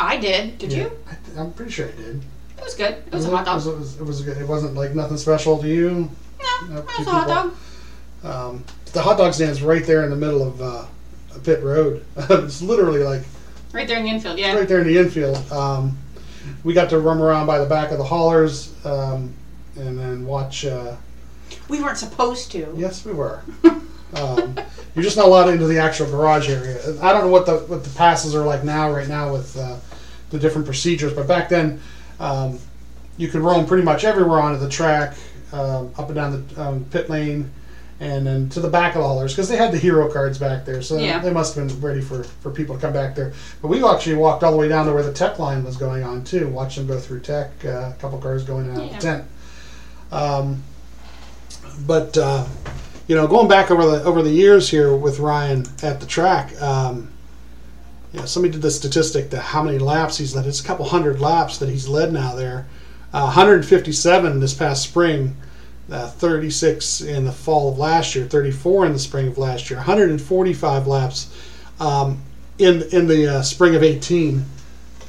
I 0.00 0.16
did. 0.16 0.58
Did 0.58 0.72
you? 0.72 0.90
I, 1.08 1.40
I'm 1.40 1.52
pretty 1.52 1.70
sure 1.70 1.86
I 1.88 1.92
did. 1.92 2.22
It 2.58 2.64
was 2.64 2.74
good. 2.74 2.94
It 3.06 3.12
was 3.12 3.26
a 3.26 3.30
hot 3.30 3.42
It 3.42 3.44
dog. 3.44 3.54
was, 3.54 3.66
it 3.66 3.76
was, 3.76 4.00
it 4.00 4.04
was 4.04 4.22
good. 4.22 4.36
It 4.36 4.48
wasn't 4.48 4.74
like 4.74 4.94
nothing 4.96 5.16
special 5.16 5.58
to 5.58 5.68
you. 5.68 6.10
No, 6.40 6.78
it 6.78 6.84
was 6.98 7.06
a 7.06 7.10
hot 7.10 7.28
dog. 7.28 7.54
Um, 8.24 8.64
the 8.92 9.00
hot 9.02 9.18
dog 9.18 9.34
stand's 9.34 9.62
right 9.62 9.84
there 9.84 10.04
in 10.04 10.10
the 10.10 10.16
middle 10.16 10.42
of 10.46 10.60
uh, 10.60 10.84
pit 11.44 11.62
road. 11.62 12.04
it's 12.16 12.62
literally 12.62 13.00
like 13.02 13.22
Right 13.72 13.88
there 13.88 13.98
in 13.98 14.04
the 14.04 14.10
infield. 14.10 14.38
Yeah. 14.38 14.54
right 14.54 14.68
there 14.68 14.80
in 14.80 14.86
the 14.86 14.98
infield. 14.98 15.36
Um, 15.50 15.96
we 16.62 16.74
got 16.74 16.90
to 16.90 16.98
roam 16.98 17.22
around 17.22 17.46
by 17.46 17.58
the 17.58 17.64
back 17.66 17.90
of 17.90 17.98
the 17.98 18.04
haulers 18.04 18.74
um, 18.84 19.32
and 19.76 19.98
then 19.98 20.26
watch. 20.26 20.66
Uh, 20.66 20.96
We 21.68 21.80
weren't 21.80 21.96
supposed 21.98 22.50
to. 22.52 22.74
yes, 22.76 23.04
we 23.06 23.12
were. 23.14 23.40
um, 24.14 24.56
you're 24.94 25.02
just 25.02 25.16
not 25.16 25.24
allowed 25.26 25.48
into 25.48 25.66
the 25.66 25.78
actual 25.78 26.06
garage 26.10 26.50
area. 26.50 26.78
I 27.00 27.12
don't 27.12 27.22
know 27.22 27.30
what 27.30 27.46
the 27.46 27.58
what 27.60 27.82
the 27.82 27.90
passes 27.96 28.34
are 28.34 28.44
like 28.44 28.62
now, 28.62 28.92
right 28.92 29.08
now 29.08 29.32
with 29.32 29.56
uh, 29.56 29.76
the 30.30 30.38
different 30.38 30.66
procedures, 30.66 31.14
but 31.14 31.26
back 31.26 31.48
then 31.48 31.80
um, 32.20 32.58
you 33.16 33.28
could 33.28 33.40
roam 33.40 33.64
pretty 33.64 33.84
much 33.84 34.04
everywhere 34.04 34.38
onto 34.40 34.60
the 34.60 34.68
track, 34.68 35.14
um, 35.52 35.90
up 35.96 36.06
and 36.08 36.14
down 36.14 36.46
the 36.46 36.62
um, 36.62 36.84
pit 36.90 37.08
lane, 37.08 37.50
and 38.02 38.26
then 38.26 38.48
to 38.48 38.60
the 38.60 38.68
back 38.68 38.96
of 38.96 39.02
the 39.02 39.06
haulers 39.06 39.32
because 39.32 39.48
they 39.48 39.56
had 39.56 39.70
the 39.70 39.78
hero 39.78 40.10
cards 40.10 40.36
back 40.36 40.64
there, 40.64 40.82
so 40.82 40.96
Yeah. 40.96 41.20
they 41.20 41.30
must 41.30 41.54
have 41.54 41.68
been 41.68 41.80
ready 41.80 42.00
for, 42.00 42.24
for 42.24 42.50
people 42.50 42.74
to 42.74 42.80
come 42.80 42.92
back 42.92 43.14
there. 43.14 43.32
But 43.60 43.68
we 43.68 43.84
actually 43.84 44.16
walked 44.16 44.42
all 44.42 44.50
the 44.50 44.58
way 44.58 44.68
down 44.68 44.86
to 44.86 44.92
where 44.92 45.04
the 45.04 45.12
tech 45.12 45.38
line 45.38 45.62
was 45.64 45.76
going 45.76 46.02
on 46.02 46.24
too. 46.24 46.48
Watched 46.48 46.76
them 46.78 46.86
go 46.88 46.98
through 46.98 47.20
tech, 47.20 47.50
uh, 47.64 47.68
a 47.90 47.96
couple 48.00 48.18
cars 48.18 48.42
going 48.42 48.70
out 48.70 48.82
of 48.82 48.90
the 48.92 48.98
tent. 48.98 49.24
Um, 50.10 50.62
but 51.86 52.18
uh, 52.18 52.44
you 53.06 53.14
know, 53.14 53.26
going 53.26 53.48
back 53.48 53.70
over 53.70 53.84
the 53.86 54.02
over 54.04 54.22
the 54.22 54.30
years 54.30 54.68
here 54.68 54.94
with 54.96 55.18
Ryan 55.20 55.64
at 55.82 56.00
the 56.00 56.06
track, 56.06 56.60
um, 56.60 57.08
you 58.12 58.18
know, 58.20 58.26
somebody 58.26 58.52
did 58.52 58.62
the 58.62 58.70
statistic 58.70 59.30
that 59.30 59.40
how 59.40 59.62
many 59.62 59.78
laps 59.78 60.18
he's 60.18 60.34
led. 60.34 60.46
It's 60.46 60.60
a 60.60 60.64
couple 60.64 60.84
hundred 60.86 61.20
laps 61.20 61.58
that 61.58 61.68
he's 61.68 61.88
led 61.88 62.12
now 62.12 62.34
there. 62.34 62.66
Uh, 63.12 63.24
157 63.24 64.40
this 64.40 64.54
past 64.54 64.82
spring, 64.82 65.36
uh, 65.90 66.08
36 66.08 67.00
in 67.02 67.24
the 67.24 67.32
fall 67.32 67.70
of 67.72 67.78
last 67.78 68.14
year, 68.14 68.24
34 68.26 68.86
in 68.86 68.92
the 68.92 68.98
spring 68.98 69.28
of 69.28 69.38
last 69.38 69.68
year, 69.70 69.78
145 69.78 70.86
laps 70.86 71.34
um, 71.80 72.18
in 72.58 72.82
in 72.92 73.06
the 73.08 73.26
uh, 73.38 73.42
spring 73.42 73.74
of 73.74 73.82
18. 73.82 74.44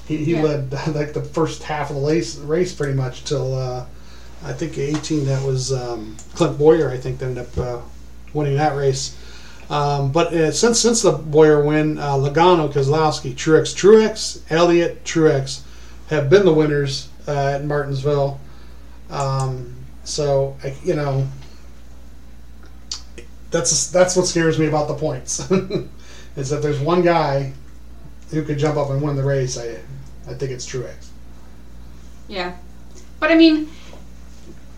He, 0.08 0.18
he 0.18 0.34
Yeah. 0.34 0.42
led 0.44 0.72
like 0.96 1.14
the 1.14 1.22
first 1.24 1.64
half 1.64 1.90
of 1.90 1.98
the 1.98 2.02
race, 2.08 2.36
race 2.38 2.74
pretty 2.74 2.94
much 2.94 3.24
till 3.24 3.56
uh, 3.56 3.86
I 4.44 4.54
think 4.54 4.78
18. 4.78 5.26
That 5.26 5.44
was 5.46 5.72
um, 5.72 6.18
Clint 6.36 6.58
Bowyer. 6.58 6.90
I 6.90 6.98
think 6.98 7.20
that 7.20 7.26
ended 7.28 7.46
up 7.48 7.58
uh, 7.58 7.82
winning 8.34 8.56
that 8.58 8.76
race. 8.76 9.16
Um, 9.70 10.12
but 10.12 10.34
uh, 10.34 10.52
since 10.52 10.80
since 10.80 11.02
the 11.02 11.14
Bowyer 11.14 11.64
win, 11.64 11.98
uh, 11.98 12.14
Logano, 12.16 12.72
Keselowski, 12.72 13.34
Truex, 13.34 13.74
Truex, 13.74 14.42
Elliott, 14.50 15.04
Truex 15.06 15.62
have 16.10 16.30
been 16.30 16.46
the 16.46 16.54
winners 16.54 17.08
uh, 17.28 17.32
at 17.56 17.64
Martinsville. 17.64 18.40
Um, 19.10 19.74
so 20.04 20.58
I, 20.64 20.76
you 20.84 20.96
know, 20.96 21.28
that's 23.52 23.88
that's 23.92 24.16
what 24.16 24.26
scares 24.28 24.60
me 24.60 24.68
about 24.68 24.88
the 24.88 24.96
points. 24.96 25.50
is 26.36 26.50
that 26.50 26.62
there's 26.62 26.80
one 26.80 27.02
guy 27.02 27.54
who 28.32 28.44
could 28.44 28.58
jump 28.58 28.78
up 28.78 28.90
and 28.90 29.02
win 29.02 29.16
the 29.16 29.24
race. 29.24 29.58
I 29.58 29.80
I 30.30 30.34
think 30.34 30.52
it's 30.52 30.66
Truex. 30.66 31.10
Yeah. 32.28 32.56
But 33.20 33.32
I 33.32 33.36
mean, 33.36 33.70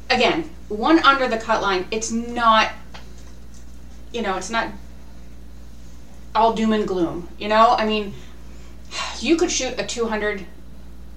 again, 0.09 0.49
one 0.69 0.99
under 0.99 1.27
the 1.27 1.38
cut 1.38 1.61
line, 1.61 1.85
it's 1.91 2.11
not, 2.11 2.71
you 4.11 4.21
know, 4.21 4.38
it's 4.38 4.49
not 4.49 4.69
all 6.33 6.53
doom 6.53 6.73
and 6.73 6.88
gloom. 6.88 7.29
You 7.39 7.47
know, 7.47 7.75
I 7.77 7.85
mean, 7.85 8.13
you 9.19 9.35
could 9.38 9.51
shoot 9.51 9.79
a 9.79 9.85
200 9.85 10.45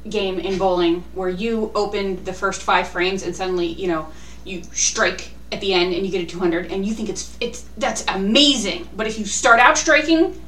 game 0.08 0.38
in 0.38 0.58
bowling 0.58 1.04
where 1.14 1.28
you 1.28 1.70
opened 1.74 2.24
the 2.24 2.32
first 2.32 2.62
five 2.62 2.88
frames 2.88 3.22
and 3.22 3.34
suddenly, 3.34 3.66
you 3.66 3.88
know, 3.88 4.08
you 4.44 4.62
strike 4.72 5.30
at 5.50 5.60
the 5.60 5.72
end 5.72 5.94
and 5.94 6.04
you 6.04 6.12
get 6.12 6.22
a 6.22 6.26
200 6.26 6.70
and 6.70 6.86
you 6.86 6.94
think 6.94 7.08
it's 7.08 7.36
it's 7.40 7.62
that's 7.78 8.04
amazing. 8.08 8.88
But 8.96 9.06
if 9.06 9.18
you 9.18 9.24
start 9.24 9.60
out 9.60 9.78
striking 9.78 10.40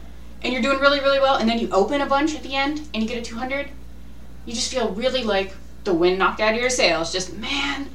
and 0.43 0.53
you're 0.53 0.63
doing 0.63 0.79
really 0.79 1.01
really 1.01 1.21
well 1.21 1.37
and 1.37 1.49
then 1.49 1.59
you 1.59 1.69
open 1.71 2.01
a 2.01 2.07
bunch 2.07 2.35
at 2.35 2.43
the 2.43 2.55
end 2.55 2.89
and 2.95 3.03
you 3.03 3.09
get 3.09 3.19
a 3.19 3.23
200, 3.23 3.69
you 4.47 4.53
just 4.53 4.73
feel 4.73 4.91
really 4.91 5.23
like 5.23 5.55
the 5.85 5.95
wind 5.95 6.19
knocked 6.19 6.41
out 6.41 6.55
of 6.55 6.61
your 6.61 6.71
sails. 6.71 7.13
Just 7.13 7.37
man, 7.37 7.89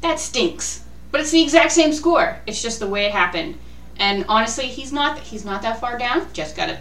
that 0.00 0.18
stinks. 0.18 0.84
But 1.10 1.20
it's 1.20 1.30
the 1.30 1.42
exact 1.42 1.72
same 1.72 1.92
score. 1.92 2.40
It's 2.46 2.62
just 2.62 2.80
the 2.80 2.86
way 2.86 3.04
it 3.04 3.12
happened. 3.12 3.58
And 3.98 4.24
honestly, 4.28 4.66
he's 4.66 4.92
not 4.92 5.18
he's 5.18 5.44
not 5.44 5.62
that 5.62 5.80
far 5.80 5.98
down. 5.98 6.32
Just 6.32 6.56
gotta 6.56 6.78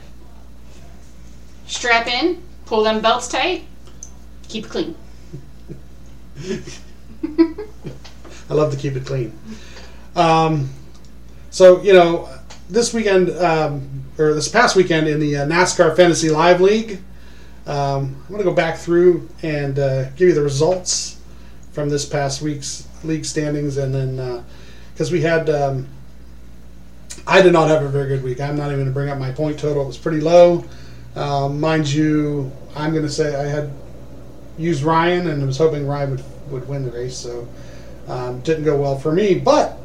strap 1.67 2.07
in, 2.07 2.41
pull 2.65 2.83
them 2.83 3.01
belts 3.01 3.27
tight, 3.27 3.65
keep 4.51 4.65
it 4.65 4.69
clean. 4.69 4.95
I 8.49 8.53
love 8.53 8.71
to 8.71 8.77
keep 8.77 8.95
it 8.95 9.05
clean. 9.05 9.37
Um, 10.15 10.69
so 11.49 11.81
you 11.81 11.93
know, 11.93 12.29
this 12.69 12.93
weekend 12.93 13.29
um, 13.29 14.03
or 14.17 14.33
this 14.33 14.49
past 14.49 14.75
weekend 14.75 15.07
in 15.07 15.19
the 15.19 15.37
uh, 15.37 15.45
NASCAR 15.45 15.95
Fantasy 15.95 16.29
Live 16.29 16.59
League, 16.59 16.99
um, 17.65 18.15
I'm 18.23 18.27
going 18.27 18.39
to 18.39 18.43
go 18.43 18.53
back 18.53 18.77
through 18.77 19.29
and 19.41 19.79
uh, 19.79 20.09
give 20.11 20.29
you 20.29 20.33
the 20.33 20.41
results 20.41 21.21
from 21.71 21.89
this 21.89 22.05
past 22.05 22.41
week's 22.41 22.87
league 23.03 23.23
standings, 23.23 23.77
and 23.77 23.95
then 23.95 24.43
because 24.93 25.11
we 25.11 25.21
had, 25.21 25.49
um, 25.49 25.87
I 27.25 27.41
did 27.41 27.53
not 27.53 27.69
have 27.69 27.83
a 27.83 27.89
very 27.89 28.09
good 28.09 28.23
week. 28.23 28.41
I'm 28.41 28.57
not 28.57 28.67
even 28.67 28.79
going 28.79 28.87
to 28.87 28.93
bring 28.93 29.09
up 29.09 29.17
my 29.17 29.31
point 29.31 29.57
total; 29.57 29.83
it 29.83 29.87
was 29.87 29.97
pretty 29.97 30.19
low. 30.19 30.65
Um, 31.15 31.59
mind 31.59 31.87
you, 31.87 32.51
I'm 32.75 32.91
going 32.91 33.05
to 33.05 33.11
say 33.11 33.35
I 33.35 33.47
had 33.47 33.71
used 34.61 34.83
Ryan 34.83 35.27
and 35.27 35.45
was 35.45 35.57
hoping 35.57 35.87
Ryan 35.87 36.11
would 36.11 36.23
would 36.51 36.67
win 36.67 36.85
the 36.85 36.91
race, 36.91 37.17
so. 37.17 37.47
Um, 38.07 38.41
didn't 38.41 38.65
go 38.65 38.75
well 38.75 38.97
for 38.97 39.11
me, 39.11 39.35
but 39.35 39.77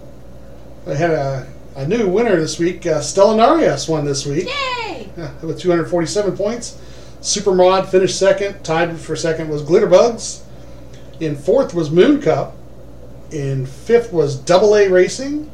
I 0.87 0.95
had 0.95 1.11
a, 1.11 1.47
a 1.77 1.87
new 1.87 2.09
winner 2.09 2.37
this 2.41 2.59
week. 2.59 2.87
Uh, 2.87 3.01
Stella 3.01 3.37
Narias 3.37 3.89
won 3.89 4.05
this 4.05 4.25
week 4.25 4.47
Yay! 4.47 5.11
yeah, 5.17 5.31
with 5.43 5.61
247 5.61 6.37
points. 6.37 6.81
Supermod 7.21 7.89
finished 7.89 8.19
second. 8.19 8.65
Tied 8.65 8.99
for 8.99 9.17
second 9.17 9.49
was 9.49 9.63
Glitterbugs. 9.63 10.43
In 11.21 11.37
fourth 11.37 11.75
was 11.75 11.91
Moon 11.91 12.21
Cup. 12.21 12.57
In 13.31 13.67
fifth 13.67 14.13
was 14.13 14.37
Double 14.37 14.75
A 14.75 14.89
Racing. 14.89 15.51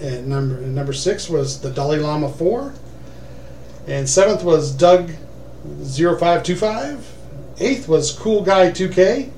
And 0.00 0.28
number 0.28 0.60
number 0.60 0.92
six 0.92 1.28
was 1.28 1.60
the 1.60 1.70
Dalai 1.70 1.98
Lama 1.98 2.28
4. 2.28 2.72
And 3.86 4.08
seventh 4.08 4.42
was 4.44 4.72
Doug 4.72 5.10
0525. 5.82 7.15
Eighth 7.58 7.88
was 7.88 8.12
Cool 8.12 8.42
Guy 8.42 8.70
2K. 8.70 9.30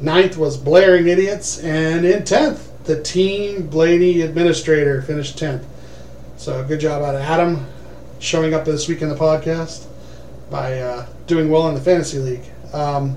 Ninth 0.00 0.36
was 0.36 0.56
Blaring 0.56 1.08
Idiots. 1.08 1.58
And 1.58 2.04
in 2.04 2.24
tenth, 2.24 2.70
the 2.84 3.02
Team 3.02 3.66
Blaney 3.66 4.20
Administrator 4.20 5.00
finished 5.02 5.38
10th. 5.38 5.64
So 6.36 6.62
good 6.64 6.80
job 6.80 7.02
out 7.02 7.14
of 7.14 7.22
Adam 7.22 7.66
showing 8.18 8.52
up 8.52 8.64
this 8.64 8.88
week 8.88 9.00
in 9.00 9.08
the 9.08 9.14
podcast 9.14 9.86
by 10.50 10.78
uh, 10.80 11.06
doing 11.26 11.50
well 11.50 11.68
in 11.68 11.74
the 11.74 11.80
Fantasy 11.80 12.18
League. 12.18 12.44
Um, 12.72 13.16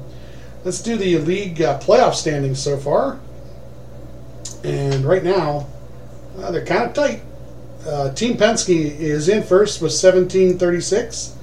let's 0.64 0.82
do 0.82 0.96
the 0.96 1.18
league 1.18 1.62
uh, 1.62 1.80
playoff 1.80 2.14
standings 2.14 2.62
so 2.62 2.78
far. 2.78 3.20
And 4.64 5.04
right 5.04 5.24
now, 5.24 5.68
uh, 6.38 6.52
they're 6.52 6.66
kind 6.66 6.84
of 6.84 6.94
tight. 6.94 7.22
Uh, 7.86 8.14
Team 8.14 8.38
Penske 8.38 8.98
is 9.00 9.28
in 9.28 9.44
first 9.44 9.82
with 9.82 9.92
1736. 9.92 11.36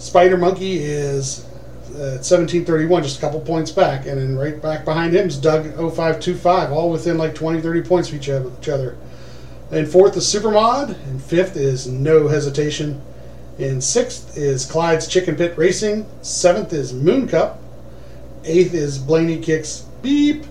Spider 0.00 0.38
Monkey 0.38 0.78
is 0.78 1.44
uh, 1.90 2.16
at 2.16 2.24
1731, 2.24 3.02
just 3.02 3.18
a 3.18 3.20
couple 3.20 3.38
points 3.40 3.70
back. 3.70 4.06
And 4.06 4.18
then 4.18 4.34
right 4.34 4.60
back 4.60 4.86
behind 4.86 5.14
him 5.14 5.28
is 5.28 5.36
Doug 5.36 5.64
0525, 5.64 6.72
all 6.72 6.90
within 6.90 7.18
like 7.18 7.34
20, 7.34 7.60
30 7.60 7.82
points 7.82 8.08
of 8.08 8.14
each 8.14 8.30
other. 8.30 8.96
And 9.70 9.86
fourth 9.86 10.16
is 10.16 10.24
Supermod. 10.24 10.96
And 11.06 11.22
fifth 11.22 11.54
is 11.54 11.86
No 11.86 12.28
Hesitation. 12.28 13.02
In 13.58 13.82
sixth 13.82 14.38
is 14.38 14.64
Clyde's 14.64 15.06
Chicken 15.06 15.36
Pit 15.36 15.56
Racing. 15.58 16.06
Seventh 16.22 16.72
is 16.72 16.94
Moon 16.94 17.28
Cup. 17.28 17.60
Eighth 18.44 18.72
is 18.72 18.96
Blaney 18.96 19.38
Kicks 19.38 19.84
Beep. 20.00 20.46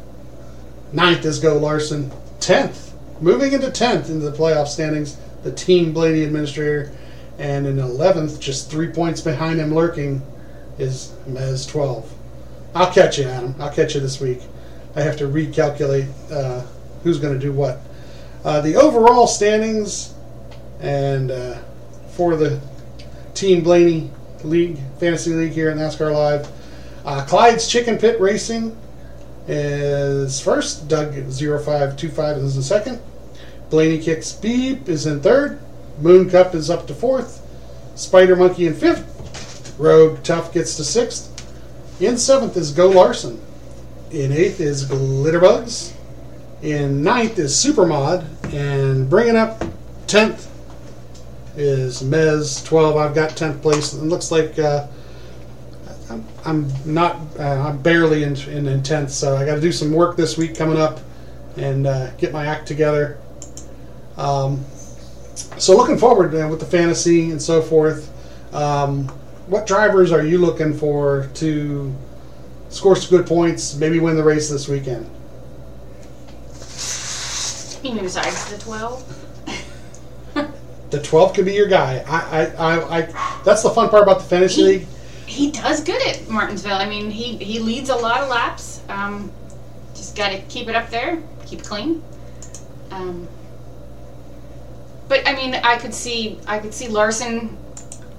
Ninth 0.94 1.26
is 1.26 1.40
Go 1.40 1.58
Larson. 1.58 2.12
Tenth, 2.40 2.94
moving 3.20 3.52
into 3.52 3.72
tenth 3.72 4.10
into 4.10 4.30
the 4.30 4.38
playoff 4.38 4.68
standings, 4.68 5.18
the 5.42 5.52
Team 5.52 5.92
Blaney 5.92 6.24
Administrator. 6.24 6.92
And 7.40 7.66
in 7.66 7.80
eleventh, 7.80 8.40
just 8.40 8.70
three 8.70 8.92
points 8.92 9.22
behind 9.22 9.60
him, 9.60 9.74
lurking, 9.74 10.22
is 10.78 11.14
Mez 11.28 11.68
twelve. 11.68 12.14
I'll 12.76 12.92
catch 12.92 13.18
you, 13.18 13.24
Adam. 13.24 13.56
I'll 13.60 13.74
catch 13.74 13.96
you 13.96 14.02
this 14.02 14.20
week. 14.22 14.42
I 14.96 15.02
have 15.02 15.18
to 15.18 15.24
recalculate 15.26 16.10
uh, 16.32 16.66
who's 17.04 17.18
going 17.18 17.34
to 17.34 17.40
do 17.40 17.54
what. 17.54 17.80
Uh, 18.44 18.62
the 18.62 18.76
overall 18.76 19.26
standings 19.26 20.14
and 20.80 21.32
uh, 21.32 21.58
for 22.12 22.36
the 22.36 22.60
Team 23.34 23.64
Blaney 23.64 24.12
League, 24.44 24.78
Fantasy 25.00 25.34
League 25.34 25.52
here 25.54 25.72
in 25.72 25.78
NASCAR 25.78 26.14
Live. 26.14 26.50
Uh, 27.06 27.26
Clyde's 27.26 27.68
Chicken 27.68 27.98
Pit 27.98 28.20
Racing 28.20 28.76
is 29.48 30.40
first. 30.40 30.88
Doug 30.88 31.14
0525 31.14 32.38
is 32.38 32.56
in 32.56 32.64
second. 32.64 33.02
Blaney 33.70 34.00
Kicks 34.00 34.32
Beep 34.32 34.90
is 34.90 35.06
in 35.06 35.22
third. 35.22 35.60
Moon 36.02 36.30
Cup 36.30 36.56
is 36.56 36.70
up 36.70 36.88
to 36.88 36.94
fourth. 36.94 37.46
Spider 37.96 38.36
Monkey 38.36 38.68
in 38.68 38.74
fifth. 38.74 39.76
Rogue 39.78 40.24
Tough 40.24 40.54
gets 40.54 40.76
to 40.78 40.84
sixth. 40.84 41.36
In 42.02 42.18
seventh 42.18 42.56
is 42.58 42.72
Go 42.72 42.90
Larson. 42.90 43.42
In 44.12 44.32
eighth 44.32 44.60
is 44.60 44.86
Glitterbugs. 44.86 45.94
In 46.62 47.04
ninth 47.04 47.38
is 47.38 47.54
Supermod. 47.54 48.26
And 48.54 49.10
bringing 49.10 49.36
up 49.36 49.64
tenth 50.08 50.50
is 51.56 52.02
Mez 52.02 52.66
12. 52.66 52.98
I've 52.98 53.14
got 53.14 53.32
10th 53.32 53.62
place. 53.62 53.94
It 53.94 54.04
looks 54.04 54.32
like 54.32 54.58
uh, 54.58 54.88
I'm, 56.10 56.26
I'm 56.46 56.72
not, 56.86 57.18
uh, 57.38 57.68
I'm 57.68 57.82
barely 57.82 58.24
in, 58.24 58.36
in, 58.48 58.68
in 58.68 58.82
10th, 58.82 59.10
so 59.10 59.36
I 59.36 59.46
got 59.46 59.56
to 59.56 59.62
do 59.62 59.72
some 59.72 59.92
work 59.92 60.16
this 60.18 60.38
week 60.38 60.56
coming 60.56 60.78
up 60.78 61.00
and 61.58 61.86
uh, 61.86 62.12
get 62.12 62.32
my 62.32 62.46
act 62.46 62.68
together. 62.68 63.20
Um, 64.18 64.64
so 65.58 65.76
looking 65.76 65.98
forward 65.98 66.34
uh, 66.36 66.48
with 66.50 66.60
the 66.60 66.66
fantasy 66.66 67.32
and 67.32 67.42
so 67.42 67.62
forth. 67.62 68.10
Um, 68.54 69.08
what 69.48 69.66
drivers 69.68 70.12
are 70.12 70.24
you 70.24 70.38
looking 70.38 70.74
for 70.74 71.30
to 71.36 71.94
score 72.70 72.96
some 72.96 73.10
good 73.18 73.28
points, 73.28 73.76
maybe 73.76 74.00
win 74.00 74.16
the 74.16 74.24
race 74.24 74.50
this 74.50 74.68
weekend? 74.68 75.10
You 77.84 77.94
mean 77.96 78.04
besides 78.04 78.50
the 78.52 78.58
12? 78.58 79.16
the 80.90 81.02
12 81.02 81.34
could 81.34 81.46
be 81.46 81.54
your 81.54 81.68
guy. 81.68 82.04
I, 82.08 82.20
I, 82.20 82.46
I, 82.76 82.98
I, 83.00 83.42
that's 83.46 83.64
the 83.64 83.70
fun 83.70 83.90
part 83.90 84.04
about 84.04 84.18
the 84.20 84.26
fantasy 84.26 84.62
He- 84.62 84.68
league. 84.68 84.88
he 85.28 85.52
does 85.52 85.84
good 85.84 86.02
at 86.08 86.28
Martinsville. 86.30 86.74
I 86.76 86.90
mean, 86.90 87.10
he 87.10 87.38
he 87.38 87.60
leads 87.60 87.90
a 87.90 87.96
lot 87.96 88.22
of 88.22 88.30
laps. 88.30 88.82
Um, 88.90 89.32
just 89.96 90.16
got 90.18 90.32
to 90.32 90.40
keep 90.44 90.68
it 90.68 90.76
up 90.76 90.90
there, 90.90 91.22
keep 91.46 91.60
it 91.60 91.66
clean. 91.66 92.04
Um, 92.92 93.28
but 95.10 95.28
I 95.28 95.36
mean, 95.36 95.56
I 95.56 95.78
could 95.78 95.94
see 95.94 96.40
I 96.48 96.60
could 96.60 96.74
see 96.74 96.88
Larson. 96.88 97.58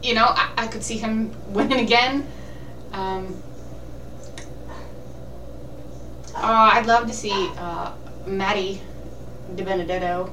You 0.03 0.15
know, 0.15 0.27
I, 0.27 0.51
I 0.57 0.67
could 0.67 0.83
see 0.83 0.99
him 0.99 1.35
winning 1.49 1.81
again. 1.81 2.27
Um, 2.93 3.43
uh, 6.35 6.71
I'd 6.75 6.87
love 6.87 7.07
to 7.07 7.13
see 7.13 7.51
uh, 7.57 7.93
Matty 8.27 8.81
DiBenedetto. 9.55 10.33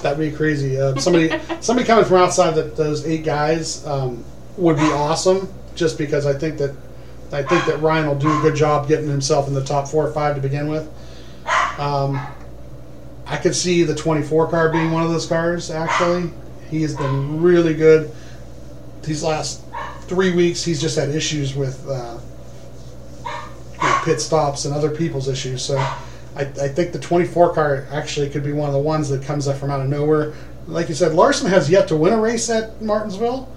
That'd 0.00 0.18
be 0.18 0.34
crazy. 0.34 0.80
Uh, 0.80 0.94
somebody, 0.96 1.30
somebody 1.60 1.86
coming 1.86 2.04
from 2.04 2.18
outside 2.18 2.52
that 2.52 2.76
those 2.76 3.04
eight 3.06 3.24
guys 3.24 3.84
um, 3.86 4.24
would 4.56 4.76
be 4.76 4.82
awesome. 4.82 5.52
Just 5.74 5.98
because 5.98 6.26
I 6.26 6.32
think 6.32 6.58
that, 6.58 6.74
I 7.32 7.42
think 7.42 7.64
that 7.66 7.80
Ryan 7.80 8.06
will 8.06 8.14
do 8.14 8.36
a 8.36 8.40
good 8.40 8.54
job 8.54 8.88
getting 8.88 9.08
himself 9.08 9.48
in 9.48 9.54
the 9.54 9.64
top 9.64 9.88
four 9.88 10.06
or 10.06 10.12
five 10.12 10.36
to 10.36 10.40
begin 10.40 10.68
with. 10.68 10.88
Um, 11.78 12.20
I 13.28 13.36
could 13.36 13.54
see 13.54 13.82
the 13.82 13.94
24 13.94 14.48
car 14.50 14.70
being 14.70 14.90
one 14.90 15.02
of 15.02 15.10
those 15.10 15.26
cars. 15.26 15.70
Actually, 15.70 16.30
he 16.70 16.82
has 16.82 16.94
been 16.96 17.42
really 17.42 17.74
good. 17.74 18.10
These 19.02 19.22
last 19.22 19.62
three 20.02 20.34
weeks, 20.34 20.64
he's 20.64 20.80
just 20.80 20.96
had 20.96 21.10
issues 21.10 21.54
with 21.54 21.86
uh, 21.88 22.18
pit 24.04 24.20
stops 24.20 24.64
and 24.64 24.74
other 24.74 24.90
people's 24.90 25.28
issues. 25.28 25.62
So 25.62 25.76
I, 25.78 26.42
I 26.42 26.68
think 26.68 26.92
the 26.92 26.98
24 26.98 27.54
car 27.54 27.86
actually 27.90 28.30
could 28.30 28.44
be 28.44 28.52
one 28.52 28.68
of 28.68 28.72
the 28.74 28.80
ones 28.80 29.08
that 29.10 29.22
comes 29.22 29.46
up 29.46 29.56
from 29.58 29.70
out 29.70 29.80
of 29.80 29.88
nowhere. 29.88 30.34
Like 30.66 30.88
you 30.88 30.94
said, 30.94 31.14
Larson 31.14 31.48
has 31.48 31.70
yet 31.70 31.88
to 31.88 31.96
win 31.96 32.12
a 32.12 32.20
race 32.20 32.50
at 32.50 32.80
Martinsville, 32.82 33.50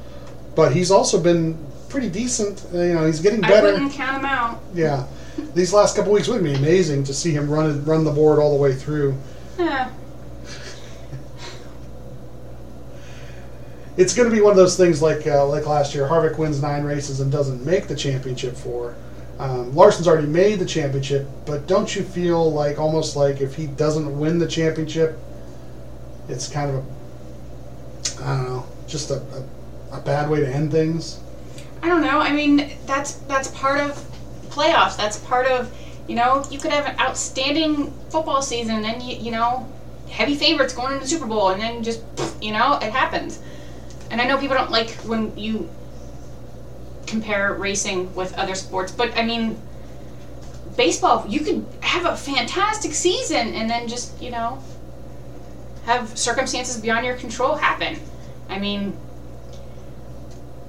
but 0.55 0.74
he's 0.74 0.91
also 0.91 1.22
been 1.22 1.57
pretty 1.89 2.09
decent. 2.09 2.65
Uh, 2.74 2.78
You 2.80 2.93
know, 2.93 3.05
he's 3.05 3.19
getting 3.22 3.41
better. 3.41 3.67
I 3.69 3.74
wouldn't 3.74 3.91
count 3.93 4.19
him 4.19 4.26
out. 4.26 4.61
Yeah, 4.74 5.05
these 5.53 5.74
last 5.74 5.95
couple 5.95 6.13
weeks 6.13 6.28
would 6.30 6.43
be 6.43 6.53
amazing 6.53 7.03
to 7.05 7.13
see 7.13 7.32
him 7.32 7.49
run 7.49 7.84
run 7.86 8.05
the 8.05 8.11
board 8.11 8.39
all 8.39 8.55
the 8.55 8.61
way 8.61 8.74
through. 8.74 9.15
Eh, 9.60 9.89
It's 13.97 14.16
going 14.16 14.30
to 14.30 14.36
be 14.36 14.41
one 14.41 14.52
of 14.52 14.58
those 14.58 14.78
things 14.78 15.02
like 15.02 15.28
uh, 15.28 15.45
like 15.45 15.68
last 15.68 15.93
year. 15.93 16.08
Harvick 16.08 16.38
wins 16.38 16.62
nine 16.62 16.84
races 16.84 17.20
and 17.20 17.32
doesn't 17.32 17.66
make 17.66 17.88
the 17.88 17.95
championship 17.95 18.56
four. 18.56 18.95
Um, 19.38 19.76
Larson's 19.76 20.08
already 20.08 20.28
made 20.28 20.60
the 20.60 20.66
championship, 20.66 21.28
but 21.45 21.68
don't 21.68 21.93
you 21.95 22.04
feel 22.04 22.52
like 22.52 22.80
almost 22.80 23.16
like 23.16 23.41
if 23.41 23.56
he 23.56 23.68
doesn't 23.68 24.18
win 24.20 24.39
the 24.39 24.47
championship, 24.47 25.18
it's 26.30 26.47
kind 26.47 26.70
of 26.70 26.76
a 26.78 28.24
I 28.24 28.38
don't 28.38 28.49
know, 28.49 28.66
just 28.88 29.10
a, 29.12 29.16
a, 29.91 29.97
a 29.97 30.02
bad 30.02 30.30
way 30.30 30.39
to 30.39 30.47
end 30.47 30.72
things. 30.72 31.20
I 31.82 31.89
don't 31.89 32.02
know. 32.02 32.20
I 32.20 32.32
mean, 32.32 32.72
that's 32.86 33.14
that's 33.28 33.49
part 33.49 33.80
of 33.82 33.93
playoffs. 34.49 34.95
That's 34.95 35.18
part 35.20 35.47
of 35.47 35.72
you 36.08 36.16
know 36.16 36.45
you 36.49 36.60
could 36.60 36.72
have 36.72 36.86
an 36.86 36.99
outstanding 36.99 37.91
football 38.10 38.41
season, 38.41 38.76
and 38.76 38.86
then 38.86 39.02
you 39.02 39.16
you 39.18 39.32
know 39.32 39.68
heavy 40.10 40.36
favorites 40.36 40.74
going 40.74 40.93
into 40.93 41.04
the 41.04 41.10
Super 41.10 41.26
Bowl, 41.26 41.49
and 41.49 41.62
then 41.62 41.84
just 41.84 42.04
you 42.41 42.52
know 42.52 42.78
it 42.78 42.91
happens. 42.91 43.39
And 44.10 44.22
I 44.22 44.26
know 44.26 44.38
people 44.38 44.58
don't 44.58 44.72
like 44.72 44.89
when 45.06 45.38
you 45.38 45.70
compare 47.08 47.54
racing 47.54 48.14
with 48.16 48.34
other 48.34 48.56
sports, 48.56 48.91
but 48.91 49.18
I 49.18 49.24
mean, 49.24 49.62
baseball 50.76 51.26
you 51.28 51.39
could 51.39 51.66
have 51.82 52.06
a 52.06 52.16
fantastic 52.16 52.93
season, 52.93 53.54
and 53.54 53.70
then 53.70 53.88
just 53.88 54.22
you 54.22 54.32
know 54.32 54.62
have 55.86 56.18
circumstances 56.18 56.78
beyond 56.80 57.06
your 57.06 57.16
control 57.16 57.56
happen. 57.56 57.99
I 58.49 58.60
mean, 58.60 58.95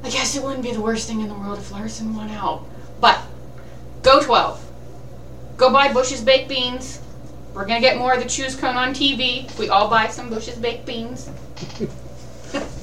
I 0.05 0.11
guess 0.11 0.37
it 0.37 0.43
wouldn't 0.43 0.63
be 0.63 0.73
the 0.73 0.81
worst 0.81 1.09
thing 1.09 1.21
in 1.21 1.29
the 1.29 1.35
world 1.35 1.59
if 1.59 1.71
Larson 1.71 2.15
won 2.15 2.31
out. 2.31 2.65
But 3.01 3.21
go 4.03 4.23
12. 4.23 4.62
Go 5.57 5.73
buy 5.73 5.93
Bush's 5.93 6.23
baked 6.23 6.49
beans. 6.49 7.01
We're 7.55 7.67
gonna 7.67 7.81
get 7.81 7.99
more 7.99 8.15
of 8.15 8.23
the 8.23 8.29
choose 8.29 8.57
cone 8.57 8.77
on 8.77 8.95
TV. 8.95 9.57
We 9.59 9.69
all 9.69 9.89
buy 9.89 10.09
some 10.09 10.31
Bush's 10.31 10.57
baked 10.57 10.87
beans. 10.87 11.31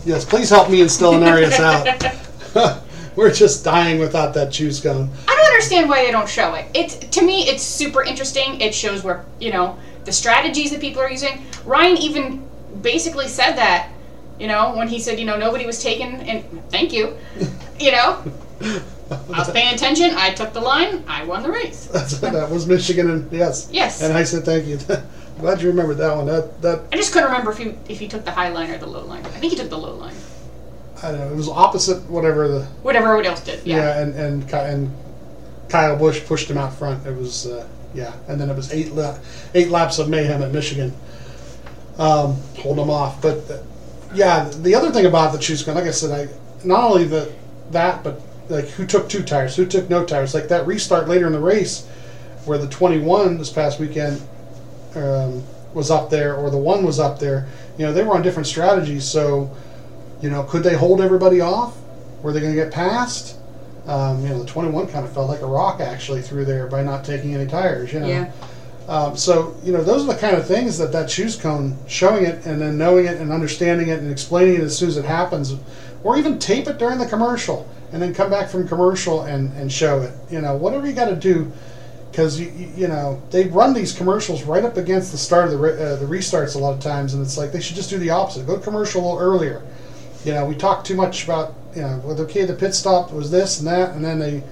Yes, 0.05 0.25
please 0.25 0.49
help 0.49 0.69
me 0.69 0.81
instill 0.81 1.13
and 1.13 1.23
Stellanarius 1.23 1.59
out. 2.55 2.81
We're 3.15 3.33
just 3.33 3.65
dying 3.65 3.99
without 3.99 4.33
that 4.33 4.51
choose 4.51 4.79
cone. 4.79 5.09
I 5.27 5.35
don't 5.35 5.45
understand 5.45 5.89
why 5.89 6.05
they 6.05 6.11
don't 6.11 6.29
show 6.29 6.53
it. 6.53 6.67
It's 6.73 6.95
to 6.95 7.21
me, 7.21 7.43
it's 7.43 7.61
super 7.61 8.01
interesting. 8.01 8.61
It 8.61 8.73
shows 8.73 9.03
where 9.03 9.25
you 9.39 9.51
know 9.51 9.77
the 10.05 10.11
strategies 10.11 10.71
that 10.71 10.79
people 10.79 11.01
are 11.01 11.11
using. 11.11 11.45
Ryan 11.65 11.97
even 11.97 12.47
basically 12.81 13.27
said 13.27 13.55
that, 13.55 13.89
you 14.39 14.47
know, 14.47 14.73
when 14.75 14.87
he 14.87 14.99
said, 14.99 15.19
you 15.19 15.25
know, 15.25 15.37
nobody 15.37 15.65
was 15.65 15.83
taken, 15.83 16.21
and 16.21 16.43
thank 16.69 16.93
you, 16.93 17.17
you 17.79 17.91
know, 17.91 18.23
I 19.11 19.39
was 19.39 19.49
paying 19.51 19.73
attention. 19.73 20.11
I 20.15 20.33
took 20.33 20.53
the 20.53 20.61
line. 20.61 21.03
I 21.07 21.23
won 21.25 21.41
the 21.43 21.51
race. 21.51 21.87
That 22.21 22.49
was 22.51 22.67
Michigan, 22.67 23.09
and 23.09 23.31
yes, 23.31 23.69
Yes. 23.71 24.01
And 24.01 24.15
I 24.17 24.23
said 24.23 24.43
thank 24.45 24.65
you. 24.67 24.77
Glad 25.39 25.61
you 25.61 25.69
remembered 25.69 25.97
that 25.97 26.15
one. 26.15 26.25
That 26.27 26.61
that 26.61 26.81
I 26.91 26.95
just 26.97 27.13
couldn't 27.13 27.29
remember 27.29 27.51
if 27.51 27.57
he 27.57 27.75
if 27.87 27.99
he 27.99 28.07
took 28.07 28.25
the 28.25 28.31
high 28.31 28.49
line 28.49 28.69
or 28.69 28.77
the 28.77 28.87
low 28.87 29.05
line. 29.05 29.25
I 29.25 29.29
think 29.39 29.51
he 29.53 29.57
took 29.57 29.69
the 29.69 29.77
low 29.77 29.95
line. 29.95 30.15
I 31.01 31.11
don't 31.11 31.19
know. 31.21 31.31
It 31.31 31.35
was 31.35 31.47
opposite 31.47 32.03
whatever 32.09 32.47
the 32.49 32.61
Whatever 32.83 33.07
everyone 33.07 33.25
else 33.25 33.41
did. 33.41 33.65
yeah, 33.65 33.77
Yeah. 33.77 33.99
and 34.01 34.15
and 34.15 34.53
and 34.53 34.91
Kyle 35.69 35.95
Busch 35.97 36.23
pushed 36.25 36.49
him 36.49 36.57
out 36.57 36.73
front. 36.73 37.05
It 37.07 37.15
was 37.15 37.47
uh, 37.47 37.65
yeah, 37.93 38.11
and 38.27 38.39
then 38.39 38.49
it 38.49 38.55
was 38.55 38.71
eight 38.73 38.91
la- 38.91 39.17
eight 39.55 39.69
laps 39.69 39.97
of 39.97 40.09
mayhem 40.09 40.43
at 40.43 40.51
Michigan, 40.51 40.93
um, 41.97 42.35
holding 42.57 42.83
them 42.83 42.89
off. 42.89 43.21
But 43.21 43.49
uh, 43.49 43.57
yeah, 44.13 44.49
the 44.49 44.75
other 44.75 44.91
thing 44.91 45.05
about 45.05 45.31
the 45.31 45.39
choose 45.39 45.63
cone, 45.63 45.75
like 45.75 45.85
I 45.85 45.91
said, 45.91 46.11
I 46.29 46.67
not 46.67 46.83
only 46.83 47.05
the 47.05 47.31
that, 47.71 48.03
but 48.03 48.21
like 48.49 48.65
who 48.69 48.85
took 48.85 49.07
two 49.07 49.23
tires, 49.23 49.55
who 49.55 49.65
took 49.65 49.89
no 49.89 50.03
tires, 50.03 50.33
like 50.33 50.47
that 50.47 50.65
restart 50.67 51.07
later 51.07 51.27
in 51.27 51.33
the 51.33 51.39
race, 51.39 51.85
where 52.45 52.57
the 52.57 52.67
21 52.67 53.37
this 53.37 53.51
past 53.51 53.79
weekend 53.79 54.21
um, 54.95 55.43
was 55.73 55.91
up 55.91 56.09
there, 56.09 56.35
or 56.35 56.49
the 56.49 56.57
one 56.57 56.83
was 56.83 56.99
up 56.99 57.19
there. 57.19 57.47
You 57.77 57.85
know, 57.85 57.93
they 57.93 58.03
were 58.03 58.15
on 58.15 58.21
different 58.21 58.47
strategies. 58.47 59.05
So, 59.05 59.55
you 60.21 60.29
know, 60.29 60.43
could 60.43 60.63
they 60.63 60.75
hold 60.75 60.99
everybody 60.99 61.41
off? 61.41 61.77
Were 62.21 62.33
they 62.33 62.39
going 62.41 62.53
to 62.55 62.61
get 62.61 62.73
past? 62.73 63.37
Um, 63.85 64.21
you 64.23 64.29
know, 64.29 64.39
the 64.39 64.49
21 64.49 64.87
kind 64.87 65.05
of 65.05 65.13
felt 65.13 65.29
like 65.29 65.41
a 65.41 65.45
rock 65.45 65.79
actually 65.79 66.21
through 66.21 66.45
there 66.45 66.67
by 66.67 66.83
not 66.83 67.05
taking 67.05 67.33
any 67.35 67.49
tires. 67.49 67.93
You 67.93 68.01
know. 68.01 68.07
Yeah. 68.07 68.31
Um, 68.87 69.15
so 69.15 69.55
you 69.63 69.71
know 69.71 69.83
those 69.83 70.03
are 70.03 70.13
the 70.13 70.19
kind 70.19 70.35
of 70.35 70.47
things 70.47 70.79
that 70.79 70.91
that 70.93 71.07
choose 71.07 71.35
cone 71.35 71.77
showing 71.87 72.25
it 72.25 72.47
and 72.47 72.59
then 72.59 72.75
knowing 72.75 73.05
it 73.05 73.21
and 73.21 73.31
understanding 73.31 73.89
it 73.89 73.99
and 73.99 74.11
explaining 74.11 74.55
it 74.55 74.61
as 74.61 74.75
soon 74.75 74.89
as 74.89 74.97
it 74.97 75.05
happens, 75.05 75.53
or 76.03 76.17
even 76.17 76.39
tape 76.39 76.67
it 76.67 76.79
during 76.79 76.97
the 76.97 77.05
commercial 77.05 77.69
and 77.91 78.01
then 78.01 78.13
come 78.13 78.29
back 78.29 78.49
from 78.49 78.67
commercial 78.67 79.23
and, 79.23 79.51
and 79.57 79.71
show 79.71 80.01
it. 80.01 80.13
You 80.29 80.41
know 80.41 80.55
whatever 80.55 80.87
you 80.87 80.93
got 80.93 81.09
to 81.09 81.15
do, 81.15 81.51
because 82.11 82.39
you, 82.39 82.51
you 82.75 82.87
know 82.87 83.21
they 83.31 83.47
run 83.47 83.73
these 83.73 83.93
commercials 83.93 84.43
right 84.43 84.63
up 84.63 84.77
against 84.77 85.11
the 85.11 85.17
start 85.17 85.45
of 85.45 85.51
the 85.51 85.57
re- 85.57 85.81
uh, 85.81 85.95
the 85.95 86.05
restarts 86.05 86.55
a 86.55 86.59
lot 86.59 86.73
of 86.73 86.79
times 86.79 87.13
and 87.13 87.23
it's 87.23 87.37
like 87.37 87.51
they 87.51 87.61
should 87.61 87.75
just 87.75 87.89
do 87.89 87.97
the 87.97 88.09
opposite. 88.09 88.45
Go 88.45 88.57
commercial 88.57 89.01
a 89.01 89.03
little 89.03 89.19
earlier. 89.19 89.65
You 90.25 90.33
know 90.33 90.45
we 90.45 90.55
talk 90.55 90.83
too 90.83 90.95
much 90.95 91.23
about 91.23 91.55
you 91.75 91.81
know 91.81 92.01
well 92.03 92.19
okay 92.21 92.45
the 92.45 92.53
pit 92.53 92.73
stop 92.73 93.11
was 93.11 93.31
this 93.31 93.59
and 93.59 93.67
that 93.67 93.95
and 93.95 94.03
then 94.03 94.19
they. 94.19 94.43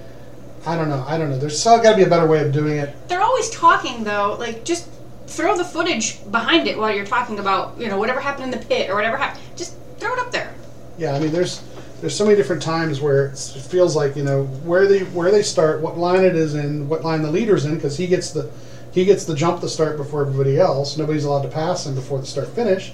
I 0.66 0.76
don't 0.76 0.88
know. 0.88 1.04
I 1.06 1.16
don't 1.16 1.30
know. 1.30 1.38
There's 1.38 1.64
got 1.64 1.82
to 1.82 1.96
be 1.96 2.02
a 2.02 2.08
better 2.08 2.26
way 2.26 2.44
of 2.44 2.52
doing 2.52 2.78
it. 2.78 2.94
They're 3.08 3.22
always 3.22 3.48
talking 3.50 4.04
though. 4.04 4.36
Like 4.38 4.64
just 4.64 4.88
throw 5.28 5.56
the 5.56 5.64
footage 5.64 6.18
behind 6.30 6.66
it 6.66 6.76
while 6.76 6.94
you're 6.94 7.06
talking 7.06 7.38
about 7.38 7.78
you 7.78 7.88
know 7.88 7.98
whatever 7.98 8.20
happened 8.20 8.52
in 8.52 8.58
the 8.58 8.66
pit 8.66 8.90
or 8.90 8.96
whatever 8.96 9.16
happened. 9.16 9.42
Just 9.56 9.76
throw 9.98 10.12
it 10.12 10.18
up 10.18 10.32
there. 10.32 10.52
Yeah, 10.98 11.14
I 11.14 11.20
mean, 11.20 11.30
there's 11.30 11.62
there's 12.00 12.16
so 12.16 12.24
many 12.24 12.36
different 12.36 12.62
times 12.62 13.00
where 13.00 13.26
it 13.26 13.38
feels 13.38 13.96
like 13.96 14.14
you 14.16 14.22
know 14.22 14.44
where 14.44 14.86
they 14.86 15.00
where 15.00 15.30
they 15.30 15.42
start, 15.42 15.80
what 15.80 15.98
line 15.98 16.24
it 16.24 16.36
is 16.36 16.54
in, 16.54 16.88
what 16.88 17.04
line 17.04 17.22
the 17.22 17.30
leader's 17.30 17.64
in, 17.64 17.74
because 17.74 17.96
he 17.96 18.06
gets 18.06 18.30
the 18.30 18.50
he 18.92 19.04
gets 19.04 19.24
the 19.24 19.34
jump 19.34 19.60
to 19.60 19.68
start 19.68 19.96
before 19.96 20.22
everybody 20.22 20.58
else. 20.58 20.96
Nobody's 20.96 21.24
allowed 21.24 21.42
to 21.42 21.48
pass 21.48 21.86
him 21.86 21.94
before 21.94 22.20
the 22.20 22.26
start 22.26 22.48
finish, 22.48 22.92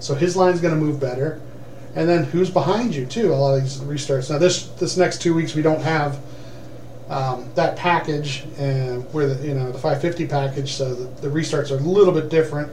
so 0.00 0.14
his 0.14 0.36
line's 0.36 0.60
going 0.60 0.74
to 0.74 0.80
move 0.80 0.98
better. 0.98 1.40
And 1.94 2.08
then 2.08 2.24
who's 2.24 2.50
behind 2.50 2.94
you 2.94 3.06
too? 3.06 3.32
A 3.32 3.34
lot 3.34 3.54
of 3.54 3.62
these 3.62 3.78
restarts. 3.78 4.30
Now 4.30 4.38
this 4.38 4.68
this 4.68 4.96
next 4.96 5.20
two 5.20 5.34
weeks 5.34 5.54
we 5.54 5.62
don't 5.62 5.82
have 5.82 6.18
um, 7.08 7.48
that 7.54 7.76
package 7.76 8.44
and 8.58 9.02
where 9.12 9.26
the 9.26 9.46
you 9.46 9.54
know 9.54 9.66
the 9.70 9.78
550 9.78 10.26
package, 10.26 10.72
so 10.72 10.94
the, 10.94 11.20
the 11.22 11.28
restarts 11.28 11.70
are 11.70 11.76
a 11.76 11.80
little 11.80 12.12
bit 12.12 12.30
different. 12.30 12.72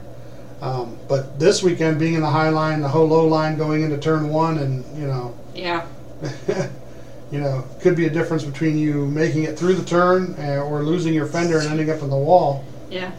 Um, 0.60 0.96
but 1.08 1.38
this 1.38 1.62
weekend, 1.62 1.98
being 1.98 2.14
in 2.14 2.20
the 2.20 2.30
high 2.30 2.48
line, 2.48 2.80
the 2.80 2.88
whole 2.88 3.06
low 3.06 3.26
line 3.26 3.58
going 3.58 3.82
into 3.82 3.98
turn 3.98 4.28
one, 4.28 4.58
and 4.58 4.84
you 4.98 5.06
know, 5.06 5.34
Yeah. 5.54 5.86
you 7.30 7.40
know, 7.40 7.64
could 7.80 7.96
be 7.96 8.06
a 8.06 8.10
difference 8.10 8.44
between 8.44 8.78
you 8.78 9.06
making 9.06 9.44
it 9.44 9.58
through 9.58 9.74
the 9.74 9.84
turn 9.84 10.34
uh, 10.38 10.62
or 10.62 10.82
losing 10.82 11.12
your 11.12 11.26
fender 11.26 11.58
and 11.58 11.68
ending 11.68 11.90
up 11.90 12.00
in 12.02 12.08
the 12.08 12.16
wall. 12.16 12.64
Yeah. 12.90 13.12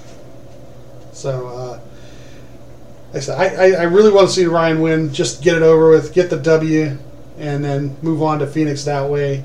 So, 1.11 1.47
uh, 1.47 1.79
like 3.13 3.17
I 3.17 3.19
said, 3.19 3.39
I, 3.39 3.45
I, 3.45 3.81
I 3.81 3.83
really 3.83 4.11
want 4.11 4.27
to 4.27 4.33
see 4.33 4.45
Ryan 4.45 4.81
win. 4.81 5.13
Just 5.13 5.43
get 5.43 5.55
it 5.55 5.61
over 5.61 5.89
with, 5.89 6.13
get 6.13 6.29
the 6.29 6.37
W, 6.37 6.97
and 7.37 7.63
then 7.63 7.95
move 8.01 8.21
on 8.23 8.39
to 8.39 8.47
Phoenix 8.47 8.83
that 8.85 9.09
way. 9.09 9.43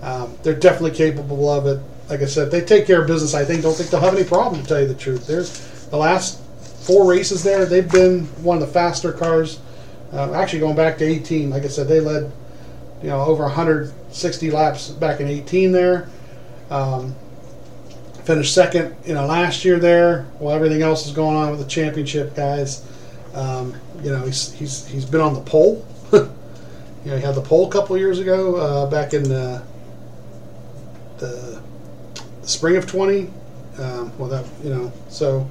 Um, 0.00 0.36
they're 0.42 0.54
definitely 0.54 0.96
capable 0.96 1.48
of 1.48 1.66
it. 1.66 1.80
Like 2.08 2.22
I 2.22 2.26
said, 2.26 2.50
they 2.50 2.60
take 2.60 2.86
care 2.86 3.00
of 3.00 3.06
business. 3.06 3.34
I 3.34 3.44
think 3.44 3.62
don't 3.62 3.74
think 3.74 3.90
they'll 3.90 4.00
have 4.00 4.14
any 4.16 4.24
problem. 4.24 4.62
To 4.62 4.68
tell 4.68 4.80
you 4.80 4.88
the 4.88 4.94
truth, 4.94 5.26
there's 5.26 5.60
the 5.86 5.96
last 5.96 6.41
four 6.82 7.08
races 7.08 7.42
there. 7.42 7.64
They've 7.64 7.90
been 7.90 8.24
one 8.42 8.60
of 8.60 8.66
the 8.66 8.72
faster 8.72 9.12
cars. 9.12 9.60
Uh, 10.12 10.34
actually, 10.34 10.60
going 10.60 10.76
back 10.76 10.98
to 10.98 11.04
18, 11.04 11.50
like 11.50 11.64
I 11.64 11.68
said, 11.68 11.88
they 11.88 12.00
led 12.00 12.30
you 13.02 13.08
know 13.08 13.20
over 13.20 13.42
160 13.44 14.50
laps 14.50 14.88
back 14.88 15.20
in 15.20 15.28
18 15.28 15.72
there. 15.72 16.08
Um, 16.70 17.14
finished 18.24 18.54
second, 18.54 18.94
you 19.04 19.14
know, 19.14 19.26
last 19.26 19.64
year 19.64 19.78
there. 19.78 20.22
While 20.38 20.54
everything 20.54 20.82
else 20.82 21.06
is 21.06 21.12
going 21.12 21.36
on 21.36 21.50
with 21.50 21.60
the 21.60 21.66
championship 21.66 22.34
guys, 22.34 22.84
um, 23.34 23.74
you 24.02 24.10
know, 24.10 24.24
he's 24.24 24.52
he's 24.52 24.86
he's 24.86 25.04
been 25.04 25.20
on 25.20 25.34
the 25.34 25.40
pole. 25.40 25.86
you 26.12 26.30
know, 27.04 27.16
he 27.16 27.22
had 27.22 27.34
the 27.34 27.42
pole 27.42 27.68
a 27.68 27.70
couple 27.70 27.96
years 27.96 28.18
ago, 28.18 28.56
uh, 28.56 28.86
back 28.86 29.14
in 29.14 29.24
the, 29.24 29.62
the 31.18 31.62
spring 32.42 32.76
of 32.76 32.86
20. 32.86 33.30
Um, 33.78 34.12
well, 34.18 34.28
that 34.28 34.44
you 34.62 34.70
know, 34.70 34.92
so 35.08 35.48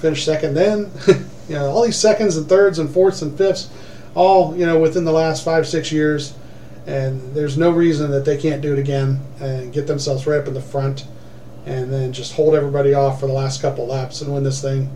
finished 0.00 0.24
second 0.24 0.54
then. 0.54 0.90
you 1.48 1.54
know, 1.54 1.66
all 1.66 1.84
these 1.84 1.98
seconds 1.98 2.36
and 2.36 2.48
thirds 2.48 2.78
and 2.78 2.90
fourths 2.90 3.22
and 3.22 3.36
fifths, 3.36 3.70
all 4.14 4.56
you 4.56 4.66
know, 4.66 4.78
within 4.78 5.04
the 5.04 5.12
last 5.12 5.44
five 5.44 5.66
six 5.66 5.92
years 5.92 6.34
and 6.86 7.34
there's 7.34 7.56
no 7.58 7.70
reason 7.70 8.10
that 8.10 8.24
they 8.24 8.36
can't 8.36 8.62
do 8.62 8.72
it 8.72 8.78
again 8.78 9.20
and 9.40 9.72
get 9.72 9.86
themselves 9.86 10.26
right 10.26 10.40
up 10.40 10.48
in 10.48 10.54
the 10.54 10.60
front 10.60 11.06
and 11.66 11.92
then 11.92 12.12
just 12.12 12.32
hold 12.32 12.54
everybody 12.54 12.94
off 12.94 13.20
for 13.20 13.26
the 13.26 13.32
last 13.32 13.60
couple 13.60 13.86
laps 13.86 14.22
and 14.22 14.32
win 14.32 14.42
this 14.42 14.62
thing. 14.62 14.90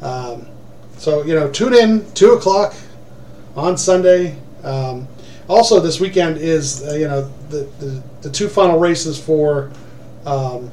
Um, 0.00 0.48
so, 0.96 1.24
you 1.24 1.34
know, 1.34 1.50
tune 1.50 1.74
in 1.74 2.10
2 2.12 2.32
o'clock 2.32 2.74
on 3.56 3.76
Sunday. 3.76 4.38
Um, 4.62 5.08
also, 5.48 5.80
this 5.80 6.00
weekend 6.00 6.38
is, 6.38 6.82
uh, 6.86 6.94
you 6.94 7.08
know, 7.08 7.30
the, 7.50 7.68
the, 7.78 8.02
the 8.22 8.30
two 8.30 8.48
final 8.48 8.78
races 8.78 9.20
for 9.20 9.70
um, 10.24 10.70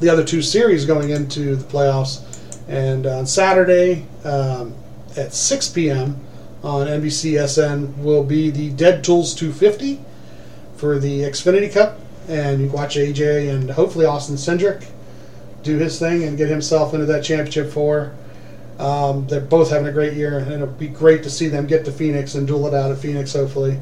the 0.00 0.08
other 0.08 0.24
two 0.24 0.42
series 0.42 0.84
going 0.84 1.10
into 1.10 1.56
the 1.56 1.64
playoffs. 1.64 2.24
And 2.68 3.06
on 3.06 3.26
Saturday 3.26 4.06
um, 4.24 4.74
at 5.16 5.32
6 5.34 5.68
p.m., 5.70 6.20
on 6.62 6.86
NBCSN 6.86 7.96
will 7.98 8.24
be 8.24 8.50
the 8.50 8.70
Dead 8.70 9.02
Tools 9.02 9.34
250 9.34 10.00
for 10.76 10.98
the 10.98 11.20
Xfinity 11.20 11.72
Cup, 11.72 11.98
and 12.28 12.60
you 12.60 12.68
watch 12.68 12.96
AJ 12.96 13.50
and 13.50 13.70
hopefully 13.70 14.04
Austin 14.04 14.36
Cindric 14.36 14.86
do 15.62 15.78
his 15.78 15.98
thing 15.98 16.24
and 16.24 16.36
get 16.36 16.48
himself 16.48 16.94
into 16.94 17.06
that 17.06 17.24
championship 17.24 17.70
four. 17.70 18.12
Um, 18.78 19.26
they're 19.26 19.40
both 19.40 19.70
having 19.70 19.88
a 19.88 19.92
great 19.92 20.14
year, 20.14 20.38
and 20.38 20.50
it'll 20.50 20.66
be 20.66 20.88
great 20.88 21.22
to 21.24 21.30
see 21.30 21.48
them 21.48 21.66
get 21.66 21.84
to 21.84 21.92
Phoenix 21.92 22.34
and 22.34 22.46
duel 22.46 22.66
it 22.66 22.74
out 22.74 22.90
at 22.90 22.98
Phoenix, 22.98 23.34
hopefully. 23.34 23.78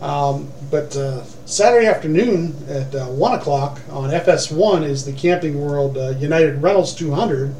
Um, 0.00 0.50
but 0.70 0.96
uh, 0.96 1.24
Saturday 1.44 1.86
afternoon 1.86 2.54
at 2.68 2.94
uh, 2.94 3.06
1 3.06 3.38
o'clock 3.38 3.80
on 3.90 4.10
FS1 4.10 4.82
is 4.82 5.04
the 5.04 5.12
Camping 5.12 5.60
World 5.60 5.98
uh, 5.98 6.10
United 6.18 6.62
Rentals 6.62 6.94
200. 6.94 7.54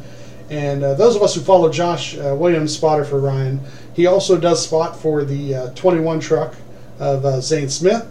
And 0.49 0.83
uh, 0.83 0.95
those 0.95 1.15
of 1.15 1.23
us 1.23 1.35
who 1.35 1.43
follow 1.43 1.71
Josh 1.71 2.17
uh, 2.17 2.35
Williams, 2.37 2.75
spotter 2.75 3.05
for 3.05 3.21
Ryan, 3.21 3.61
he 3.95 4.07
also 4.07 4.39
does 4.39 4.65
spot 4.65 4.97
for 4.97 5.25
the 5.25 5.55
uh, 5.55 5.71
21 5.75 6.21
truck 6.21 6.55
of 6.99 7.25
uh, 7.25 7.41
Zane 7.41 7.69
Smith. 7.69 8.09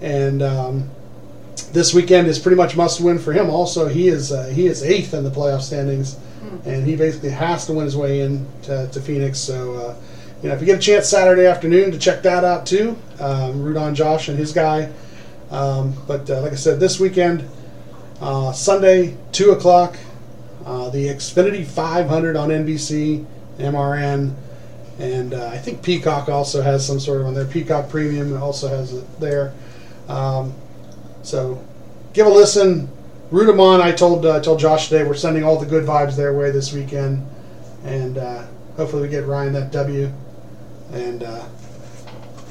And 0.00 0.42
um, 0.42 0.90
this 1.72 1.94
weekend 1.94 2.28
is 2.28 2.38
pretty 2.38 2.56
much 2.56 2.76
must 2.76 3.00
win 3.00 3.18
for 3.18 3.32
him. 3.32 3.50
Also, 3.50 3.88
he 3.88 4.08
is 4.08 4.32
uh, 4.32 4.46
he 4.46 4.66
is 4.66 4.82
eighth 4.82 5.14
in 5.14 5.24
the 5.24 5.30
playoff 5.30 5.62
standings, 5.62 6.16
and 6.64 6.86
he 6.86 6.96
basically 6.96 7.30
has 7.30 7.66
to 7.66 7.72
win 7.72 7.84
his 7.84 7.96
way 7.96 8.20
in 8.20 8.46
to, 8.62 8.88
to 8.88 9.00
Phoenix. 9.00 9.38
So, 9.38 9.74
uh, 9.74 9.96
you 10.44 10.50
know, 10.50 10.56
if 10.56 10.60
you 10.60 10.66
get 10.66 10.76
a 10.76 10.82
chance 10.82 11.08
Saturday 11.08 11.46
afternoon 11.46 11.90
to 11.90 11.98
check 11.98 12.22
that 12.24 12.44
out 12.44 12.66
too, 12.66 12.98
um, 13.18 13.62
root 13.62 13.78
on 13.78 13.94
Josh 13.94 14.28
and 14.28 14.38
his 14.38 14.52
guy. 14.52 14.92
Um, 15.50 15.94
but 16.06 16.28
uh, 16.28 16.42
like 16.42 16.52
I 16.52 16.56
said, 16.56 16.78
this 16.78 17.00
weekend, 17.00 17.48
uh, 18.20 18.52
Sunday, 18.52 19.16
two 19.32 19.52
o'clock, 19.52 19.96
uh, 20.66 20.90
the 20.90 21.06
Xfinity 21.06 21.64
500 21.64 22.36
on 22.36 22.50
NBC, 22.50 23.24
MRN, 23.56 24.34
and 24.98 25.32
uh, 25.32 25.46
I 25.46 25.56
think 25.56 25.82
Peacock 25.82 26.28
also 26.28 26.60
has 26.60 26.86
some 26.86 27.00
sort 27.00 27.22
of 27.22 27.28
on 27.28 27.32
there. 27.32 27.46
Peacock 27.46 27.88
Premium 27.88 28.36
also 28.36 28.68
has 28.68 28.92
it 28.92 29.20
there. 29.20 29.54
Um, 30.08 30.52
so 31.22 31.64
give 32.12 32.26
a 32.26 32.30
listen, 32.30 32.90
root 33.30 33.46
them 33.46 33.60
on. 33.60 33.80
I 33.80 33.92
told 33.92 34.26
uh, 34.26 34.36
I 34.36 34.40
told 34.40 34.60
Josh 34.60 34.90
today 34.90 35.04
we're 35.04 35.14
sending 35.14 35.42
all 35.42 35.58
the 35.58 35.64
good 35.64 35.86
vibes 35.86 36.16
their 36.16 36.34
way 36.36 36.50
this 36.50 36.70
weekend, 36.70 37.26
and 37.82 38.18
uh, 38.18 38.44
hopefully 38.76 39.04
we 39.04 39.08
get 39.08 39.24
Ryan 39.24 39.54
that 39.54 39.72
W. 39.72 40.12
And 40.92 41.22
uh, 41.22 41.44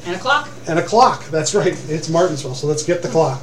And 0.06 0.16
a 0.16 0.20
clock. 0.20 0.50
and 0.68 0.80
a 0.80 0.84
clock. 0.84 1.26
That's 1.28 1.54
right. 1.56 1.74
It's 1.90 2.10
Martinsville, 2.10 2.56
so 2.56 2.68
let's 2.68 2.84
get 2.84 3.02
the 3.02 3.10
clock. 3.10 3.42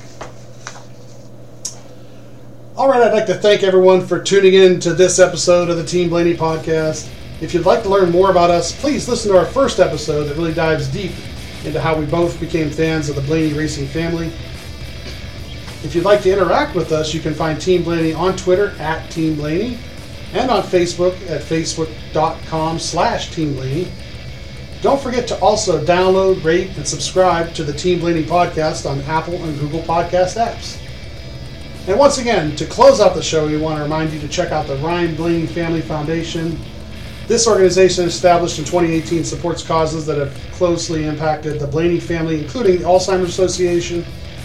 All 2.76 2.88
right, 2.88 3.02
I'd 3.02 3.12
like 3.12 3.26
to 3.26 3.34
thank 3.34 3.62
everyone 3.62 4.06
for 4.06 4.20
tuning 4.22 4.54
in 4.54 4.80
to 4.80 4.94
this 4.94 5.18
episode 5.18 5.68
of 5.68 5.76
the 5.76 5.84
Team 5.84 6.08
Blaney 6.08 6.34
podcast. 6.34 7.10
If 7.42 7.52
you'd 7.52 7.66
like 7.66 7.82
to 7.82 7.88
learn 7.88 8.10
more 8.10 8.30
about 8.30 8.50
us, 8.50 8.78
please 8.78 9.08
listen 9.08 9.32
to 9.32 9.38
our 9.38 9.44
first 9.46 9.80
episode 9.80 10.24
that 10.24 10.36
really 10.36 10.54
dives 10.54 10.88
deep 10.88 11.12
into 11.64 11.80
how 11.80 11.94
we 11.98 12.06
both 12.06 12.40
became 12.40 12.70
fans 12.70 13.08
of 13.10 13.16
the 13.16 13.22
Blaney 13.22 13.52
racing 13.52 13.86
family. 13.86 14.28
If 15.82 15.94
you'd 15.94 16.04
like 16.04 16.22
to 16.22 16.32
interact 16.32 16.74
with 16.74 16.92
us, 16.92 17.12
you 17.12 17.20
can 17.20 17.34
find 17.34 17.60
Team 17.60 17.82
Blaney 17.82 18.12
on 18.14 18.36
Twitter 18.36 18.70
at 18.78 19.10
Team 19.10 19.34
Blaney 19.34 19.78
and 20.32 20.50
on 20.50 20.62
Facebook 20.62 21.14
at 21.28 21.42
facebook.com 21.42 22.78
slash 22.78 23.30
Team 23.34 23.54
Blaney. 23.54 23.90
Don't 24.82 25.00
forget 25.00 25.28
to 25.28 25.38
also 25.40 25.84
download, 25.84 26.42
rate, 26.42 26.74
and 26.78 26.88
subscribe 26.88 27.52
to 27.52 27.62
the 27.62 27.72
Team 27.72 28.00
Blaney 28.00 28.24
podcast 28.24 28.90
on 28.90 28.98
Apple 29.02 29.34
and 29.34 29.60
Google 29.60 29.82
Podcast 29.82 30.38
apps. 30.38 30.80
And 31.86 31.98
once 31.98 32.16
again, 32.16 32.56
to 32.56 32.64
close 32.64 32.98
out 32.98 33.14
the 33.14 33.22
show, 33.22 33.46
we 33.46 33.58
want 33.58 33.76
to 33.76 33.82
remind 33.82 34.10
you 34.10 34.18
to 34.20 34.28
check 34.28 34.52
out 34.52 34.66
the 34.66 34.76
Ryan 34.76 35.14
Blaney 35.16 35.46
Family 35.46 35.82
Foundation. 35.82 36.58
This 37.26 37.46
organization, 37.46 38.06
established 38.06 38.58
in 38.58 38.64
2018, 38.64 39.22
supports 39.22 39.62
causes 39.62 40.06
that 40.06 40.16
have 40.16 40.34
closely 40.52 41.04
impacted 41.04 41.60
the 41.60 41.66
Blaney 41.66 42.00
family, 42.00 42.42
including 42.42 42.78
the 42.78 42.84
Alzheimer's 42.84 43.28
Association 43.28 44.02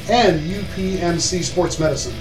and 0.10 0.42
UPMC 0.42 1.44
Sports 1.44 1.80
Medicine. 1.80 2.14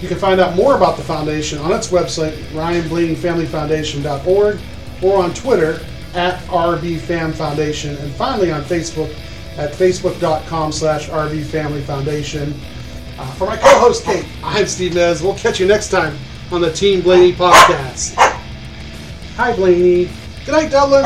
You 0.00 0.08
can 0.08 0.18
find 0.18 0.40
out 0.40 0.56
more 0.56 0.74
about 0.74 0.96
the 0.96 1.04
foundation 1.04 1.60
on 1.60 1.70
its 1.70 1.92
website, 1.92 2.34
ryanblaneyfamilyfoundation.org, 2.48 4.58
or 5.02 5.22
on 5.22 5.32
Twitter 5.34 5.78
at 6.14 6.40
rbfamfoundation, 6.44 8.00
and 8.00 8.12
finally 8.14 8.50
on 8.50 8.62
Facebook 8.62 9.10
at 9.56 9.72
facebook.com 9.72 10.72
slash 10.72 11.08
rbfamilyfoundation. 11.08 12.54
Uh, 13.18 13.30
for 13.34 13.46
my 13.46 13.56
co-host 13.56 14.04
Kate, 14.04 14.26
I'm 14.42 14.66
Steve 14.66 14.94
Nez. 14.94 15.22
We'll 15.22 15.36
catch 15.36 15.60
you 15.60 15.66
next 15.66 15.90
time 15.90 16.16
on 16.50 16.60
the 16.60 16.72
Team 16.72 17.00
Blaney 17.00 17.32
podcast. 17.32 18.14
Hi, 19.36 19.54
Blaney. 19.54 20.08
Good 20.44 20.52
night, 20.52 20.70
Dublin. 20.70 21.04